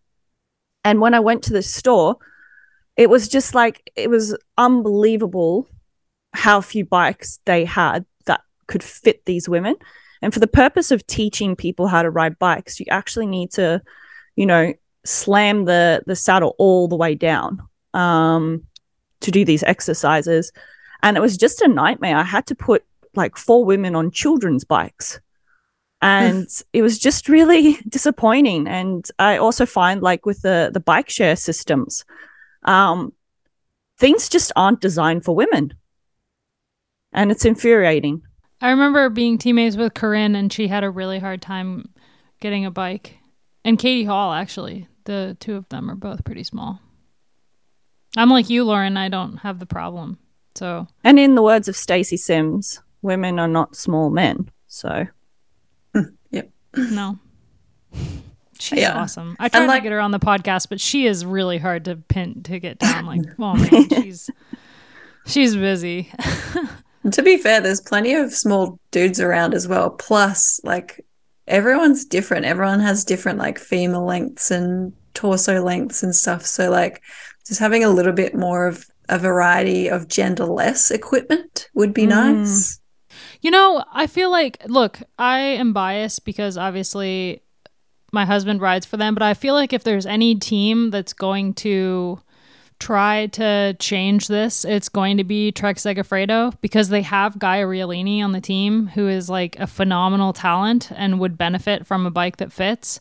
and 0.84 1.00
when 1.00 1.14
I 1.14 1.20
went 1.20 1.42
to 1.44 1.52
the 1.52 1.62
store, 1.62 2.16
it 2.96 3.10
was 3.10 3.28
just 3.28 3.54
like, 3.54 3.90
it 3.96 4.10
was 4.10 4.36
unbelievable 4.56 5.68
how 6.32 6.60
few 6.60 6.84
bikes 6.84 7.40
they 7.44 7.64
had 7.64 8.04
that 8.26 8.40
could 8.66 8.82
fit 8.82 9.24
these 9.24 9.48
women. 9.48 9.76
And 10.22 10.32
for 10.32 10.40
the 10.40 10.46
purpose 10.46 10.90
of 10.90 11.06
teaching 11.06 11.56
people 11.56 11.86
how 11.86 12.02
to 12.02 12.10
ride 12.10 12.38
bikes, 12.38 12.78
you 12.78 12.86
actually 12.90 13.26
need 13.26 13.50
to, 13.52 13.82
you 14.36 14.46
know, 14.46 14.74
slam 15.06 15.64
the 15.64 16.02
the 16.06 16.14
saddle 16.14 16.54
all 16.58 16.86
the 16.86 16.96
way 16.96 17.14
down 17.14 17.62
um, 17.94 18.66
to 19.20 19.30
do 19.30 19.46
these 19.46 19.62
exercises. 19.62 20.52
And 21.02 21.16
it 21.16 21.20
was 21.20 21.38
just 21.38 21.62
a 21.62 21.68
nightmare. 21.68 22.18
I 22.18 22.22
had 22.22 22.46
to 22.48 22.54
put 22.54 22.84
like 23.14 23.36
four 23.36 23.64
women 23.64 23.96
on 23.96 24.10
children's 24.10 24.64
bikes 24.64 25.20
and 26.02 26.48
it 26.72 26.82
was 26.82 26.98
just 26.98 27.28
really 27.28 27.78
disappointing 27.88 28.66
and 28.66 29.10
i 29.18 29.36
also 29.36 29.66
find 29.66 30.02
like 30.02 30.26
with 30.26 30.42
the 30.42 30.70
the 30.72 30.80
bike 30.80 31.10
share 31.10 31.36
systems 31.36 32.04
um 32.64 33.12
things 33.98 34.28
just 34.28 34.52
aren't 34.56 34.80
designed 34.80 35.24
for 35.24 35.34
women 35.34 35.74
and 37.12 37.30
it's 37.30 37.44
infuriating 37.44 38.22
I 38.60 38.70
remember 38.70 39.08
being 39.08 39.38
teammates 39.38 39.76
with 39.76 39.94
Corinne 39.94 40.36
and 40.36 40.52
she 40.52 40.68
had 40.68 40.84
a 40.84 40.90
really 40.90 41.18
hard 41.18 41.40
time 41.40 41.88
getting 42.40 42.66
a 42.66 42.70
bike. 42.70 43.16
And 43.64 43.78
Katie 43.78 44.04
Hall 44.04 44.32
actually. 44.32 44.86
The 45.04 45.36
two 45.40 45.56
of 45.56 45.68
them 45.70 45.90
are 45.90 45.96
both 45.96 46.24
pretty 46.24 46.44
small. 46.44 46.80
I'm 48.16 48.28
like 48.28 48.50
you, 48.50 48.64
Loren, 48.64 48.96
I 48.96 49.08
don't 49.08 49.38
have 49.38 49.58
the 49.58 49.66
problem. 49.66 50.18
So 50.54 50.86
and 51.02 51.18
in 51.18 51.36
the 51.36 51.42
words 51.42 51.68
of 51.68 51.76
Stacy 51.76 52.16
Sims 52.16 52.82
women 53.02 53.38
are 53.38 53.48
not 53.48 53.74
small 53.74 54.10
men 54.10 54.50
so 54.66 55.06
no. 56.76 57.18
She's 58.58 58.80
Yeah. 58.80 59.00
awesome. 59.00 59.36
I 59.38 59.48
tried 59.48 59.66
like- 59.66 59.82
to 59.82 59.84
get 59.84 59.92
her 59.92 60.00
on 60.00 60.10
the 60.10 60.18
podcast, 60.18 60.68
but 60.68 60.80
she 60.80 61.06
is 61.06 61.24
really 61.24 61.58
hard 61.58 61.86
to 61.86 61.96
pin 61.96 62.42
to 62.44 62.58
get 62.58 62.78
down. 62.78 63.06
Like, 63.06 63.22
oh 63.38 63.54
man, 63.54 63.88
she's 63.88 64.30
she's 65.26 65.56
busy. 65.56 66.12
To 67.12 67.22
be 67.22 67.38
fair, 67.38 67.62
there's 67.62 67.80
plenty 67.80 68.12
of 68.12 68.30
small 68.30 68.78
dudes 68.90 69.20
around 69.20 69.54
as 69.54 69.66
well. 69.66 69.88
Plus, 69.88 70.60
like 70.64 71.02
everyone's 71.48 72.04
different. 72.04 72.44
Everyone 72.44 72.78
has 72.80 73.06
different 73.06 73.38
like 73.38 73.58
femur 73.58 74.00
lengths 74.00 74.50
and 74.50 74.92
torso 75.14 75.62
lengths 75.62 76.02
and 76.02 76.14
stuff. 76.14 76.44
So 76.44 76.68
like 76.70 77.00
just 77.46 77.58
having 77.58 77.82
a 77.84 77.88
little 77.88 78.12
bit 78.12 78.34
more 78.34 78.66
of 78.66 78.84
a 79.08 79.18
variety 79.18 79.88
of 79.88 80.08
genderless 80.08 80.90
equipment 80.90 81.70
would 81.74 81.94
be 81.94 82.02
Mm. 82.04 82.08
nice. 82.10 82.79
You 83.40 83.50
know, 83.50 83.84
I 83.92 84.06
feel 84.06 84.30
like 84.30 84.62
look, 84.66 85.00
I 85.18 85.38
am 85.38 85.72
biased 85.72 86.24
because 86.24 86.56
obviously 86.56 87.42
my 88.12 88.24
husband 88.24 88.60
rides 88.60 88.86
for 88.86 88.96
them, 88.96 89.14
but 89.14 89.22
I 89.22 89.34
feel 89.34 89.54
like 89.54 89.72
if 89.72 89.84
there's 89.84 90.06
any 90.06 90.34
team 90.34 90.90
that's 90.90 91.12
going 91.12 91.54
to 91.54 92.20
try 92.80 93.26
to 93.26 93.76
change 93.78 94.26
this, 94.26 94.64
it's 94.64 94.88
going 94.88 95.18
to 95.18 95.24
be 95.24 95.52
Trek 95.52 95.76
Segafredo 95.76 96.54
because 96.60 96.88
they 96.88 97.02
have 97.02 97.38
Gaia 97.38 97.64
Realini 97.64 98.22
on 98.22 98.32
the 98.32 98.40
team 98.40 98.88
who 98.88 99.06
is 99.06 99.28
like 99.28 99.58
a 99.58 99.66
phenomenal 99.66 100.32
talent 100.32 100.90
and 100.92 101.20
would 101.20 101.38
benefit 101.38 101.86
from 101.86 102.06
a 102.06 102.10
bike 102.10 102.38
that 102.38 102.52
fits. 102.52 102.98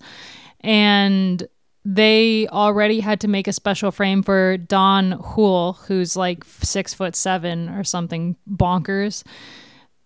And 0.60 1.48
they 1.86 2.48
already 2.50 3.00
had 3.00 3.22
to 3.22 3.30
make 3.30 3.48
a 3.48 3.54
special 3.54 3.90
frame 3.90 4.22
for 4.22 4.58
Daan 4.58 5.14
Hoole, 5.14 5.74
who's 5.88 6.16
like 6.18 6.44
six 6.44 6.94
foot 6.94 7.16
seven 7.16 7.70
or 7.70 7.86
something 7.86 8.36
bonkers. 8.52 9.24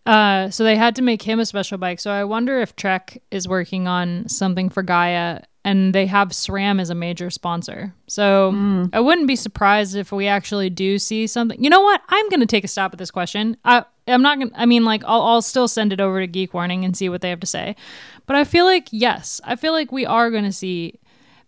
Uh, 0.05 0.49
so 0.49 0.63
they 0.63 0.75
had 0.75 0.95
to 0.97 1.01
make 1.01 1.21
him 1.21 1.39
a 1.39 1.45
special 1.45 1.77
bike. 1.77 1.99
So 1.99 2.11
I 2.11 2.23
wonder 2.25 2.59
if 2.59 2.75
Trek 2.75 3.21
is 3.31 3.47
working 3.47 3.87
on 3.87 4.27
something 4.27 4.69
for 4.69 4.83
Gaia, 4.83 5.41
and 5.65 5.95
they 5.95 6.07
have 6.07 6.29
SRAM 6.29 6.81
as 6.81 6.89
a 6.89 6.95
major 6.95 7.29
sponsor. 7.29 7.93
So 8.07 8.51
I 8.91 8.99
wouldn't 8.99 9.27
be 9.27 9.37
surprised 9.37 9.95
if 9.95 10.11
we 10.11 10.27
actually 10.27 10.69
do 10.69 10.99
see 10.99 11.25
something. 11.25 11.63
You 11.63 11.69
know 11.69 11.81
what? 11.81 12.01
I'm 12.09 12.27
going 12.27 12.41
to 12.41 12.45
take 12.45 12.65
a 12.65 12.67
stab 12.67 12.91
at 12.91 12.99
this 12.99 13.11
question. 13.11 13.55
I, 13.63 13.85
I'm 14.07 14.21
not 14.21 14.39
going. 14.39 14.49
to 14.49 14.59
I 14.59 14.65
mean, 14.65 14.83
like, 14.83 15.03
I'll, 15.05 15.21
I'll 15.21 15.41
still 15.41 15.69
send 15.69 15.93
it 15.93 16.01
over 16.01 16.19
to 16.19 16.27
Geek 16.27 16.53
Warning 16.53 16.83
and 16.83 16.97
see 16.97 17.07
what 17.07 17.21
they 17.21 17.29
have 17.29 17.39
to 17.39 17.47
say. 17.47 17.77
But 18.25 18.35
I 18.35 18.43
feel 18.43 18.65
like 18.65 18.89
yes, 18.91 19.39
I 19.45 19.55
feel 19.55 19.71
like 19.71 19.91
we 19.91 20.05
are 20.05 20.29
going 20.29 20.43
to 20.43 20.51
see 20.51 20.99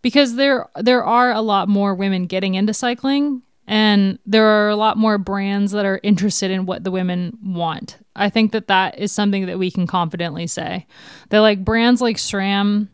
because 0.01 0.36
there 0.36 0.68
there 0.76 1.03
are 1.03 1.32
a 1.32 1.41
lot 1.41 1.68
more 1.68 1.93
women 1.93 2.26
getting 2.26 2.56
into 2.56 2.74
cycling 2.74 3.41
and 3.68 4.20
there 4.26 4.45
are 4.45 4.70
a 4.70 4.76
lot 4.76 4.97
more 4.97 5.18
brands 5.18 5.72
that 5.72 5.86
are 5.86 5.99
interested 6.03 6.51
in 6.51 6.66
what 6.66 6.84
the 6.84 6.91
women 6.91 7.38
want. 7.43 7.97
I 8.16 8.30
think 8.30 8.51
that 8.51 8.68
that 8.68 8.99
is 8.99 9.11
something 9.11 9.47
that 9.47 9.59
we 9.59 9.72
can 9.72 9.88
confidently 9.88 10.47
say. 10.47 10.86
That 11.30 11.39
like 11.39 11.66
brands 11.66 12.01
like 12.01 12.18
SRAM 12.18 12.89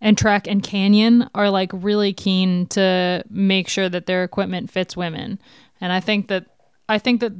and 0.00 0.18
Trek 0.18 0.46
and 0.46 0.62
Canyon 0.62 1.28
are 1.34 1.50
like 1.50 1.70
really 1.72 2.12
keen 2.12 2.66
to 2.68 3.24
make 3.30 3.68
sure 3.68 3.88
that 3.88 4.06
their 4.06 4.22
equipment 4.22 4.70
fits 4.70 4.96
women. 4.96 5.38
And 5.80 5.92
I 5.92 6.00
think 6.00 6.28
that 6.28 6.46
I 6.88 6.98
think 6.98 7.20
that 7.20 7.32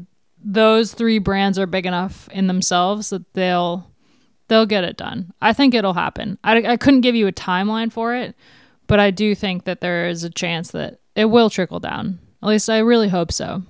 those 0.42 0.94
three 0.94 1.18
brands 1.18 1.58
are 1.58 1.66
big 1.66 1.84
enough 1.84 2.28
in 2.30 2.46
themselves 2.46 3.10
that 3.10 3.32
they'll 3.34 3.90
they'll 4.48 4.66
get 4.66 4.84
it 4.84 4.96
done. 4.96 5.32
I 5.40 5.52
think 5.52 5.74
it'll 5.74 5.94
happen. 5.94 6.38
I, 6.42 6.62
I 6.62 6.76
couldn't 6.76 7.02
give 7.02 7.14
you 7.14 7.26
a 7.26 7.32
timeline 7.32 7.92
for 7.92 8.14
it, 8.14 8.34
but 8.86 8.98
I 8.98 9.10
do 9.10 9.34
think 9.34 9.64
that 9.64 9.80
there 9.80 10.08
is 10.08 10.24
a 10.24 10.30
chance 10.30 10.70
that 10.70 11.00
it 11.14 11.26
will 11.26 11.50
trickle 11.50 11.78
down. 11.78 12.18
At 12.42 12.48
least 12.48 12.70
I 12.70 12.78
really 12.78 13.08
hope 13.08 13.32
so. 13.32 13.62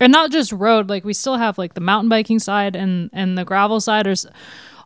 And 0.00 0.10
not 0.10 0.32
just 0.32 0.50
road, 0.52 0.88
like 0.88 1.04
we 1.04 1.12
still 1.12 1.36
have 1.36 1.58
like 1.58 1.74
the 1.74 1.80
mountain 1.80 2.08
biking 2.08 2.40
side 2.40 2.74
and 2.74 3.08
and 3.12 3.38
the 3.38 3.44
gravel 3.44 3.80
side. 3.80 4.06
There's 4.06 4.26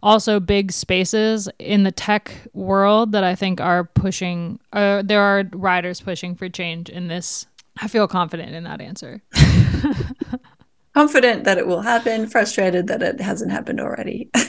also 0.02 0.40
big 0.40 0.72
spaces 0.72 1.48
in 1.58 1.84
the 1.84 1.92
tech 1.92 2.32
world 2.52 3.12
that 3.12 3.24
I 3.24 3.34
think 3.34 3.60
are 3.60 3.84
pushing. 3.84 4.60
Uh, 4.72 5.02
there 5.02 5.22
are 5.22 5.44
riders 5.52 6.00
pushing 6.00 6.34
for 6.34 6.48
change 6.48 6.90
in 6.90 7.08
this. 7.08 7.46
I 7.80 7.88
feel 7.88 8.06
confident 8.06 8.54
in 8.54 8.64
that 8.64 8.80
answer. 8.80 9.22
Confident 10.96 11.44
that 11.44 11.58
it 11.58 11.66
will 11.66 11.82
happen, 11.82 12.26
frustrated 12.26 12.86
that 12.86 13.02
it 13.02 13.20
hasn't 13.20 13.52
happened 13.52 13.80
already. 13.80 14.30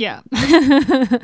Yeah. 0.00 0.22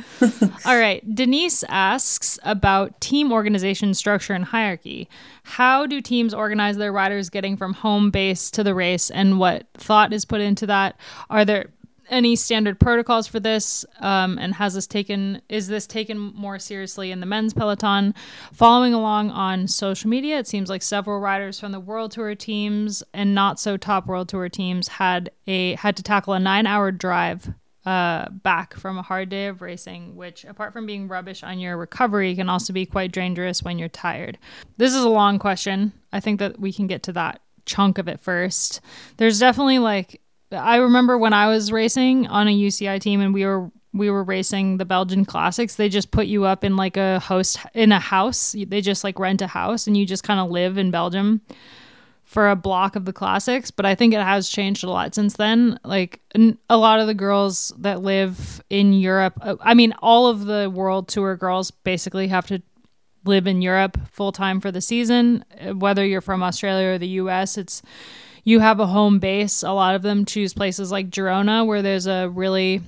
All 0.66 0.78
right. 0.78 1.02
Denise 1.14 1.64
asks 1.70 2.38
about 2.42 3.00
team 3.00 3.32
organization 3.32 3.94
structure 3.94 4.34
and 4.34 4.44
hierarchy. 4.44 5.08
How 5.44 5.86
do 5.86 6.02
teams 6.02 6.34
organize 6.34 6.76
their 6.76 6.92
riders 6.92 7.30
getting 7.30 7.56
from 7.56 7.72
home 7.72 8.10
base 8.10 8.50
to 8.50 8.62
the 8.62 8.74
race 8.74 9.08
and 9.08 9.38
what 9.38 9.66
thought 9.78 10.12
is 10.12 10.26
put 10.26 10.42
into 10.42 10.66
that? 10.66 11.00
Are 11.30 11.46
there 11.46 11.70
any 12.08 12.36
standard 12.36 12.78
protocols 12.78 13.26
for 13.26 13.40
this 13.40 13.84
um, 14.00 14.38
and 14.38 14.54
has 14.54 14.74
this 14.74 14.86
taken 14.86 15.40
is 15.48 15.68
this 15.68 15.86
taken 15.86 16.18
more 16.18 16.58
seriously 16.58 17.10
in 17.10 17.20
the 17.20 17.26
men's 17.26 17.52
peloton 17.52 18.14
following 18.52 18.94
along 18.94 19.30
on 19.30 19.66
social 19.66 20.08
media 20.08 20.38
it 20.38 20.46
seems 20.46 20.68
like 20.68 20.82
several 20.82 21.20
riders 21.20 21.58
from 21.58 21.72
the 21.72 21.80
world 21.80 22.10
tour 22.10 22.34
teams 22.34 23.02
and 23.12 23.34
not 23.34 23.58
so 23.58 23.76
top 23.76 24.06
world 24.06 24.28
tour 24.28 24.48
teams 24.48 24.88
had 24.88 25.30
a 25.46 25.74
had 25.76 25.96
to 25.96 26.02
tackle 26.02 26.32
a 26.32 26.40
nine 26.40 26.66
hour 26.66 26.90
drive 26.92 27.52
uh, 27.86 28.28
back 28.30 28.74
from 28.74 28.98
a 28.98 29.02
hard 29.02 29.28
day 29.28 29.46
of 29.46 29.62
racing, 29.62 30.16
which, 30.16 30.44
apart 30.44 30.72
from 30.72 30.86
being 30.86 31.06
rubbish 31.06 31.44
on 31.44 31.60
your 31.60 31.76
recovery, 31.76 32.34
can 32.34 32.48
also 32.48 32.72
be 32.72 32.84
quite 32.84 33.12
dangerous 33.12 33.62
when 33.62 33.78
you're 33.78 33.88
tired. 33.88 34.38
This 34.76 34.92
is 34.92 35.04
a 35.04 35.08
long 35.08 35.38
question. 35.38 35.92
I 36.12 36.18
think 36.18 36.40
that 36.40 36.58
we 36.58 36.72
can 36.72 36.88
get 36.88 37.04
to 37.04 37.12
that 37.12 37.42
chunk 37.64 37.98
of 37.98 38.08
it 38.08 38.18
first. 38.18 38.80
There's 39.18 39.38
definitely 39.38 39.78
like, 39.78 40.20
I 40.52 40.76
remember 40.76 41.18
when 41.18 41.32
I 41.32 41.48
was 41.48 41.72
racing 41.72 42.26
on 42.26 42.48
a 42.48 42.56
UCI 42.56 43.00
team 43.00 43.20
and 43.20 43.34
we 43.34 43.44
were 43.44 43.70
we 43.92 44.10
were 44.10 44.24
racing 44.24 44.76
the 44.76 44.84
Belgian 44.84 45.24
classics, 45.24 45.76
they 45.76 45.88
just 45.88 46.10
put 46.10 46.26
you 46.26 46.44
up 46.44 46.64
in 46.64 46.76
like 46.76 46.96
a 46.96 47.18
host 47.20 47.58
in 47.72 47.92
a 47.92 47.98
house. 48.00 48.54
They 48.56 48.80
just 48.80 49.04
like 49.04 49.18
rent 49.18 49.40
a 49.42 49.46
house 49.46 49.86
and 49.86 49.96
you 49.96 50.04
just 50.04 50.22
kind 50.22 50.38
of 50.38 50.50
live 50.50 50.76
in 50.76 50.90
Belgium 50.90 51.40
for 52.24 52.50
a 52.50 52.56
block 52.56 52.96
of 52.96 53.04
the 53.04 53.12
classics, 53.12 53.70
but 53.70 53.86
I 53.86 53.94
think 53.94 54.12
it 54.12 54.20
has 54.20 54.48
changed 54.48 54.82
a 54.82 54.90
lot 54.90 55.14
since 55.14 55.36
then. 55.36 55.78
Like 55.84 56.20
a 56.68 56.76
lot 56.76 56.98
of 56.98 57.06
the 57.06 57.14
girls 57.14 57.72
that 57.78 58.02
live 58.02 58.60
in 58.68 58.92
Europe, 58.92 59.38
uh, 59.40 59.54
I 59.60 59.74
mean, 59.74 59.94
all 60.00 60.26
of 60.26 60.44
the 60.44 60.68
world 60.68 61.06
tour 61.06 61.36
girls 61.36 61.70
basically 61.70 62.26
have 62.26 62.48
to 62.48 62.60
live 63.24 63.46
in 63.46 63.62
Europe 63.62 63.96
full 64.10 64.32
time 64.32 64.60
for 64.60 64.72
the 64.72 64.80
season. 64.80 65.44
Uh, 65.60 65.74
whether 65.76 66.04
you're 66.04 66.20
from 66.20 66.42
Australia 66.42 66.88
or 66.88 66.98
the 66.98 67.08
US, 67.08 67.56
it's 67.56 67.80
you 68.46 68.60
have 68.60 68.78
a 68.78 68.86
home 68.86 69.18
base. 69.18 69.64
A 69.64 69.72
lot 69.72 69.96
of 69.96 70.02
them 70.02 70.24
choose 70.24 70.54
places 70.54 70.92
like 70.92 71.10
Girona 71.10 71.66
where 71.66 71.82
there's 71.82 72.06
a 72.06 72.28
really 72.28 72.80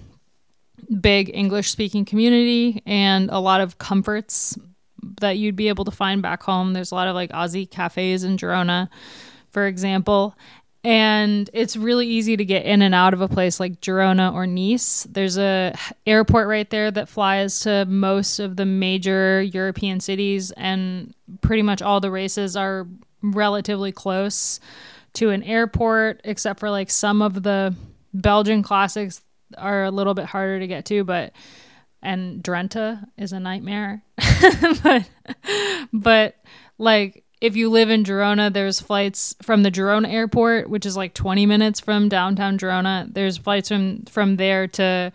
big 1.00 1.34
English 1.34 1.72
speaking 1.72 2.04
community 2.04 2.80
and 2.86 3.28
a 3.30 3.40
lot 3.40 3.60
of 3.60 3.76
comforts 3.76 4.56
that 5.20 5.36
you'd 5.36 5.56
be 5.56 5.66
able 5.66 5.84
to 5.84 5.90
find 5.90 6.22
back 6.22 6.44
home. 6.44 6.74
There's 6.74 6.92
a 6.92 6.94
lot 6.94 7.08
of 7.08 7.16
like 7.16 7.32
Aussie 7.32 7.68
cafes 7.68 8.22
in 8.22 8.36
Girona 8.36 8.88
for 9.50 9.66
example. 9.66 10.36
And 10.84 11.50
it's 11.52 11.76
really 11.76 12.06
easy 12.06 12.36
to 12.36 12.44
get 12.44 12.64
in 12.64 12.80
and 12.80 12.94
out 12.94 13.12
of 13.12 13.20
a 13.20 13.26
place 13.26 13.58
like 13.58 13.80
Girona 13.80 14.32
or 14.32 14.46
Nice. 14.46 15.08
There's 15.10 15.36
a 15.36 15.74
airport 16.06 16.46
right 16.46 16.70
there 16.70 16.92
that 16.92 17.08
flies 17.08 17.58
to 17.60 17.84
most 17.86 18.38
of 18.38 18.54
the 18.54 18.64
major 18.64 19.42
European 19.42 19.98
cities, 19.98 20.52
and 20.52 21.12
pretty 21.40 21.62
much 21.62 21.82
all 21.82 22.00
the 22.00 22.12
races 22.12 22.54
are 22.54 22.86
relatively 23.22 23.90
close 23.90 24.60
to 25.14 25.30
an 25.30 25.42
airport, 25.42 26.20
except 26.24 26.60
for 26.60 26.70
like 26.70 26.90
some 26.90 27.22
of 27.22 27.42
the 27.42 27.74
Belgian 28.14 28.62
classics 28.62 29.22
are 29.56 29.84
a 29.84 29.90
little 29.90 30.14
bit 30.14 30.26
harder 30.26 30.60
to 30.60 30.66
get 30.66 30.84
to, 30.86 31.04
but 31.04 31.32
and 32.02 32.42
Drenthe 32.42 33.04
is 33.16 33.32
a 33.32 33.40
nightmare. 33.40 34.02
but 34.82 35.08
but 35.92 36.36
like 36.78 37.24
if 37.40 37.56
you 37.56 37.70
live 37.70 37.90
in 37.90 38.04
Girona, 38.04 38.52
there's 38.52 38.80
flights 38.80 39.34
from 39.42 39.62
the 39.62 39.70
Girona 39.70 40.12
airport, 40.12 40.68
which 40.68 40.84
is 40.84 40.96
like 40.96 41.14
20 41.14 41.46
minutes 41.46 41.80
from 41.80 42.08
downtown 42.08 42.58
Girona. 42.58 43.12
There's 43.12 43.36
flights 43.36 43.68
from 43.68 44.04
from 44.04 44.36
there 44.36 44.66
to 44.68 45.12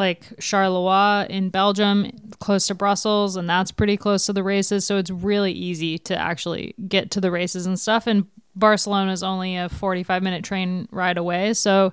like 0.00 0.22
Charleroi 0.38 1.28
in 1.28 1.50
Belgium, 1.50 2.10
close 2.40 2.66
to 2.68 2.74
Brussels, 2.74 3.36
and 3.36 3.48
that's 3.48 3.70
pretty 3.70 3.98
close 3.98 4.26
to 4.26 4.32
the 4.32 4.42
races. 4.42 4.86
So 4.86 4.96
it's 4.96 5.10
really 5.10 5.52
easy 5.52 5.98
to 5.98 6.16
actually 6.16 6.74
get 6.88 7.10
to 7.12 7.20
the 7.20 7.30
races 7.30 7.66
and 7.66 7.78
stuff. 7.78 8.06
And 8.06 8.26
Barcelona 8.56 9.12
is 9.12 9.22
only 9.22 9.56
a 9.56 9.68
45 9.68 10.22
minute 10.22 10.42
train 10.42 10.88
ride 10.90 11.18
away. 11.18 11.52
So 11.52 11.92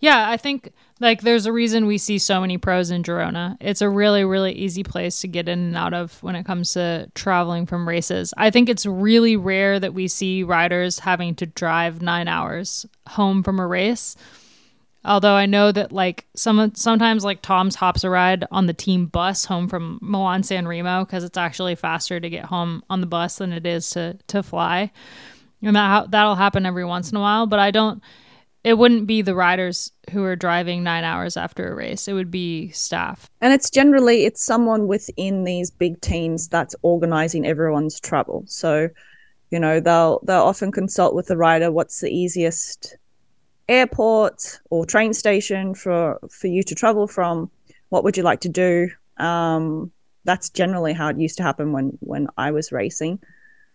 yeah, 0.00 0.30
I 0.30 0.36
think 0.36 0.70
like 1.00 1.22
there's 1.22 1.46
a 1.46 1.52
reason 1.52 1.86
we 1.86 1.98
see 1.98 2.18
so 2.18 2.40
many 2.40 2.58
pros 2.58 2.92
in 2.92 3.02
Girona. 3.02 3.56
It's 3.60 3.82
a 3.82 3.90
really, 3.90 4.24
really 4.24 4.52
easy 4.52 4.84
place 4.84 5.20
to 5.20 5.28
get 5.28 5.48
in 5.48 5.58
and 5.58 5.76
out 5.76 5.94
of 5.94 6.22
when 6.22 6.36
it 6.36 6.44
comes 6.44 6.72
to 6.74 7.10
traveling 7.14 7.66
from 7.66 7.88
races. 7.88 8.32
I 8.36 8.50
think 8.50 8.68
it's 8.68 8.86
really 8.86 9.36
rare 9.36 9.80
that 9.80 9.94
we 9.94 10.06
see 10.06 10.44
riders 10.44 11.00
having 11.00 11.34
to 11.36 11.46
drive 11.46 12.00
nine 12.00 12.28
hours 12.28 12.86
home 13.08 13.42
from 13.42 13.58
a 13.58 13.66
race. 13.66 14.14
Although 15.04 15.34
I 15.34 15.46
know 15.46 15.72
that 15.72 15.92
like 15.92 16.26
some 16.34 16.74
sometimes 16.74 17.24
like 17.24 17.40
Toms 17.40 17.76
hops 17.76 18.04
a 18.04 18.10
ride 18.10 18.44
on 18.50 18.66
the 18.66 18.74
team 18.74 19.06
bus 19.06 19.44
home 19.44 19.68
from 19.68 19.98
Milan 20.02 20.42
San 20.42 20.66
Remo 20.66 21.04
because 21.04 21.24
it's 21.24 21.38
actually 21.38 21.76
faster 21.76 22.18
to 22.18 22.30
get 22.30 22.46
home 22.46 22.82
on 22.90 23.00
the 23.00 23.06
bus 23.06 23.36
than 23.36 23.52
it 23.52 23.66
is 23.66 23.90
to 23.90 24.18
to 24.26 24.42
fly, 24.42 24.90
and 25.62 25.76
that 25.76 26.10
that'll 26.10 26.34
happen 26.34 26.66
every 26.66 26.84
once 26.84 27.10
in 27.10 27.16
a 27.16 27.20
while. 27.20 27.46
But 27.46 27.60
I 27.60 27.70
don't 27.70 28.02
it 28.64 28.76
wouldn't 28.76 29.06
be 29.06 29.22
the 29.22 29.34
riders 29.34 29.92
who 30.10 30.24
are 30.24 30.36
driving 30.36 30.82
nine 30.82 31.04
hours 31.04 31.36
after 31.36 31.70
a 31.70 31.74
race. 31.74 32.08
It 32.08 32.12
would 32.12 32.30
be 32.30 32.70
staff. 32.70 33.30
And 33.40 33.52
it's 33.52 33.70
generally 33.70 34.24
it's 34.24 34.44
someone 34.44 34.88
within 34.88 35.44
these 35.44 35.70
big 35.70 36.00
teams 36.00 36.48
that's 36.48 36.74
organizing 36.82 37.46
everyone's 37.46 38.00
travel 38.00 38.44
so 38.46 38.88
you 39.50 39.58
know 39.58 39.80
they'll 39.80 40.20
they'll 40.24 40.42
often 40.42 40.72
consult 40.72 41.14
with 41.14 41.26
the 41.26 41.36
rider 41.36 41.70
what's 41.70 42.00
the 42.00 42.10
easiest 42.10 42.96
airport 43.68 44.60
or 44.70 44.86
train 44.86 45.12
station 45.12 45.74
for 45.74 46.18
for 46.30 46.46
you 46.46 46.62
to 46.62 46.74
travel 46.74 47.06
from 47.06 47.50
what 47.90 48.04
would 48.04 48.16
you 48.16 48.22
like 48.22 48.40
to 48.40 48.48
do 48.48 48.88
um, 49.18 49.90
that's 50.24 50.50
generally 50.50 50.92
how 50.92 51.08
it 51.08 51.18
used 51.18 51.36
to 51.36 51.42
happen 51.42 51.72
when 51.72 51.96
when 52.00 52.28
i 52.36 52.50
was 52.50 52.72
racing 52.72 53.18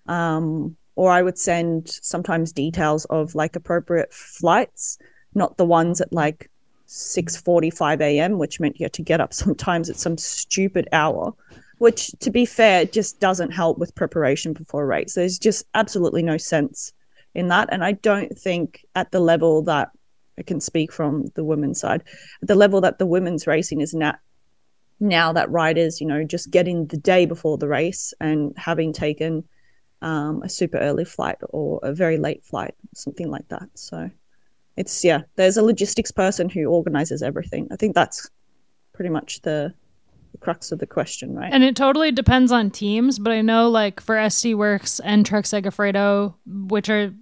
um, 0.08 0.76
or 0.96 1.12
I 1.12 1.22
would 1.22 1.38
send 1.38 1.90
sometimes 1.90 2.52
details 2.52 3.06
of 3.06 3.36
like 3.36 3.56
appropriate 3.56 4.14
flights, 4.14 4.98
not 5.34 5.58
the 5.58 5.66
ones 5.66 6.02
at 6.02 6.14
like 6.14 6.50
6:45 6.88 8.02
a.m., 8.02 8.38
which 8.38 8.60
meant 8.60 8.80
you 8.80 8.86
had 8.86 8.94
to 8.94 9.02
get 9.02 9.22
up 9.22 9.34
sometimes 9.44 9.90
at 9.90 9.98
some 9.98 10.18
stupid 10.18 10.88
hour, 10.92 11.34
which 11.80 12.12
to 12.20 12.32
be 12.32 12.46
fair 12.46 12.86
just 12.86 13.20
doesn't 13.20 13.52
help 13.52 13.78
with 13.78 13.96
preparation 13.96 14.54
before 14.54 14.84
a 14.84 14.88
race. 14.88 15.16
There's 15.16 15.40
just 15.40 15.66
absolutely 15.74 16.24
no 16.24 16.38
sense 16.38 16.94
in 17.36 17.48
that, 17.48 17.70
and 17.72 17.84
I 17.84 17.94
don't 17.94 18.38
think 18.38 18.86
at 18.96 19.12
the 19.12 19.20
level 19.20 19.64
that 19.64 19.92
I 20.38 20.44
can 20.44 20.60
speak 20.60 20.92
from 20.92 21.28
the 21.36 21.44
women's 21.44 21.80
side, 21.80 22.04
at 22.42 22.48
the 22.48 22.56
level 22.56 22.82
that 22.82 23.00
the 23.00 23.06
women's 23.06 23.48
racing 23.48 23.82
is 23.82 23.94
now 23.94 24.16
now 25.00 25.34
that 25.34 25.52
riders, 25.52 26.00
you 26.00 26.08
know, 26.08 26.24
just 26.24 26.50
getting 26.50 26.88
the 26.88 26.98
day 26.98 27.26
before 27.26 27.58
the 27.58 27.68
race 27.68 28.14
and 28.22 28.54
having 28.58 28.94
taken 28.94 29.44
um, 30.02 30.42
a 30.44 30.50
super 30.50 30.78
early 30.78 31.06
flight 31.06 31.38
or 31.50 31.80
a 31.84 31.94
very 31.94 32.18
late 32.18 32.44
flight, 32.46 32.74
something 32.94 33.30
like 33.30 33.48
that. 33.50 33.68
So 33.74 34.10
it's 34.78 35.04
yeah, 35.04 35.22
there's 35.36 35.58
a 35.58 35.64
logistics 35.64 36.12
person 36.12 36.50
who 36.50 36.66
organizes 36.66 37.22
everything. 37.22 37.68
I 37.72 37.76
think 37.76 37.96
that's 37.96 38.30
pretty 38.94 39.10
much 39.10 39.42
the, 39.42 39.74
the 39.82 39.83
crux 40.44 40.72
of 40.72 40.80
the 40.80 40.86
question, 40.86 41.34
right? 41.36 41.50
And 41.52 41.64
it 41.64 41.76
totally 41.76 42.12
depends 42.12 42.52
on 42.52 42.70
teams, 42.70 43.18
but 43.18 43.32
I 43.32 43.42
know 43.42 43.70
like 43.70 44.02
for 44.02 44.16
SD 44.16 44.56
Worx 44.56 45.00
and 45.04 45.26
Trek 45.26 45.46
Segafredo, 45.46 46.34
which 46.46 46.90
are 46.90 47.14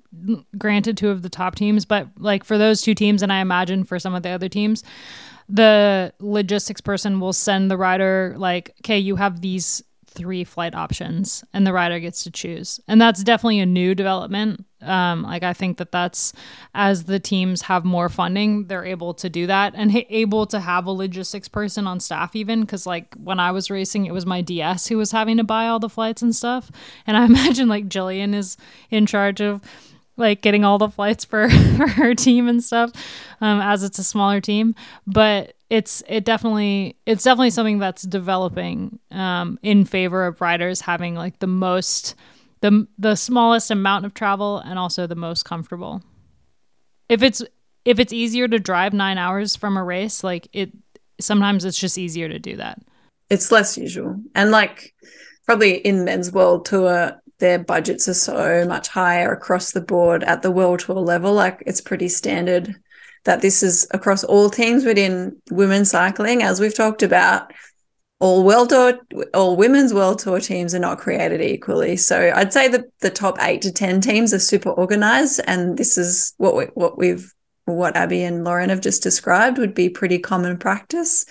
granted 0.57 0.97
two 0.97 1.09
of 1.09 1.21
the 1.21 1.29
top 1.29 1.55
teams, 1.55 1.85
but 1.85 2.07
like 2.17 2.43
for 2.43 2.57
those 2.57 2.81
two 2.81 2.95
teams, 2.95 3.21
and 3.21 3.31
I 3.31 3.39
imagine 3.39 3.83
for 3.83 3.99
some 3.99 4.15
of 4.15 4.23
the 4.23 4.29
other 4.29 4.49
teams, 4.49 4.83
the 5.47 6.13
logistics 6.19 6.81
person 6.81 7.19
will 7.19 7.33
send 7.33 7.69
the 7.69 7.77
rider 7.77 8.35
like, 8.37 8.73
okay, 8.81 8.97
you 8.97 9.17
have 9.17 9.41
these 9.41 9.83
three 10.13 10.43
flight 10.43 10.75
options 10.75 11.43
and 11.53 11.65
the 11.65 11.73
rider 11.73 11.99
gets 11.99 12.23
to 12.23 12.31
choose. 12.31 12.79
And 12.87 12.99
that's 12.99 13.23
definitely 13.23 13.59
a 13.59 13.65
new 13.65 13.95
development. 13.95 14.65
Um, 14.81 15.21
like 15.21 15.43
i 15.43 15.53
think 15.53 15.77
that 15.77 15.91
that's 15.91 16.33
as 16.73 17.03
the 17.03 17.19
teams 17.19 17.61
have 17.61 17.85
more 17.85 18.09
funding 18.09 18.65
they're 18.65 18.83
able 18.83 19.13
to 19.13 19.29
do 19.29 19.45
that 19.45 19.73
and 19.75 19.95
able 20.09 20.47
to 20.47 20.59
have 20.59 20.87
a 20.87 20.91
logistics 20.91 21.47
person 21.47 21.85
on 21.85 21.99
staff 21.99 22.35
even. 22.35 22.61
Because 22.61 22.87
like 22.87 23.13
when 23.15 23.39
i 23.39 23.51
was 23.51 23.69
racing 23.69 24.07
it 24.07 24.13
was 24.13 24.25
my 24.25 24.41
ds 24.41 24.87
who 24.87 24.97
was 24.97 25.11
having 25.11 25.37
to 25.37 25.43
buy 25.43 25.67
all 25.67 25.79
the 25.79 25.87
flights 25.89 26.21
and 26.23 26.35
stuff. 26.35 26.71
And 27.05 27.15
i 27.15 27.25
imagine 27.31 27.67
like 27.67 27.89
Gillian 27.89 28.33
is 28.33 28.57
in 28.89 29.05
charge 29.05 29.39
of 29.39 29.61
like 30.21 30.41
getting 30.41 30.63
all 30.63 30.77
the 30.77 30.89
flights 30.89 31.25
for, 31.25 31.49
for 31.49 31.87
her 31.87 32.15
team 32.15 32.47
and 32.47 32.63
stuff 32.63 32.91
um, 33.41 33.59
as 33.59 33.83
it's 33.83 33.99
a 33.99 34.03
smaller 34.03 34.39
team 34.39 34.73
but 35.05 35.55
it's 35.69 36.03
it 36.07 36.25
definitely 36.25 36.97
it's 37.05 37.23
definitely 37.23 37.49
something 37.49 37.79
that's 37.79 38.03
developing 38.03 38.99
um, 39.09 39.57
in 39.63 39.85
favor 39.85 40.25
of 40.25 40.41
riders 40.41 40.81
having 40.81 41.15
like 41.15 41.39
the 41.39 41.47
most 41.47 42.15
the 42.59 42.87
the 42.97 43.15
smallest 43.15 43.71
amount 43.71 44.05
of 44.05 44.13
travel 44.13 44.59
and 44.59 44.79
also 44.79 45.07
the 45.07 45.15
most 45.15 45.43
comfortable. 45.43 46.01
If 47.09 47.23
it's 47.23 47.41
if 47.85 47.99
it's 47.99 48.13
easier 48.13 48.47
to 48.47 48.59
drive 48.59 48.93
nine 48.93 49.17
hours 49.17 49.55
from 49.55 49.77
a 49.77 49.83
race, 49.83 50.23
like 50.23 50.47
it 50.53 50.71
sometimes 51.19 51.65
it's 51.65 51.79
just 51.79 51.97
easier 51.97 52.29
to 52.29 52.37
do 52.37 52.55
that. 52.57 52.81
It's 53.29 53.51
less 53.51 53.77
usual. 53.77 54.21
And 54.35 54.51
like 54.51 54.93
probably 55.45 55.77
in 55.77 56.05
men's 56.05 56.31
world 56.31 56.65
tour, 56.65 57.19
their 57.41 57.59
budgets 57.59 58.07
are 58.07 58.13
so 58.13 58.65
much 58.65 58.87
higher 58.87 59.33
across 59.33 59.71
the 59.71 59.81
board 59.81 60.23
at 60.23 60.41
the 60.41 60.51
world 60.51 60.79
tour 60.79 60.95
level. 60.95 61.33
Like 61.33 61.61
it's 61.65 61.81
pretty 61.81 62.07
standard 62.07 62.75
that 63.25 63.41
this 63.41 63.61
is 63.61 63.85
across 63.91 64.23
all 64.23 64.49
teams 64.49 64.85
within 64.85 65.35
women's 65.51 65.91
cycling, 65.91 66.41
as 66.41 66.61
we've 66.61 66.73
talked 66.73 67.03
about. 67.03 67.51
All 68.19 68.43
world 68.43 68.69
tour, 68.69 68.99
all 69.33 69.57
women's 69.57 69.93
world 69.93 70.19
tour 70.19 70.39
teams 70.39 70.75
are 70.75 70.79
not 70.79 70.99
created 70.99 71.41
equally. 71.41 71.97
So 71.97 72.31
I'd 72.35 72.53
say 72.53 72.67
that 72.67 72.85
the 72.99 73.09
top 73.09 73.37
eight 73.41 73.63
to 73.63 73.71
ten 73.71 73.99
teams 73.99 74.33
are 74.33 74.39
super 74.39 74.69
organized, 74.69 75.41
and 75.45 75.77
this 75.77 75.97
is 75.97 76.33
what 76.37 76.55
we, 76.55 76.65
what 76.75 76.97
we've 76.97 77.33
what 77.75 77.95
Abby 77.95 78.23
and 78.23 78.43
Loren 78.43 78.69
have 78.69 78.81
just 78.81 79.03
described 79.03 79.57
would 79.57 79.73
be 79.73 79.89
pretty 79.89 80.19
common 80.19 80.57
practice. 80.57 81.25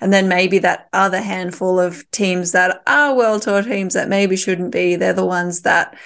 And 0.00 0.12
then 0.12 0.28
maybe 0.28 0.58
that 0.60 0.88
other 0.92 1.20
handful 1.20 1.78
of 1.80 2.08
teams 2.10 2.52
that 2.52 2.82
are 2.86 3.14
world 3.14 3.42
tour 3.42 3.62
teams 3.62 3.94
that 3.94 4.08
maybe 4.08 4.36
shouldn't 4.36 4.72
be, 4.72 4.96
they're 4.96 5.12
the 5.12 5.24
ones 5.24 5.62
that 5.62 5.96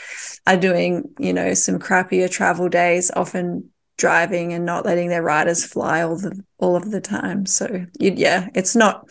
are 0.46 0.56
doing, 0.56 1.10
you 1.18 1.32
know, 1.32 1.54
some 1.54 1.78
crappier 1.78 2.30
travel 2.30 2.68
days, 2.68 3.10
often 3.14 3.70
driving 4.00 4.52
and 4.52 4.64
not 4.64 4.86
letting 4.86 5.10
their 5.10 5.22
riders 5.22 5.64
fly 5.64 6.02
all 6.02 6.16
the 6.16 6.42
all 6.58 6.74
of 6.74 6.90
the 6.90 7.00
time. 7.00 7.46
So 7.46 7.86
yeah, 7.98 8.48
it's 8.54 8.74
not 8.74 9.08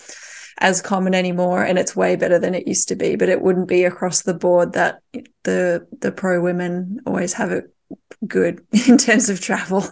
as 0.58 0.82
common 0.82 1.16
anymore 1.16 1.64
and 1.64 1.80
it's 1.80 1.96
way 1.96 2.16
better 2.16 2.38
than 2.38 2.54
it 2.54 2.68
used 2.68 2.90
to 2.90 2.96
be, 2.96 3.16
but 3.16 3.30
it 3.30 3.42
wouldn't 3.42 3.70
be 3.70 3.86
across 3.86 4.24
the 4.24 4.34
board 4.34 4.74
that 4.74 5.02
the 5.44 5.88
the 6.02 6.12
pro 6.12 6.42
women 6.42 7.00
always 7.06 7.34
have 7.34 7.52
it 7.52 7.74
good 8.28 8.66
in 8.88 8.98
terms 8.98 9.30
of 9.30 9.40
travel 9.40 9.86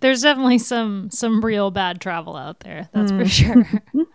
there's 0.00 0.22
definitely 0.22 0.58
some 0.58 1.10
some 1.10 1.44
real 1.44 1.70
bad 1.70 2.00
travel 2.00 2.36
out 2.36 2.60
there. 2.60 2.88
That's 2.92 3.12
mm. 3.12 3.22
for 3.22 3.28
sure. 3.28 3.66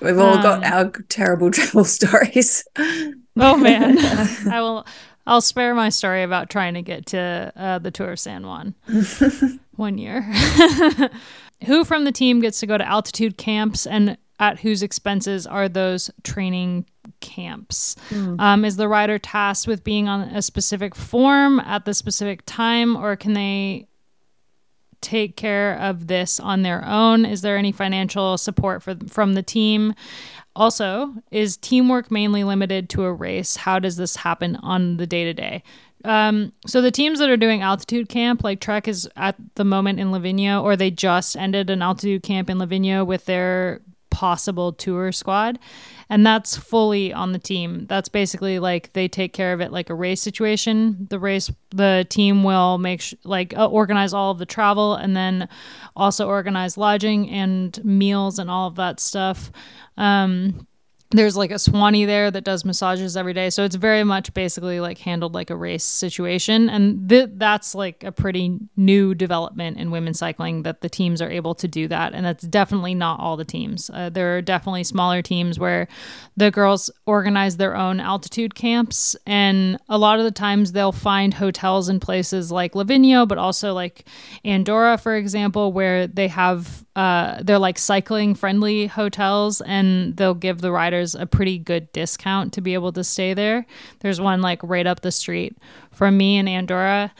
We've 0.00 0.18
all 0.18 0.34
um, 0.34 0.42
got 0.42 0.64
our 0.64 0.90
terrible 1.08 1.50
travel 1.52 1.84
stories. 1.84 2.64
oh 2.76 3.56
man, 3.56 3.98
I 4.50 4.60
will. 4.60 4.86
I'll 5.26 5.42
spare 5.42 5.74
my 5.74 5.90
story 5.90 6.22
about 6.22 6.48
trying 6.48 6.72
to 6.74 6.82
get 6.82 7.06
to 7.06 7.52
uh, 7.54 7.78
the 7.78 7.90
Tour 7.90 8.12
of 8.12 8.18
San 8.18 8.46
Juan 8.46 8.74
one 9.76 9.98
year. 9.98 10.22
Who 11.66 11.84
from 11.84 12.04
the 12.04 12.12
team 12.12 12.40
gets 12.40 12.60
to 12.60 12.66
go 12.66 12.78
to 12.78 12.86
altitude 12.86 13.36
camps, 13.36 13.86
and 13.86 14.16
at 14.40 14.60
whose 14.60 14.82
expenses 14.82 15.46
are 15.46 15.68
those 15.68 16.10
training 16.22 16.86
camps? 17.20 17.96
Mm. 18.08 18.40
Um, 18.40 18.64
is 18.64 18.76
the 18.76 18.88
rider 18.88 19.18
tasked 19.18 19.66
with 19.66 19.84
being 19.84 20.08
on 20.08 20.22
a 20.34 20.40
specific 20.40 20.94
form 20.94 21.60
at 21.60 21.84
the 21.84 21.92
specific 21.92 22.42
time, 22.46 22.96
or 22.96 23.14
can 23.14 23.34
they 23.34 23.88
take 25.00 25.36
care 25.36 25.78
of 25.78 26.06
this 26.06 26.40
on 26.40 26.62
their 26.62 26.84
own? 26.84 27.24
Is 27.24 27.42
there 27.42 27.56
any 27.56 27.72
financial 27.72 28.38
support 28.38 28.82
for, 28.82 28.96
from 29.08 29.34
the 29.34 29.42
team? 29.42 29.94
Also, 30.56 31.14
is 31.30 31.56
teamwork 31.56 32.10
mainly 32.10 32.44
limited 32.44 32.88
to 32.90 33.04
a 33.04 33.12
race? 33.12 33.56
How 33.56 33.78
does 33.78 33.96
this 33.96 34.16
happen 34.16 34.56
on 34.56 34.96
the 34.96 35.06
day 35.06 35.24
to 35.24 35.34
day? 35.34 35.62
so 36.04 36.80
the 36.80 36.90
teams 36.92 37.18
that 37.18 37.28
are 37.28 37.36
doing 37.36 37.60
altitude 37.60 38.08
camp, 38.08 38.44
like 38.44 38.60
Trek 38.60 38.86
is 38.86 39.08
at 39.16 39.36
the 39.56 39.64
moment 39.64 40.00
in 40.00 40.08
Livigno, 40.08 40.62
or 40.62 40.76
they 40.76 40.90
just 40.90 41.36
ended 41.36 41.70
an 41.70 41.82
altitude 41.82 42.22
camp 42.22 42.48
in 42.48 42.58
Livigno 42.58 43.04
with 43.04 43.24
their 43.24 43.80
possible 44.18 44.72
tour 44.72 45.12
squad. 45.12 45.60
And 46.10 46.26
that's 46.26 46.56
fully 46.56 47.12
on 47.12 47.30
the 47.30 47.38
team. 47.38 47.86
That's 47.88 48.08
basically 48.08 48.58
like 48.58 48.92
they 48.94 49.06
take 49.06 49.32
care 49.32 49.52
of 49.52 49.60
it 49.60 49.70
like 49.70 49.90
a 49.90 49.94
race 49.94 50.20
situation. 50.20 51.06
The 51.08 51.20
race 51.20 51.52
the 51.70 52.04
team 52.10 52.42
will 52.42 52.78
make 52.78 53.00
sh- 53.00 53.14
like 53.22 53.56
uh, 53.56 53.68
organize 53.68 54.12
all 54.12 54.32
of 54.32 54.38
the 54.38 54.46
travel 54.46 54.96
and 54.96 55.16
then 55.16 55.48
also 55.94 56.26
organize 56.26 56.76
lodging 56.76 57.30
and 57.30 57.78
meals 57.84 58.40
and 58.40 58.50
all 58.50 58.66
of 58.66 58.74
that 58.74 58.98
stuff. 58.98 59.52
Um, 59.96 60.66
there's 61.10 61.38
like 61.38 61.50
a 61.50 61.54
soigneur 61.54 62.06
there 62.06 62.30
that 62.30 62.44
does 62.44 62.66
massages 62.66 63.16
every 63.16 63.32
day. 63.32 63.48
So 63.48 63.64
it's 63.64 63.76
very 63.76 64.04
much 64.04 64.34
basically 64.34 64.78
like 64.78 64.98
handled 64.98 65.32
like 65.32 65.48
a 65.48 65.56
race 65.56 65.84
situation. 65.84 66.68
And 66.68 67.08
th- 67.08 67.30
that's 67.34 67.74
like 67.74 68.04
a 68.04 68.12
pretty 68.12 68.58
new 68.76 69.14
development 69.14 69.78
in 69.78 69.90
women's 69.90 70.18
cycling 70.18 70.64
that 70.64 70.82
the 70.82 70.90
teams 70.90 71.22
are 71.22 71.30
able 71.30 71.54
to 71.56 71.68
do 71.68 71.88
that. 71.88 72.12
And 72.12 72.26
that's 72.26 72.44
definitely 72.44 72.94
not 72.94 73.20
all 73.20 73.38
the 73.38 73.44
teams. 73.46 73.88
Uh, 73.88 74.10
there 74.10 74.36
are 74.36 74.42
definitely 74.42 74.84
smaller 74.84 75.22
teams 75.22 75.58
where 75.58 75.88
the 76.36 76.50
girls 76.50 76.90
organize 77.06 77.56
their 77.56 77.74
own 77.74 78.00
altitude 78.00 78.54
camps. 78.54 79.16
And 79.26 79.78
a 79.88 79.96
lot 79.96 80.18
of 80.18 80.26
the 80.26 80.30
times 80.30 80.72
they'll 80.72 80.92
find 80.92 81.32
hotels 81.32 81.88
in 81.88 82.00
places 82.00 82.52
like 82.52 82.74
Livigno, 82.74 83.26
but 83.26 83.38
also 83.38 83.72
like 83.72 84.06
Andorra, 84.44 84.98
for 84.98 85.16
example, 85.16 85.72
where 85.72 86.06
they 86.06 86.28
have 86.28 86.84
uh, 86.98 87.40
they're 87.44 87.60
like 87.60 87.78
cycling 87.78 88.34
friendly 88.34 88.88
hotels 88.88 89.60
and 89.60 90.16
they'll 90.16 90.34
give 90.34 90.60
the 90.60 90.72
riders 90.72 91.14
a 91.14 91.26
pretty 91.26 91.56
good 91.56 91.92
discount 91.92 92.52
to 92.52 92.60
be 92.60 92.74
able 92.74 92.90
to 92.90 93.04
stay 93.04 93.34
there. 93.34 93.64
There's 94.00 94.20
one 94.20 94.42
like 94.42 94.60
right 94.64 94.84
up 94.84 95.02
the 95.02 95.12
street 95.12 95.56
from 95.92 96.16
me 96.16 96.38
in 96.38 96.48
Andorra. 96.48 97.14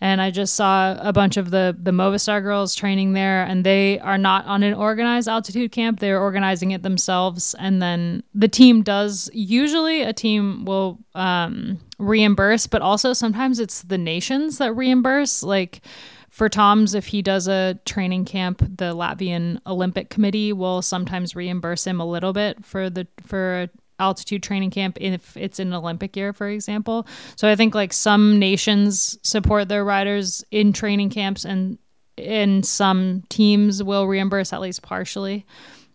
And 0.00 0.22
I 0.22 0.30
just 0.30 0.54
saw 0.54 0.96
a 1.00 1.12
bunch 1.12 1.36
of 1.36 1.50
the 1.50 1.76
the 1.78 1.90
Movistar 1.90 2.40
girls 2.40 2.74
training 2.74 3.12
there, 3.12 3.42
and 3.42 3.66
they 3.66 3.98
are 3.98 4.16
not 4.16 4.46
on 4.46 4.62
an 4.62 4.72
organized 4.72 5.28
altitude 5.28 5.72
camp. 5.72 6.00
They're 6.00 6.18
organizing 6.18 6.70
it 6.70 6.82
themselves, 6.82 7.54
and 7.58 7.82
then 7.82 8.22
the 8.34 8.48
team 8.48 8.82
does. 8.82 9.28
Usually, 9.34 10.00
a 10.00 10.14
team 10.14 10.64
will 10.64 11.00
um, 11.14 11.78
reimburse, 11.98 12.66
but 12.66 12.80
also 12.80 13.12
sometimes 13.12 13.60
it's 13.60 13.82
the 13.82 13.98
nations 13.98 14.56
that 14.56 14.72
reimburse. 14.72 15.42
Like 15.42 15.82
for 16.30 16.48
Toms, 16.48 16.94
if 16.94 17.06
he 17.06 17.22
does 17.22 17.48
a 17.48 17.78
training 17.84 18.24
camp, 18.24 18.60
the 18.60 18.94
Latvian 18.94 19.60
Olympic 19.66 20.10
Committee 20.10 20.52
will 20.52 20.80
sometimes 20.80 21.34
reimburse 21.34 21.86
him 21.86 22.00
a 22.00 22.06
little 22.06 22.32
bit 22.32 22.64
for 22.64 22.88
the 22.88 23.06
for 23.26 23.68
altitude 23.98 24.42
training 24.42 24.70
camp 24.70 24.96
if 25.00 25.36
it's 25.36 25.58
an 25.58 25.74
Olympic 25.74 26.16
year, 26.16 26.32
for 26.32 26.48
example. 26.48 27.06
So 27.34 27.48
I 27.48 27.56
think 27.56 27.74
like 27.74 27.92
some 27.92 28.38
nations 28.38 29.18
support 29.22 29.68
their 29.68 29.84
riders 29.84 30.44
in 30.52 30.72
training 30.72 31.10
camps, 31.10 31.44
and 31.44 31.78
and 32.16 32.64
some 32.64 33.24
teams 33.28 33.82
will 33.82 34.06
reimburse 34.06 34.52
at 34.52 34.60
least 34.60 34.82
partially. 34.82 35.44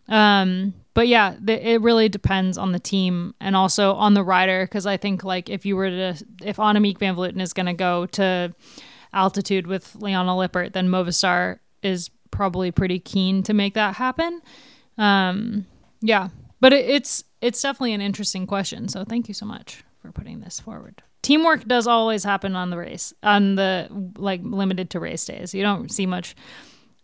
Um, 0.10 0.74
but 0.94 1.08
yeah, 1.08 1.36
th- 1.46 1.62
it 1.64 1.82
really 1.82 2.10
depends 2.10 2.58
on 2.58 2.74
the 2.74 2.80
team 2.80 3.34
and 3.40 3.56
also 3.56 3.94
on 3.94 4.14
the 4.14 4.24
rider 4.24 4.66
because 4.66 4.86
I 4.86 4.98
think 4.98 5.24
like 5.24 5.50
if 5.50 5.66
you 5.66 5.78
were 5.78 5.90
to 5.90 6.26
if 6.44 6.58
Annemiek 6.58 7.00
van 7.00 7.16
Vleuten 7.16 7.42
is 7.42 7.54
going 7.54 7.66
to 7.68 7.74
go 7.74 8.06
to 8.08 8.54
altitude 9.16 9.66
with 9.66 9.96
Liane 9.96 10.28
Lippert, 10.28 10.74
then 10.74 10.90
Movistar 10.90 11.60
is 11.82 12.10
probably 12.30 12.72
pretty 12.72 13.00
keen 13.00 13.42
to 13.44 13.54
make 13.54 13.74
that 13.74 13.96
happen. 13.96 14.42
Um, 14.98 15.66
yeah, 16.02 16.30
but 16.60 16.74
it, 16.74 16.90
it's 16.90 17.24
it's 17.42 17.62
definitely 17.62 17.94
an 17.94 18.02
interesting 18.02 18.46
question. 18.46 18.88
So 18.88 19.04
thank 19.04 19.28
you 19.28 19.34
so 19.34 19.46
much 19.46 19.84
for 20.02 20.12
putting 20.12 20.42
this 20.42 20.60
forward. 20.60 21.02
Teamwork 21.22 21.68
does 21.68 21.88
always 21.88 22.24
happen 22.24 22.56
on 22.56 22.70
the 22.70 22.78
race 22.78 23.14
on 23.24 23.56
the 23.56 23.88
like 24.18 24.42
limited 24.44 24.92
to 24.92 25.00
race 25.00 25.26
days. 25.26 25.54
You 25.56 25.64
don't 25.64 25.92
see 25.92 26.06
much 26.06 26.36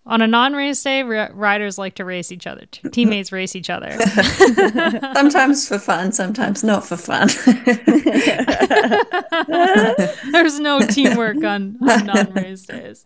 on 0.05 0.21
a 0.21 0.27
non-race 0.27 0.81
day, 0.81 1.03
riders 1.03 1.77
like 1.77 1.95
to 1.95 2.05
race 2.05 2.31
each 2.31 2.47
other. 2.47 2.65
Teammates 2.91 3.31
race 3.31 3.55
each 3.55 3.69
other. 3.69 3.97
sometimes 5.13 5.67
for 5.67 5.77
fun, 5.77 6.11
sometimes 6.11 6.63
not 6.63 6.85
for 6.85 6.97
fun. 6.97 7.27
There's 10.31 10.59
no 10.59 10.81
teamwork 10.81 11.43
on, 11.43 11.77
on 11.87 12.05
non-race 12.05 12.65
days. 12.65 13.05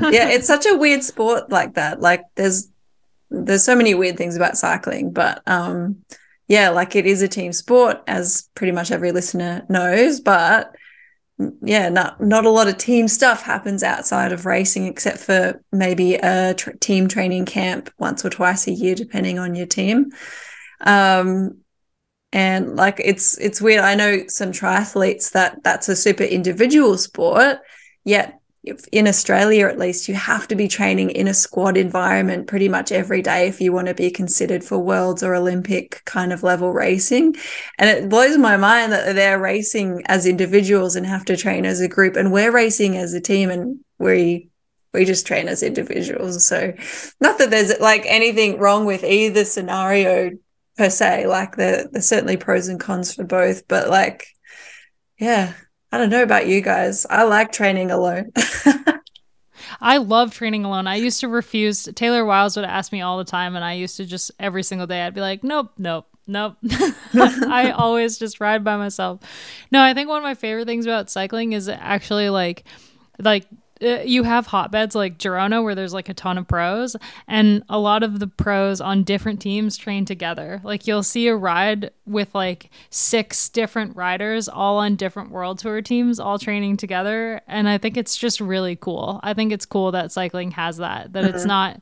yeah, 0.00 0.28
it's 0.28 0.46
such 0.46 0.66
a 0.66 0.76
weird 0.76 1.04
sport 1.04 1.50
like 1.50 1.74
that. 1.74 2.00
Like 2.00 2.24
there's 2.34 2.68
there's 3.30 3.64
so 3.64 3.76
many 3.76 3.94
weird 3.94 4.16
things 4.16 4.34
about 4.34 4.56
cycling, 4.56 5.12
but 5.12 5.42
um 5.46 6.02
yeah, 6.48 6.70
like 6.70 6.96
it 6.96 7.06
is 7.06 7.22
a 7.22 7.28
team 7.28 7.52
sport 7.52 8.02
as 8.06 8.48
pretty 8.54 8.72
much 8.72 8.90
every 8.90 9.12
listener 9.12 9.64
knows, 9.68 10.20
but 10.20 10.74
yeah, 11.62 11.88
not 11.88 12.20
not 12.20 12.44
a 12.44 12.50
lot 12.50 12.68
of 12.68 12.78
team 12.78 13.08
stuff 13.08 13.42
happens 13.42 13.82
outside 13.82 14.32
of 14.32 14.46
racing, 14.46 14.86
except 14.86 15.18
for 15.18 15.60
maybe 15.72 16.14
a 16.14 16.54
team 16.54 17.08
training 17.08 17.44
camp 17.44 17.90
once 17.98 18.24
or 18.24 18.30
twice 18.30 18.68
a 18.68 18.72
year, 18.72 18.94
depending 18.94 19.38
on 19.38 19.54
your 19.54 19.66
team. 19.66 20.12
Um, 20.80 21.58
and 22.32 22.76
like 22.76 23.00
it's 23.04 23.36
it's 23.38 23.60
weird. 23.60 23.80
I 23.80 23.94
know 23.94 24.26
some 24.28 24.52
triathletes 24.52 25.32
that 25.32 25.62
that's 25.64 25.88
a 25.88 25.96
super 25.96 26.24
individual 26.24 26.98
sport, 26.98 27.58
yet 28.04 28.40
in 28.92 29.06
Australia, 29.06 29.66
at 29.66 29.78
least, 29.78 30.08
you 30.08 30.14
have 30.14 30.48
to 30.48 30.54
be 30.54 30.68
training 30.68 31.10
in 31.10 31.28
a 31.28 31.34
squad 31.34 31.76
environment 31.76 32.46
pretty 32.46 32.68
much 32.68 32.92
every 32.92 33.20
day 33.22 33.46
if 33.46 33.60
you 33.60 33.72
want 33.72 33.88
to 33.88 33.94
be 33.94 34.10
considered 34.10 34.64
for 34.64 34.78
worlds 34.78 35.22
or 35.22 35.34
Olympic 35.34 36.02
kind 36.04 36.32
of 36.32 36.42
level 36.42 36.72
racing. 36.72 37.36
And 37.78 37.90
it 37.90 38.08
blows 38.08 38.38
my 38.38 38.56
mind 38.56 38.92
that 38.92 39.14
they're 39.14 39.38
racing 39.38 40.02
as 40.06 40.26
individuals 40.26 40.96
and 40.96 41.06
have 41.06 41.24
to 41.26 41.36
train 41.36 41.66
as 41.66 41.80
a 41.80 41.88
group, 41.88 42.16
and 42.16 42.32
we're 42.32 42.52
racing 42.52 42.96
as 42.96 43.12
a 43.12 43.20
team, 43.20 43.50
and 43.50 43.80
we 43.98 44.48
we 44.92 45.04
just 45.04 45.26
train 45.26 45.48
as 45.48 45.62
individuals. 45.62 46.46
So, 46.46 46.72
not 47.20 47.38
that 47.38 47.50
there's 47.50 47.78
like 47.80 48.04
anything 48.06 48.58
wrong 48.58 48.86
with 48.86 49.04
either 49.04 49.44
scenario 49.44 50.30
per 50.76 50.88
se. 50.88 51.26
Like 51.26 51.56
there, 51.56 51.86
there's 51.90 52.08
certainly 52.08 52.36
pros 52.36 52.68
and 52.68 52.80
cons 52.80 53.14
for 53.14 53.24
both, 53.24 53.68
but 53.68 53.90
like, 53.90 54.26
yeah, 55.18 55.54
I 55.94 55.96
don't 55.96 56.10
know 56.10 56.24
about 56.24 56.48
you 56.48 56.60
guys. 56.60 57.06
I 57.08 57.22
like 57.22 57.52
training 57.52 57.92
alone. 57.92 58.32
I 59.80 59.98
love 59.98 60.34
training 60.34 60.64
alone. 60.64 60.88
I 60.88 60.96
used 60.96 61.20
to 61.20 61.28
refuse. 61.28 61.84
Taylor 61.94 62.24
Wiles 62.24 62.56
would 62.56 62.64
ask 62.64 62.90
me 62.90 63.00
all 63.00 63.16
the 63.16 63.24
time, 63.24 63.54
and 63.54 63.64
I 63.64 63.74
used 63.74 63.96
to 63.98 64.04
just 64.04 64.32
every 64.40 64.64
single 64.64 64.88
day 64.88 65.02
I'd 65.02 65.14
be 65.14 65.20
like, 65.20 65.44
nope, 65.44 65.70
nope, 65.78 66.08
nope. 66.26 66.56
I 67.14 67.72
always 67.76 68.18
just 68.18 68.40
ride 68.40 68.64
by 68.64 68.76
myself. 68.76 69.20
No, 69.70 69.84
I 69.84 69.94
think 69.94 70.08
one 70.08 70.18
of 70.18 70.24
my 70.24 70.34
favorite 70.34 70.66
things 70.66 70.84
about 70.84 71.10
cycling 71.10 71.52
is 71.52 71.68
actually 71.68 72.28
like, 72.28 72.64
like 73.20 73.46
uh, 73.82 74.02
you 74.04 74.22
have 74.22 74.46
hotbeds 74.46 74.94
like 74.94 75.18
Girona 75.18 75.62
where 75.62 75.74
there's 75.74 75.92
like 75.92 76.08
a 76.08 76.14
ton 76.14 76.38
of 76.38 76.46
pros 76.46 76.94
and 77.26 77.62
a 77.68 77.78
lot 77.78 78.02
of 78.02 78.20
the 78.20 78.28
pros 78.28 78.80
on 78.80 79.02
different 79.02 79.40
teams 79.40 79.76
train 79.76 80.04
together. 80.04 80.60
Like 80.62 80.86
you'll 80.86 81.02
see 81.02 81.26
a 81.26 81.36
ride 81.36 81.90
with 82.06 82.34
like 82.34 82.70
six 82.90 83.48
different 83.48 83.96
riders 83.96 84.48
all 84.48 84.78
on 84.78 84.94
different 84.94 85.30
world 85.30 85.58
tour 85.58 85.82
teams 85.82 86.20
all 86.20 86.38
training 86.38 86.76
together 86.76 87.40
and 87.48 87.68
I 87.68 87.78
think 87.78 87.96
it's 87.96 88.16
just 88.16 88.40
really 88.40 88.76
cool. 88.76 89.18
I 89.22 89.34
think 89.34 89.52
it's 89.52 89.66
cool 89.66 89.90
that 89.92 90.12
cycling 90.12 90.52
has 90.52 90.76
that 90.76 91.12
that 91.12 91.24
it's 91.24 91.44
not 91.44 91.80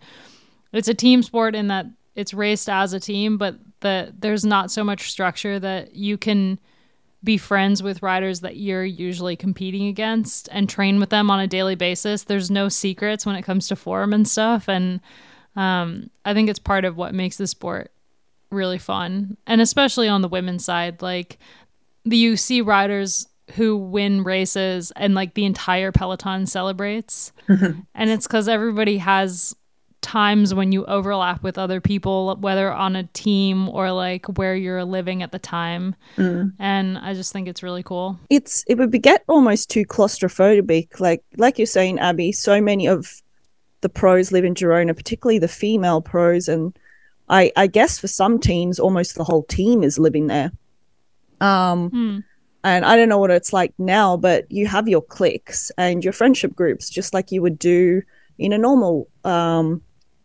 it's 0.72 0.88
a 0.88 0.94
team 0.94 1.22
sport 1.22 1.54
in 1.54 1.68
that 1.68 1.86
it's 2.14 2.32
raced 2.32 2.70
as 2.70 2.94
a 2.94 3.00
team 3.00 3.36
but 3.36 3.56
that 3.80 4.20
there's 4.20 4.44
not 4.44 4.70
so 4.70 4.82
much 4.82 5.10
structure 5.10 5.58
that 5.58 5.94
you 5.94 6.16
can 6.16 6.58
be 7.24 7.36
friends 7.36 7.82
with 7.82 8.02
riders 8.02 8.40
that 8.40 8.56
you're 8.56 8.84
usually 8.84 9.36
competing 9.36 9.86
against 9.86 10.48
and 10.50 10.68
train 10.68 10.98
with 10.98 11.10
them 11.10 11.30
on 11.30 11.40
a 11.40 11.46
daily 11.46 11.74
basis. 11.74 12.24
There's 12.24 12.50
no 12.50 12.68
secrets 12.68 13.24
when 13.24 13.36
it 13.36 13.42
comes 13.42 13.68
to 13.68 13.76
form 13.76 14.12
and 14.12 14.26
stuff. 14.26 14.68
And 14.68 15.00
um, 15.54 16.10
I 16.24 16.34
think 16.34 16.48
it's 16.48 16.58
part 16.58 16.84
of 16.84 16.96
what 16.96 17.14
makes 17.14 17.36
the 17.36 17.46
sport 17.46 17.92
really 18.50 18.78
fun. 18.78 19.36
And 19.46 19.60
especially 19.60 20.08
on 20.08 20.22
the 20.22 20.28
women's 20.28 20.64
side, 20.64 21.00
like 21.00 21.38
you 22.04 22.36
see 22.36 22.60
riders 22.60 23.28
who 23.54 23.76
win 23.76 24.24
races 24.24 24.92
and 24.96 25.14
like 25.14 25.34
the 25.34 25.44
entire 25.44 25.92
peloton 25.92 26.46
celebrates. 26.46 27.32
and 27.48 27.84
it's 27.94 28.26
because 28.26 28.48
everybody 28.48 28.98
has 28.98 29.54
times 30.02 30.52
when 30.52 30.72
you 30.72 30.84
overlap 30.84 31.42
with 31.42 31.56
other 31.56 31.80
people, 31.80 32.36
whether 32.36 32.70
on 32.70 32.94
a 32.96 33.04
team 33.14 33.68
or 33.70 33.90
like 33.92 34.26
where 34.36 34.54
you're 34.54 34.84
living 34.84 35.22
at 35.22 35.32
the 35.32 35.38
time. 35.38 35.94
And 36.18 36.98
I 36.98 37.14
just 37.14 37.32
think 37.32 37.48
it's 37.48 37.62
really 37.62 37.82
cool. 37.82 38.18
it's 38.28 38.64
it 38.66 38.76
would 38.78 38.90
be 38.90 38.98
get 38.98 39.24
almost 39.28 39.70
too 39.70 39.84
claustrophobic. 39.86 41.00
Like 41.00 41.22
like 41.36 41.58
you're 41.58 41.66
saying, 41.66 41.98
Abby, 41.98 42.32
so 42.32 42.60
many 42.60 42.86
of 42.86 43.22
the 43.80 43.88
pros 43.88 44.30
live 44.30 44.44
in 44.44 44.54
Girona, 44.54 44.94
particularly 44.94 45.38
the 45.38 45.48
female 45.48 46.00
pros, 46.02 46.48
and 46.48 46.76
I 47.28 47.50
I 47.56 47.66
guess 47.66 47.98
for 47.98 48.08
some 48.08 48.38
teams, 48.38 48.78
almost 48.78 49.14
the 49.16 49.24
whole 49.24 49.44
team 49.44 49.82
is 49.82 49.98
living 49.98 50.26
there. 50.26 50.52
Um, 51.40 51.90
Hmm. 51.90 52.18
and 52.64 52.84
I 52.84 52.96
don't 52.96 53.08
know 53.08 53.18
what 53.18 53.30
it's 53.30 53.52
like 53.52 53.72
now, 53.78 54.16
but 54.16 54.50
you 54.50 54.66
have 54.66 54.86
your 54.88 55.02
cliques 55.02 55.72
and 55.76 56.04
your 56.04 56.12
friendship 56.12 56.54
groups, 56.54 56.88
just 56.90 57.12
like 57.14 57.32
you 57.32 57.42
would 57.42 57.58
do 57.58 58.02
in 58.38 58.52
a 58.52 58.58
normal 58.58 59.08
um 59.24 59.82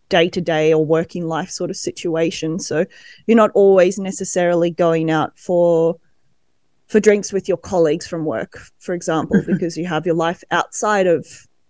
day 0.10 0.30
to 0.30 0.42
day 0.42 0.74
or 0.74 0.86
working 0.86 1.28
life 1.28 1.50
sort 1.50 1.70
of 1.70 1.76
situation. 1.76 2.60
So 2.60 2.86
you're 3.26 3.38
not 3.38 3.52
always 3.54 4.00
necessarily 4.00 4.72
going 4.72 5.12
out 5.12 5.38
for 5.38 5.98
for 6.88 7.02
drinks 7.02 7.34
with 7.34 7.50
your 7.50 7.58
colleagues 7.58 8.08
from 8.08 8.24
work, 8.24 8.60
for 8.80 8.94
example, 8.94 9.44
because 9.48 9.78
you 9.78 9.86
have 9.86 10.06
your 10.06 10.16
life 10.16 10.44
outside 10.52 11.08
of 11.08 11.28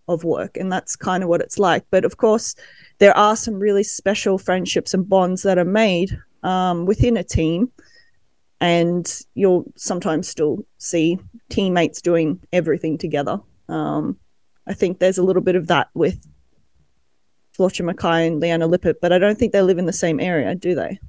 of 0.08 0.24
work, 0.24 0.56
and 0.56 0.72
that's 0.72 0.96
kind 0.96 1.24
of 1.24 1.30
what 1.30 1.42
it's 1.42 1.60
like. 1.60 1.84
But 1.90 2.06
of 2.06 2.18
course, 2.18 2.56
there 3.00 3.16
are 3.18 3.36
some 3.36 3.56
really 3.56 3.84
special 3.84 4.38
friendships 4.38 4.94
and 4.94 5.08
bonds 5.08 5.44
that 5.44 5.58
are 5.58 5.66
made 5.66 6.18
um, 6.44 6.86
within 6.86 7.18
a 7.18 7.24
team, 7.24 7.72
and 8.62 9.22
you'll 9.36 9.66
sometimes 9.76 10.28
still 10.28 10.60
see 10.78 11.20
teammates 11.50 12.02
doing 12.02 12.40
everything 12.54 12.98
together. 12.98 13.40
Um, 13.68 14.18
I 14.66 14.74
think 14.74 15.00
there's 15.00 15.18
a 15.18 15.24
little 15.24 15.42
bit 15.42 15.56
of 15.56 15.68
that 15.68 15.90
with 15.94 16.26
Floortje 17.58 17.90
Mackaij 17.90 18.28
and 18.28 18.40
Liane 18.40 18.68
Lippert, 18.68 19.02
but 19.02 19.12
I 19.12 19.18
don't 19.18 19.38
think 19.38 19.54
they 19.54 19.62
live 19.62 19.78
in 19.78 19.86
the 19.86 19.94
same 19.94 20.20
area, 20.20 20.56
do 20.56 20.76
they? 20.76 21.00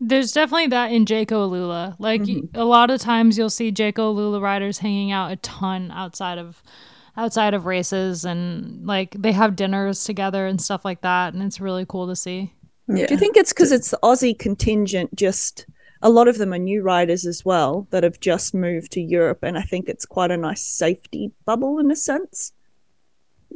There's 0.00 0.32
definitely 0.32 0.66
that 0.68 0.92
in 0.92 1.06
Jayco 1.06 1.48
Alula. 1.48 1.96
Like 1.98 2.22
mm-hmm. 2.22 2.58
a 2.58 2.64
lot 2.64 2.90
of 2.90 3.00
times 3.00 3.38
you'll 3.38 3.50
see 3.50 3.72
Jayco 3.72 4.14
Alula 4.14 4.40
riders 4.40 4.78
hanging 4.78 5.12
out 5.12 5.32
a 5.32 5.36
ton 5.36 5.90
outside 5.90 6.38
of 6.38 6.62
outside 7.16 7.54
of 7.54 7.64
races 7.64 8.24
and 8.24 8.84
like 8.84 9.14
they 9.16 9.30
have 9.30 9.54
dinners 9.54 10.02
together 10.02 10.48
and 10.48 10.60
stuff 10.60 10.84
like 10.84 11.00
that 11.02 11.32
and 11.32 11.44
it's 11.44 11.60
really 11.60 11.86
cool 11.88 12.08
to 12.08 12.16
see. 12.16 12.52
Yeah. 12.88 13.06
Do 13.06 13.14
you 13.14 13.20
think 13.20 13.36
it's 13.36 13.52
because 13.52 13.72
it's 13.72 13.90
the 13.90 13.98
Aussie 14.02 14.38
contingent? 14.38 15.14
Just 15.14 15.66
a 16.02 16.10
lot 16.10 16.28
of 16.28 16.36
them 16.36 16.52
are 16.52 16.58
new 16.58 16.82
riders 16.82 17.24
as 17.24 17.44
well 17.44 17.88
that 17.90 18.02
have 18.02 18.20
just 18.20 18.54
moved 18.54 18.92
to 18.92 19.00
Europe, 19.00 19.38
and 19.42 19.56
I 19.56 19.62
think 19.62 19.88
it's 19.88 20.04
quite 20.04 20.30
a 20.30 20.36
nice 20.36 20.60
safety 20.60 21.32
bubble 21.46 21.78
in 21.78 21.90
a 21.90 21.96
sense. 21.96 22.52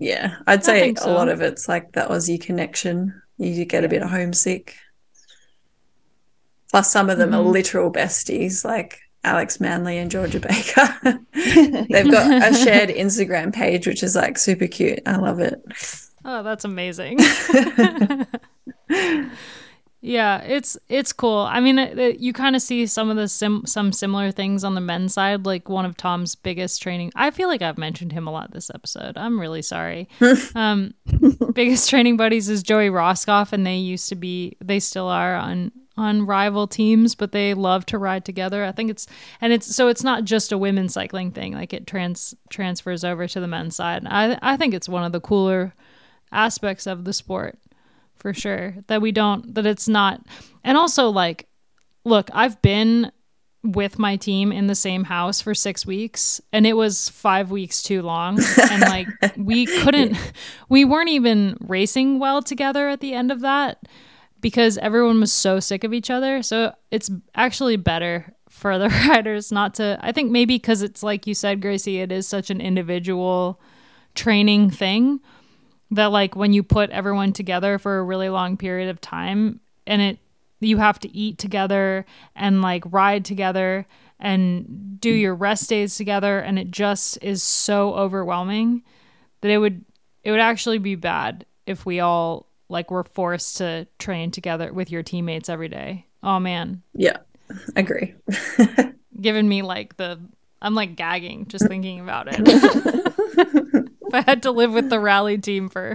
Yeah, 0.01 0.36
I'd 0.46 0.64
say 0.64 0.80
think 0.80 1.01
a 1.01 1.11
lot 1.11 1.28
of 1.28 1.40
it's 1.42 1.68
like 1.68 1.92
the 1.92 2.03
Aussie 2.03 2.40
connection. 2.40 3.20
You 3.36 3.64
get 3.64 3.84
a 3.84 3.88
bit 3.88 4.03
homesick. 4.03 4.76
Plus, 6.70 6.90
some 6.92 7.11
of 7.11 7.18
them 7.18 7.34
are 7.34 7.42
Mhm. 7.42 7.51
literal 7.53 7.90
besties, 7.92 8.64
like 8.64 9.01
Alex 9.24 9.59
Manly 9.59 9.99
and 9.99 10.11
Georgia 10.11 10.38
Baker. 10.38 10.99
They've 11.34 12.11
got 12.11 12.53
a 12.53 12.55
shared 12.55 12.90
Instagram 12.90 13.53
page, 13.53 13.86
which 13.86 14.03
is 14.05 14.14
like 14.14 14.38
super 14.38 14.66
cute. 14.68 15.01
I 15.07 15.16
love 15.16 15.40
it. 15.40 15.61
Oh, 16.24 16.42
that's 16.44 16.64
amazing. 16.64 17.18
yeah, 20.01 20.38
it's 20.42 20.78
it's 20.88 21.12
cool. 21.12 21.38
I 21.38 21.61
mean, 21.61 21.78
it, 21.78 21.99
it- 21.99 22.20
you 22.20 22.32
kind 22.32 22.55
of 22.55 22.62
see 22.62 22.86
some 22.86 23.11
of 23.11 23.16
the 23.16 23.26
sim- 23.28 23.66
some 23.66 23.92
similar 23.92 24.30
things 24.30 24.62
on 24.64 24.74
the 24.74 24.80
men's 24.80 25.14
side. 25.14 25.44
Like 25.46 25.68
one 25.68 25.84
of 25.84 25.96
Tom's 25.96 26.34
biggest 26.34 26.80
training. 26.82 27.11
I 27.16 27.30
feel 27.30 27.49
like 27.49 27.62
I've 27.62 27.78
mentioned 27.78 28.12
him 28.12 28.26
a 28.26 28.30
lot 28.30 28.53
this 28.53 28.70
episode. 28.72 29.16
I'm 29.16 29.40
really 29.40 29.62
sorry. 29.62 30.09
um, 30.55 30.94
biggest 31.53 31.90
training 31.90 32.16
buddies 32.16 32.49
is 32.49 32.62
Joey 32.62 32.90
Rosskopf, 32.90 33.53
and 33.53 33.66
they 33.66 33.76
used 33.76 34.09
to 34.11 34.14
be. 34.14 34.57
They 34.62 34.78
still 34.80 35.09
are 35.09 35.34
on 35.34 35.72
on 35.96 36.24
rival 36.26 36.68
teams, 36.68 37.16
but 37.16 37.32
they 37.32 37.55
love 37.55 37.84
to 37.86 37.99
ride 37.99 38.24
together. 38.24 38.64
I 38.64 38.70
think 38.70 38.90
it's 38.90 39.09
and 39.40 39.53
it's 39.53 39.74
so 39.74 39.88
it's 39.88 40.05
not 40.05 40.22
just 40.24 40.53
a 40.53 40.59
women's 40.59 40.94
cycling 40.94 41.32
thing. 41.32 41.55
Like 41.55 41.72
it 41.72 41.88
trans 41.88 42.36
transfers 42.51 43.03
over 43.03 43.26
to 43.26 43.40
the 43.40 43.49
men's 43.49 43.74
side. 43.74 44.07
I 44.07 44.38
I 44.42 44.57
think 44.57 44.74
it's 44.74 44.88
one 44.88 45.03
of 45.03 45.11
the 45.11 45.20
cooler 45.20 45.74
aspects 46.30 46.86
of 46.86 47.05
the 47.05 47.12
sport 47.12 47.59
for 48.19 48.35
sure 48.35 48.75
that 48.87 49.03
we 49.03 49.12
don't 49.12 49.55
that 49.55 49.66
it's 49.66 49.89
not 49.89 50.21
and 50.64 50.77
also 50.77 51.09
like 51.09 51.47
look 52.05 52.31
i've 52.33 52.61
been 52.62 53.11
with 53.64 53.99
my 53.99 54.16
team 54.16 54.53
in 54.53 54.69
the 54.69 54.75
same 54.75 55.05
house 55.05 55.41
for 55.41 55.55
six 55.55 55.85
weeks 55.85 56.41
and 56.53 56.66
it 56.66 56.75
was 56.75 57.09
five 57.09 57.51
weeks 57.51 57.83
too 57.83 58.03
long 58.03 58.39
and 58.71 58.83
like 58.83 59.09
we 59.37 59.66
couldn't 59.66 60.16
we 60.69 60.85
weren't 60.85 61.09
even 61.11 61.57
racing 61.61 62.19
well 62.19 62.41
together 62.41 62.89
at 62.89 63.01
the 63.01 63.14
end 63.14 63.33
of 63.33 63.41
that 63.41 63.83
because 64.41 64.79
everyone 64.79 65.21
was 65.21 65.33
so 65.33 65.59
sick 65.61 65.85
of 65.85 65.93
each 65.93 66.11
other. 66.11 66.43
So 66.43 66.73
it's 66.91 67.11
actually 67.35 67.77
better 67.77 68.33
for 68.49 68.79
the 68.79 68.89
riders 69.09 69.53
not 69.53 69.75
to 69.75 69.99
i 70.01 70.11
think 70.11 70.31
maybe 70.31 70.57
because 70.57 70.83
it's 70.83 71.03
like 71.03 71.27
you 71.27 71.35
said 71.35 71.61
gracie 71.61 72.01
it 72.01 72.11
is 72.11 72.27
such 72.27 72.49
an 72.51 72.61
individual 72.61 73.61
training 74.14 74.71
thing 74.71 75.21
that 75.91 76.07
like 76.07 76.36
when 76.36 76.53
you 76.53 76.62
put 76.62 76.91
everyone 76.91 77.32
together 77.32 77.78
for 77.78 77.99
a 77.99 78.03
really 78.03 78.28
long 78.28 78.57
period 78.57 78.89
of 78.91 79.01
time 79.01 79.61
and 79.86 80.03
it 80.03 80.18
you 80.61 80.76
have 80.78 80.99
to 80.99 81.16
eat 81.16 81.39
together 81.39 82.05
and 82.34 82.62
like 82.62 82.82
ride 82.91 83.24
together 83.24 83.86
and 84.20 85.01
do 85.01 85.11
your 85.11 85.34
rest 85.34 85.68
days 85.68 85.97
together 85.97 86.41
and 86.41 86.59
it 86.59 86.70
just 86.70 87.18
is 87.22 87.43
so 87.43 87.95
overwhelming 87.95 88.82
that 89.41 89.51
it 89.51 89.59
would 89.59 89.84
it 90.24 90.30
would 90.30 90.41
actually 90.41 90.78
be 90.78 90.95
bad 90.95 91.47
if 91.66 91.86
we 91.86 92.01
all 92.01 92.47
like 92.68 92.91
were 92.91 93.05
forced 93.05 93.59
to 93.59 93.86
train 93.99 94.30
together 94.30 94.72
with 94.72 94.91
your 94.91 95.03
teammates 95.03 95.49
every 95.49 95.68
day. 95.68 96.05
Oh 96.22 96.39
man, 96.41 96.82
Yeah, 96.95 97.18
agree. 97.76 98.14
giving 99.20 99.49
me 99.49 99.62
like 99.62 99.97
the 99.97 100.18
I'm 100.61 100.74
like 100.74 100.97
gagging 100.97 101.47
just 101.47 101.68
thinking 101.68 102.01
about 102.01 102.26
it. 102.30 103.88
if 104.09 104.14
I 104.14 104.22
had 104.22 104.42
to 104.42 104.50
live 104.50 104.72
with 104.72 104.90
the 104.90 104.98
rally 104.98 105.38
team 105.38 105.68
for 105.68 105.94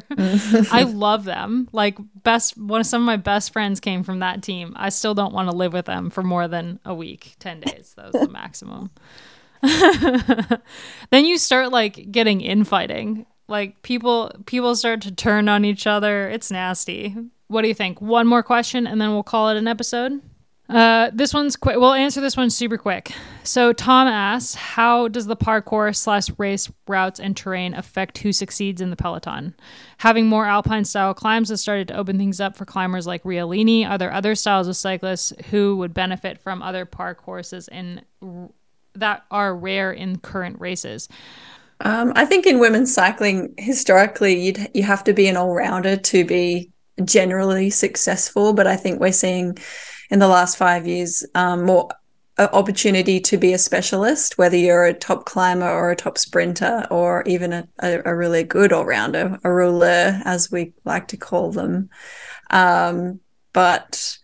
I 0.72 0.84
love 0.88 1.26
them. 1.26 1.68
Like 1.72 1.98
best 2.24 2.58
one 2.58 2.82
of 2.82 2.86
some 2.86 3.02
of 3.02 3.06
my 3.06 3.18
best 3.18 3.52
friends 3.52 3.80
came 3.80 4.04
from 4.04 4.20
that 4.20 4.44
team. 4.44 4.74
I 4.76 4.90
still 4.90 5.14
don't 5.14 5.34
want 5.34 5.50
to 5.50 5.56
live 5.56 5.74
with 5.74 5.86
them 5.86 6.10
for 6.10 6.24
more 6.24 6.48
than 6.48 6.80
a 6.86 6.94
week, 6.94 7.36
10 7.40 7.62
days. 7.62 7.94
That 7.96 8.14
was 8.14 8.22
the 8.22 8.32
maximum. 8.32 8.92
then 11.10 11.26
you 11.26 11.38
start 11.38 11.72
like 11.72 12.12
getting 12.12 12.42
infighting. 12.42 13.26
Like 13.48 13.82
people 13.82 14.32
people 14.46 14.76
start 14.76 15.02
to 15.02 15.12
turn 15.12 15.50
on 15.50 15.66
each 15.66 15.88
other. 15.88 16.30
It's 16.30 16.52
nasty. 16.52 17.16
What 17.48 17.62
do 17.64 17.68
you 17.68 17.74
think? 17.74 18.02
One 18.02 18.28
more 18.28 18.44
question 18.44 18.88
and 18.88 19.02
then 19.02 19.12
we'll 19.12 19.24
call 19.24 19.50
it 19.50 19.58
an 19.58 19.68
episode. 19.68 20.22
Uh, 20.70 21.12
this 21.14 21.34
one's 21.34 21.56
quick. 21.58 21.76
We'll 21.76 21.94
answer 21.94 22.22
this 22.22 22.38
one 22.38 22.50
super 22.50 22.78
quick. 22.78 23.12
So 23.44 23.74
Tom 23.74 24.08
asks, 24.08 24.56
"How 24.56 25.10
does 25.10 25.28
the 25.28 25.36
parcours 25.36 25.98
slash 26.00 26.30
race 26.38 26.72
routes 26.88 27.20
and 27.20 27.36
terrain 27.36 27.74
affect 27.74 28.20
who 28.20 28.32
succeeds 28.32 28.80
in 28.80 28.90
the 28.90 28.96
peloton? 28.96 29.56
Having 29.98 30.28
more 30.28 30.46
alpine 30.46 30.86
style 30.86 31.14
climbs 31.14 31.50
has 31.50 31.62
started 31.62 31.90
to 31.90 31.98
open 31.98 32.18
things 32.18 32.40
up 32.40 32.56
for 32.56 32.66
climbers 32.66 33.06
like 33.06 33.24
Realini. 33.24 33.88
Are 33.88 33.98
there 33.98 34.14
other 34.14 34.36
styles 34.36 34.70
of 34.70 34.78
cyclists 34.78 35.34
who 35.52 35.76
would 35.78 35.94
benefit 35.94 36.40
from 36.40 36.62
other 36.62 36.86
park 36.86 37.22
courses 37.22 37.68
in 37.68 38.02
that 38.96 39.26
are 39.30 39.54
rare 39.54 39.92
in 39.92 40.18
current 40.20 40.60
races?" 40.62 41.10
Um, 41.82 42.14
I 42.16 42.26
think 42.26 42.46
in 42.48 42.60
women's 42.60 42.94
cycling, 42.94 43.54
historically, 43.58 44.42
you'd 44.42 44.70
you 44.74 44.84
have 44.84 45.04
to 45.04 45.14
be 45.14 45.28
an 45.28 45.36
all 45.36 45.54
rounder 45.54 45.98
to 45.98 46.24
be 46.24 46.72
generally 47.04 47.70
successful. 47.70 48.54
But 48.54 48.66
I 48.66 48.78
think 48.78 49.02
we're 49.02 49.12
seeing 49.12 49.58
in 50.14 50.20
the 50.20 50.28
last 50.28 50.58
five 50.58 50.86
years 50.86 51.26
um, 51.34 51.66
more 51.66 51.90
opportunity 52.38 53.20
to 53.20 53.36
be 53.36 53.52
a 53.52 53.58
specialist, 53.58 54.38
whether 54.38 54.56
you're 54.56 54.86
a 54.86 54.94
top 54.94 55.26
climber 55.26 55.68
or 55.68 55.90
a 55.90 55.96
top 55.96 56.20
sprinter 56.20 56.86
or 56.92 57.24
even 57.26 57.52
a, 57.52 57.68
a, 57.82 58.02
a 58.06 58.16
really 58.16 58.44
good 58.44 58.72
all 58.72 58.86
rounder, 58.86 59.40
a 59.44 59.50
rouleur, 59.50 60.22
as 60.24 60.52
we 60.52 60.74
like 60.86 61.08
to 61.08 61.18
call 61.18 61.52
them. 61.52 61.90
Um, 62.52 63.22
but 63.54 64.18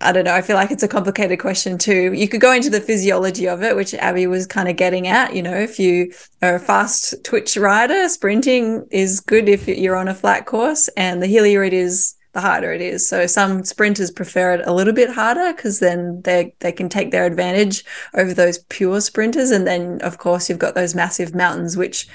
I 0.00 0.10
don't 0.10 0.24
know. 0.24 0.34
I 0.34 0.42
feel 0.42 0.56
like 0.56 0.72
it's 0.72 0.82
a 0.82 0.88
complicated 0.88 1.38
question 1.38 1.78
too. 1.78 2.12
You 2.12 2.28
could 2.28 2.40
go 2.40 2.52
into 2.52 2.68
the 2.68 2.80
physiology 2.80 3.46
of 3.48 3.62
it, 3.62 3.76
which 3.76 3.94
Abby 3.94 4.26
was 4.26 4.48
kind 4.48 4.68
of 4.68 4.76
getting 4.76 5.06
at. 5.06 5.34
You 5.34 5.42
know, 5.42 5.54
if 5.54 5.78
you 5.78 6.12
are 6.42 6.56
a 6.56 6.60
fast 6.60 7.14
twitch 7.24 7.56
rider, 7.56 8.08
sprinting 8.08 8.86
is 8.90 9.20
good 9.20 9.48
if 9.48 9.68
you're 9.68 9.96
on 9.96 10.08
a 10.08 10.14
flat 10.14 10.44
course, 10.44 10.88
and 10.96 11.22
the 11.22 11.36
it 11.36 11.72
is, 11.72 12.16
the 12.36 12.42
harder 12.42 12.70
it 12.70 12.82
is. 12.82 13.08
So 13.08 13.26
some 13.26 13.64
sprinters 13.64 14.10
prefer 14.10 14.54
it 14.54 14.66
a 14.66 14.72
little 14.72 14.92
bit 14.92 15.10
harder 15.10 15.54
because 15.54 15.80
then 15.80 16.20
they 16.22 16.54
they 16.60 16.70
can 16.70 16.90
take 16.90 17.10
their 17.10 17.24
advantage 17.24 17.82
over 18.14 18.34
those 18.34 18.58
pure 18.68 19.00
sprinters. 19.00 19.50
And 19.50 19.66
then 19.66 20.00
of 20.02 20.18
course 20.18 20.48
you've 20.48 20.58
got 20.58 20.74
those 20.74 20.94
massive 20.94 21.34
mountains, 21.34 21.78
which 21.78 22.06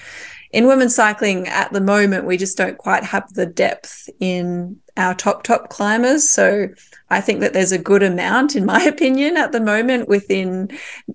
in 0.51 0.67
women's 0.67 0.93
cycling 0.93 1.47
at 1.47 1.73
the 1.73 1.81
moment 1.81 2.25
we 2.25 2.37
just 2.37 2.55
don't 2.55 2.77
quite 2.77 3.03
have 3.03 3.33
the 3.33 3.47
depth 3.47 4.09
in 4.19 4.79
our 4.95 5.15
top 5.15 5.41
top 5.41 5.69
climbers. 5.69 6.29
So 6.29 6.67
I 7.09 7.19
think 7.19 7.39
that 7.39 7.53
there's 7.53 7.71
a 7.71 7.79
good 7.79 8.03
amount, 8.03 8.55
in 8.55 8.63
my 8.73 8.83
opinion, 8.83 9.37
at 9.37 9.53
the 9.53 9.61
moment 9.61 10.07
within 10.07 10.69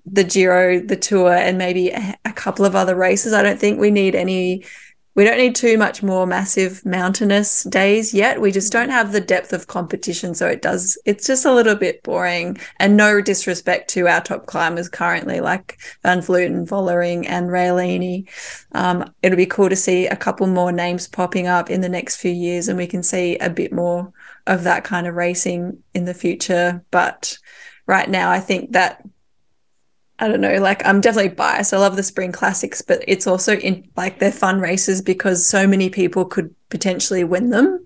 the 0.05 0.25
Giro, 0.25 0.81
the 0.81 0.97
Tour, 0.97 1.33
and 1.33 1.59
maybe 1.59 1.91
a, 1.91 2.19
a 2.25 2.33
couple 2.33 2.65
of 2.65 2.75
other 2.75 2.97
races. 2.97 3.33
I 3.33 3.45
don't 3.45 3.61
think 3.61 3.79
we 3.79 3.93
need 3.93 4.17
any 4.17 4.65
we 5.17 5.25
don't 5.25 5.39
need 5.39 5.57
too 5.57 5.79
much 5.79 6.03
more 6.03 6.27
massive 6.27 6.85
mountainous 6.85 7.65
days 7.65 8.13
yet. 8.13 8.39
We 8.39 8.53
just 8.53 8.71
don't 8.71 8.91
have 8.91 9.13
the 9.13 9.21
depth 9.21 9.55
of 9.55 9.67
competition. 9.67 10.35
So 10.35 10.47
it 10.47 10.61
does, 10.61 10.99
it's 11.07 11.27
just 11.27 11.47
a 11.47 11.55
little 11.55 11.75
bit 11.75 12.03
boring 12.03 12.59
and 12.79 12.99
no 12.99 13.23
disrespect 13.23 13.89
to 13.91 14.09
our 14.09 14.21
top 14.21 14.45
climbers 14.45 14.91
currently, 14.91 15.41
like 15.41 15.79
Van 16.03 16.19
Vleuten, 16.19 16.69
Vollering 16.69 17.27
and 17.27 17.49
Realini. 17.49 18.29
Um, 18.73 19.11
it'll 19.23 19.37
be 19.37 19.47
cool 19.47 19.71
to 19.71 19.77
see 19.77 20.07
a 20.07 20.17
couple 20.17 20.47
more 20.47 20.71
names 20.71 21.09
popping 21.09 21.47
up 21.47 21.71
in 21.71 21.81
the 21.81 21.89
next 21.89 22.17
few 22.17 22.33
years 22.33 22.69
and 22.69 22.77
we 22.77 22.87
can 22.87 23.03
see 23.03 23.39
a 23.39 23.49
bit 23.49 23.73
more 23.73 24.13
of 24.47 24.65
that 24.65 24.85
kind 24.85 25.07
of 25.07 25.15
racing 25.15 25.83
in 25.95 26.05
the 26.05 26.15
future. 26.15 26.85
But 26.91 27.39
right 27.87 28.09
now, 28.09 28.31
I 28.31 28.41
think 28.41 28.73
that 28.73 29.03
I 30.19 30.29
don't 30.29 30.41
know, 30.41 30.59
like 30.59 30.85
I'm 30.87 31.01
definitely 31.01 31.31
biased. 31.31 31.75
I 31.75 31.79
love 31.79 31.97
the 31.97 32.03
spring 32.03 32.33
classics, 32.33 32.81
but 32.81 33.05
it's 33.07 33.27
also 33.27 33.57
in 33.57 33.87
like 33.97 34.19
they're 34.19 34.33
fun 34.33 34.61
races 34.61 35.03
because 35.03 35.47
so 35.47 35.67
many 35.67 35.91
people 35.91 36.25
could 36.25 36.55
potentially 36.71 37.23
win 37.23 37.51
them. 37.51 37.85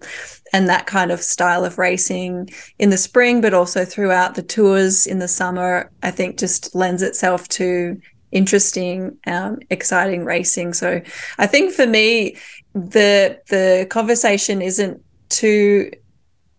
And 0.53 0.69
that 0.69 0.87
kind 0.87 1.11
of 1.11 1.21
style 1.21 1.65
of 1.65 1.79
racing 1.79 2.51
in 2.79 2.91
the 2.91 2.97
spring, 2.97 3.41
but 3.41 3.55
also 3.55 3.85
throughout 3.85 4.35
the 4.35 4.43
tours 4.43 5.07
in 5.07 5.19
the 5.19 5.29
summer, 5.29 5.91
I 6.03 6.11
think 6.11 6.39
just 6.39 6.75
lends 6.75 7.03
itself 7.03 7.49
to 7.51 8.01
interesting, 8.33 9.19
um, 9.27 9.59
exciting 9.71 10.25
racing. 10.25 10.73
So 10.75 11.01
I 11.39 11.47
think 11.47 11.73
for 11.73 11.87
me, 11.87 12.37
the 12.75 13.41
the 13.49 13.87
conversation 13.91 14.63
isn't 14.63 15.03
too 15.31 15.91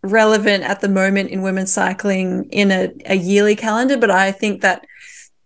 relevant 0.03 0.63
at 0.63 0.82
the 0.82 0.89
moment 0.89 1.30
in 1.30 1.43
women's 1.43 1.72
cycling 1.72 2.45
in 2.51 2.72
a, 2.72 2.91
a 3.05 3.15
yearly 3.15 3.55
calendar, 3.55 3.97
but 3.97 4.11
I 4.11 4.32
think 4.32 4.61
that 4.61 4.86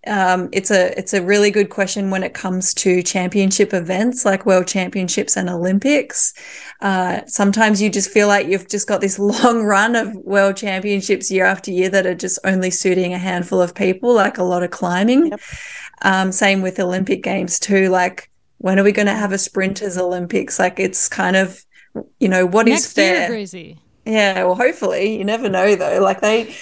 um, 0.08 0.50
it's 0.52 0.72
a 0.72 0.98
it's 0.98 1.14
a 1.14 1.22
really 1.22 1.52
good 1.52 1.70
question 1.70 2.10
when 2.10 2.24
it 2.24 2.34
comes 2.34 2.74
to 2.76 3.02
championship 3.02 3.74
events 3.74 4.26
like 4.26 4.46
world 4.46 4.68
championships 4.68 5.36
and 5.36 5.50
Olympics. 5.50 6.34
Uh, 6.82 7.22
sometimes 7.26 7.82
you 7.82 7.90
just 7.90 8.12
feel 8.12 8.28
like 8.28 8.48
you've 8.48 8.68
just 8.68 8.88
got 8.88 9.02
this 9.02 9.18
long 9.44 9.64
run 9.64 9.96
of 9.96 10.16
world 10.16 10.58
championships 10.58 11.32
year 11.32 11.46
after 11.46 11.72
year 11.72 11.90
that 11.90 12.06
are 12.06 12.16
just 12.16 12.40
only 12.44 12.70
suiting 12.70 13.14
a 13.14 13.18
handful 13.18 13.62
of 13.62 13.74
people, 13.74 14.14
like 14.14 14.38
a 14.38 14.44
lot 14.44 14.64
of 14.64 14.72
climbing. 14.72 15.28
Yep. 15.28 15.40
Um, 16.02 16.32
same 16.32 16.62
with 16.62 16.80
Olympic 16.80 17.24
Games 17.24 17.60
too. 17.60 17.90
Like, 17.90 18.30
when 18.58 18.80
are 18.80 18.84
we 18.84 18.92
going 18.92 19.08
to 19.08 19.14
have 19.14 19.32
a 19.32 19.38
sprinters 19.38 19.98
Olympics? 19.98 20.60
Like, 20.60 20.80
it's 20.80 21.08
kind 21.08 21.36
of, 21.36 21.64
you 22.20 22.28
know, 22.28 22.46
what 22.46 22.68
Next 22.68 22.86
is 22.86 22.94
fair? 22.94 23.20
Year, 23.22 23.30
Yeah, 24.06 24.44
well, 24.44 24.56
hopefully, 24.56 25.18
you 25.18 25.24
never 25.24 25.50
know 25.50 25.76
though. 25.76 26.00
Like 26.00 26.22
they 26.22 26.56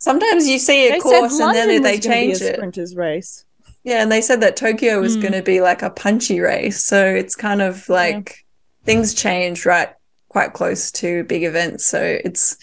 Sometimes 0.00 0.48
you 0.48 0.58
see 0.58 0.88
a 0.88 0.92
they 0.92 0.98
course 0.98 1.38
and 1.38 1.54
then 1.54 1.82
they 1.82 1.98
change 1.98 2.40
it. 2.40 2.56
Sprinters 2.56 2.96
race. 2.96 3.44
Yeah, 3.84 4.02
and 4.02 4.10
they 4.10 4.20
said 4.20 4.40
that 4.40 4.56
Tokyo 4.56 5.00
was 5.00 5.16
mm. 5.16 5.22
going 5.22 5.32
to 5.32 5.42
be 5.42 5.60
like 5.60 5.82
a 5.82 5.90
punchy 5.90 6.40
race, 6.40 6.84
so 6.84 7.04
it's 7.06 7.34
kind 7.34 7.62
of 7.62 7.88
like 7.88 8.14
yeah. 8.28 8.84
things 8.84 9.14
change 9.14 9.64
right 9.64 9.90
quite 10.28 10.54
close 10.54 10.90
to 10.92 11.24
big 11.24 11.44
events. 11.44 11.84
So 11.84 12.00
it's, 12.02 12.56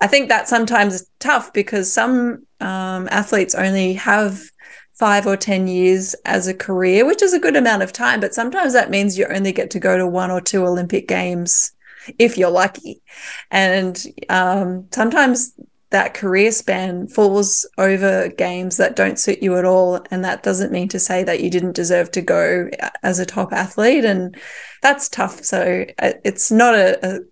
I 0.00 0.06
think 0.06 0.28
that 0.28 0.48
sometimes 0.48 0.94
is 0.94 1.10
tough 1.18 1.52
because 1.52 1.92
some 1.92 2.46
um, 2.60 3.08
athletes 3.10 3.54
only 3.54 3.94
have 3.94 4.40
five 4.94 5.26
or 5.26 5.36
10 5.36 5.68
years 5.68 6.14
as 6.24 6.48
a 6.48 6.54
career, 6.54 7.04
which 7.04 7.22
is 7.22 7.34
a 7.34 7.38
good 7.38 7.56
amount 7.56 7.82
of 7.82 7.92
time. 7.92 8.20
But 8.20 8.34
sometimes 8.34 8.72
that 8.72 8.90
means 8.90 9.18
you 9.18 9.26
only 9.26 9.52
get 9.52 9.70
to 9.70 9.80
go 9.80 9.98
to 9.98 10.06
one 10.06 10.30
or 10.30 10.40
two 10.40 10.64
Olympic 10.64 11.06
Games 11.06 11.72
if 12.18 12.38
you're 12.38 12.50
lucky. 12.50 13.02
And 13.50 14.02
um, 14.28 14.86
sometimes 14.92 15.52
that 15.90 16.14
career 16.14 16.52
span 16.52 17.08
falls 17.08 17.66
over 17.78 18.28
games 18.28 18.76
that 18.76 18.96
don't 18.96 19.18
suit 19.18 19.42
you 19.42 19.56
at 19.56 19.64
all. 19.64 20.04
And 20.10 20.22
that 20.24 20.42
doesn't 20.42 20.72
mean 20.72 20.88
to 20.88 20.98
say 20.98 21.24
that 21.24 21.40
you 21.40 21.50
didn't 21.50 21.76
deserve 21.76 22.10
to 22.12 22.20
go 22.20 22.68
as 23.02 23.18
a 23.18 23.26
top 23.26 23.52
athlete. 23.52 24.04
And 24.04 24.36
that's 24.82 25.08
tough. 25.08 25.42
So 25.44 25.86
uh, 25.98 26.12
it's 26.24 26.50
not 26.50 26.74
a, 26.74 27.22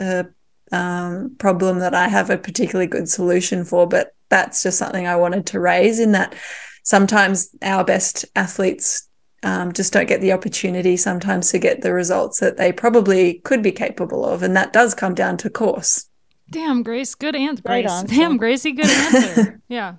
a, 0.00 0.24
a 0.72 0.76
um, 0.76 1.36
problem 1.38 1.78
that 1.78 1.94
I 1.94 2.08
have 2.08 2.30
a 2.30 2.38
particularly 2.38 2.88
good 2.88 3.08
solution 3.08 3.64
for, 3.64 3.86
but 3.86 4.14
that's 4.28 4.62
just 4.62 4.78
something 4.78 5.06
I 5.06 5.16
wanted 5.16 5.46
to 5.46 5.60
raise 5.60 6.00
in 6.00 6.12
that 6.12 6.34
sometimes 6.82 7.50
our 7.62 7.84
best 7.84 8.24
athletes 8.34 9.08
um, 9.44 9.72
just 9.72 9.92
don't 9.92 10.08
get 10.08 10.20
the 10.20 10.32
opportunity 10.32 10.96
sometimes 10.96 11.50
to 11.50 11.58
get 11.58 11.82
the 11.82 11.92
results 11.92 12.40
that 12.40 12.56
they 12.56 12.72
probably 12.72 13.34
could 13.44 13.62
be 13.62 13.72
capable 13.72 14.24
of. 14.24 14.42
And 14.42 14.56
that 14.56 14.72
does 14.72 14.94
come 14.94 15.14
down 15.14 15.36
to 15.38 15.50
course. 15.50 16.06
Damn, 16.54 16.84
Grace, 16.84 17.16
good 17.16 17.34
answer. 17.34 17.62
Grace. 17.64 17.90
Answer. 17.90 18.14
Damn, 18.14 18.36
Gracie, 18.36 18.70
good 18.70 18.86
answer. 18.86 19.60
yeah. 19.68 19.96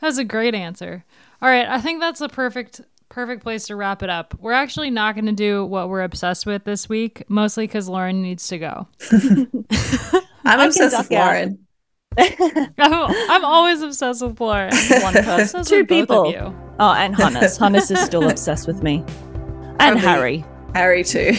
That 0.00 0.06
was 0.06 0.16
a 0.16 0.24
great 0.24 0.54
answer. 0.54 1.04
All 1.42 1.50
right, 1.50 1.66
I 1.66 1.82
think 1.82 2.00
that's 2.00 2.22
a 2.22 2.30
perfect 2.30 2.80
perfect 3.10 3.42
place 3.42 3.66
to 3.66 3.76
wrap 3.76 4.02
it 4.02 4.08
up. 4.08 4.34
We're 4.40 4.52
actually 4.52 4.88
not 4.88 5.14
going 5.14 5.26
to 5.26 5.32
do 5.32 5.66
what 5.66 5.90
we're 5.90 6.02
obsessed 6.02 6.46
with 6.46 6.64
this 6.64 6.88
week, 6.88 7.24
mostly 7.28 7.68
cuz 7.68 7.90
Loren 7.90 8.22
needs 8.22 8.48
to 8.48 8.58
go. 8.58 8.88
I'm 10.46 10.60
obsessed 10.60 10.96
with 10.98 11.10
Loren. 11.10 11.58
I'm, 12.18 12.70
I'm, 12.78 13.44
always 13.44 13.82
obsessed 13.82 14.24
with 14.24 14.40
Loren. 14.40 14.74
One 15.02 15.12
person. 15.12 15.62
Two 15.62 15.84
people. 15.84 16.30
you. 16.30 16.56
Oh, 16.80 16.92
and 16.94 17.14
Hannes. 17.14 17.58
Hannes 17.58 17.90
is 17.90 18.00
still 18.00 18.28
obsessed 18.30 18.66
with 18.66 18.82
me. 18.82 19.04
And 19.78 20.00
Probably 20.00 20.00
Harry. 20.00 20.44
Harry 20.74 21.04
too. 21.04 21.34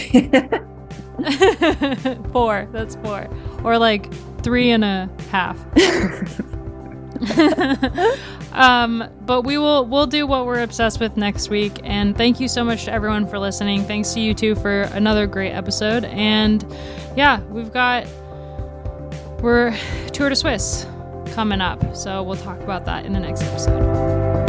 four. 2.31 2.67
That's 2.71 2.95
four. 2.97 3.27
Or 3.63 3.79
like 3.79 4.11
three 4.47 4.71
and 4.71 4.85
a 4.85 5.09
half. 5.29 5.57
um, 8.53 9.03
but 9.25 9.41
we 9.41 9.57
will 9.57 9.85
we'll 9.85 10.07
do 10.07 10.25
what 10.25 10.45
we're 10.45 10.61
obsessed 10.61 11.01
with 11.01 11.17
next 11.17 11.49
week. 11.49 11.81
And 11.83 12.15
thank 12.15 12.39
you 12.39 12.47
so 12.47 12.63
much 12.63 12.85
to 12.85 12.93
everyone 12.93 13.27
for 13.27 13.39
listening. 13.39 13.83
Thanks 13.83 14.13
to 14.13 14.21
you 14.21 14.33
too 14.33 14.55
for 14.55 14.83
another 14.83 15.27
great 15.27 15.51
episode. 15.51 16.05
And 16.05 16.65
yeah, 17.17 17.41
we've 17.49 17.73
got 17.73 18.07
we're 19.41 19.77
Tour 20.13 20.29
de 20.29 20.35
Swiss 20.37 20.87
coming 21.33 21.59
up. 21.59 21.93
So 21.93 22.23
we'll 22.23 22.37
talk 22.37 22.61
about 22.61 22.85
that 22.85 23.05
in 23.05 23.11
the 23.11 23.19
next 23.19 23.41
episode. 23.41 24.46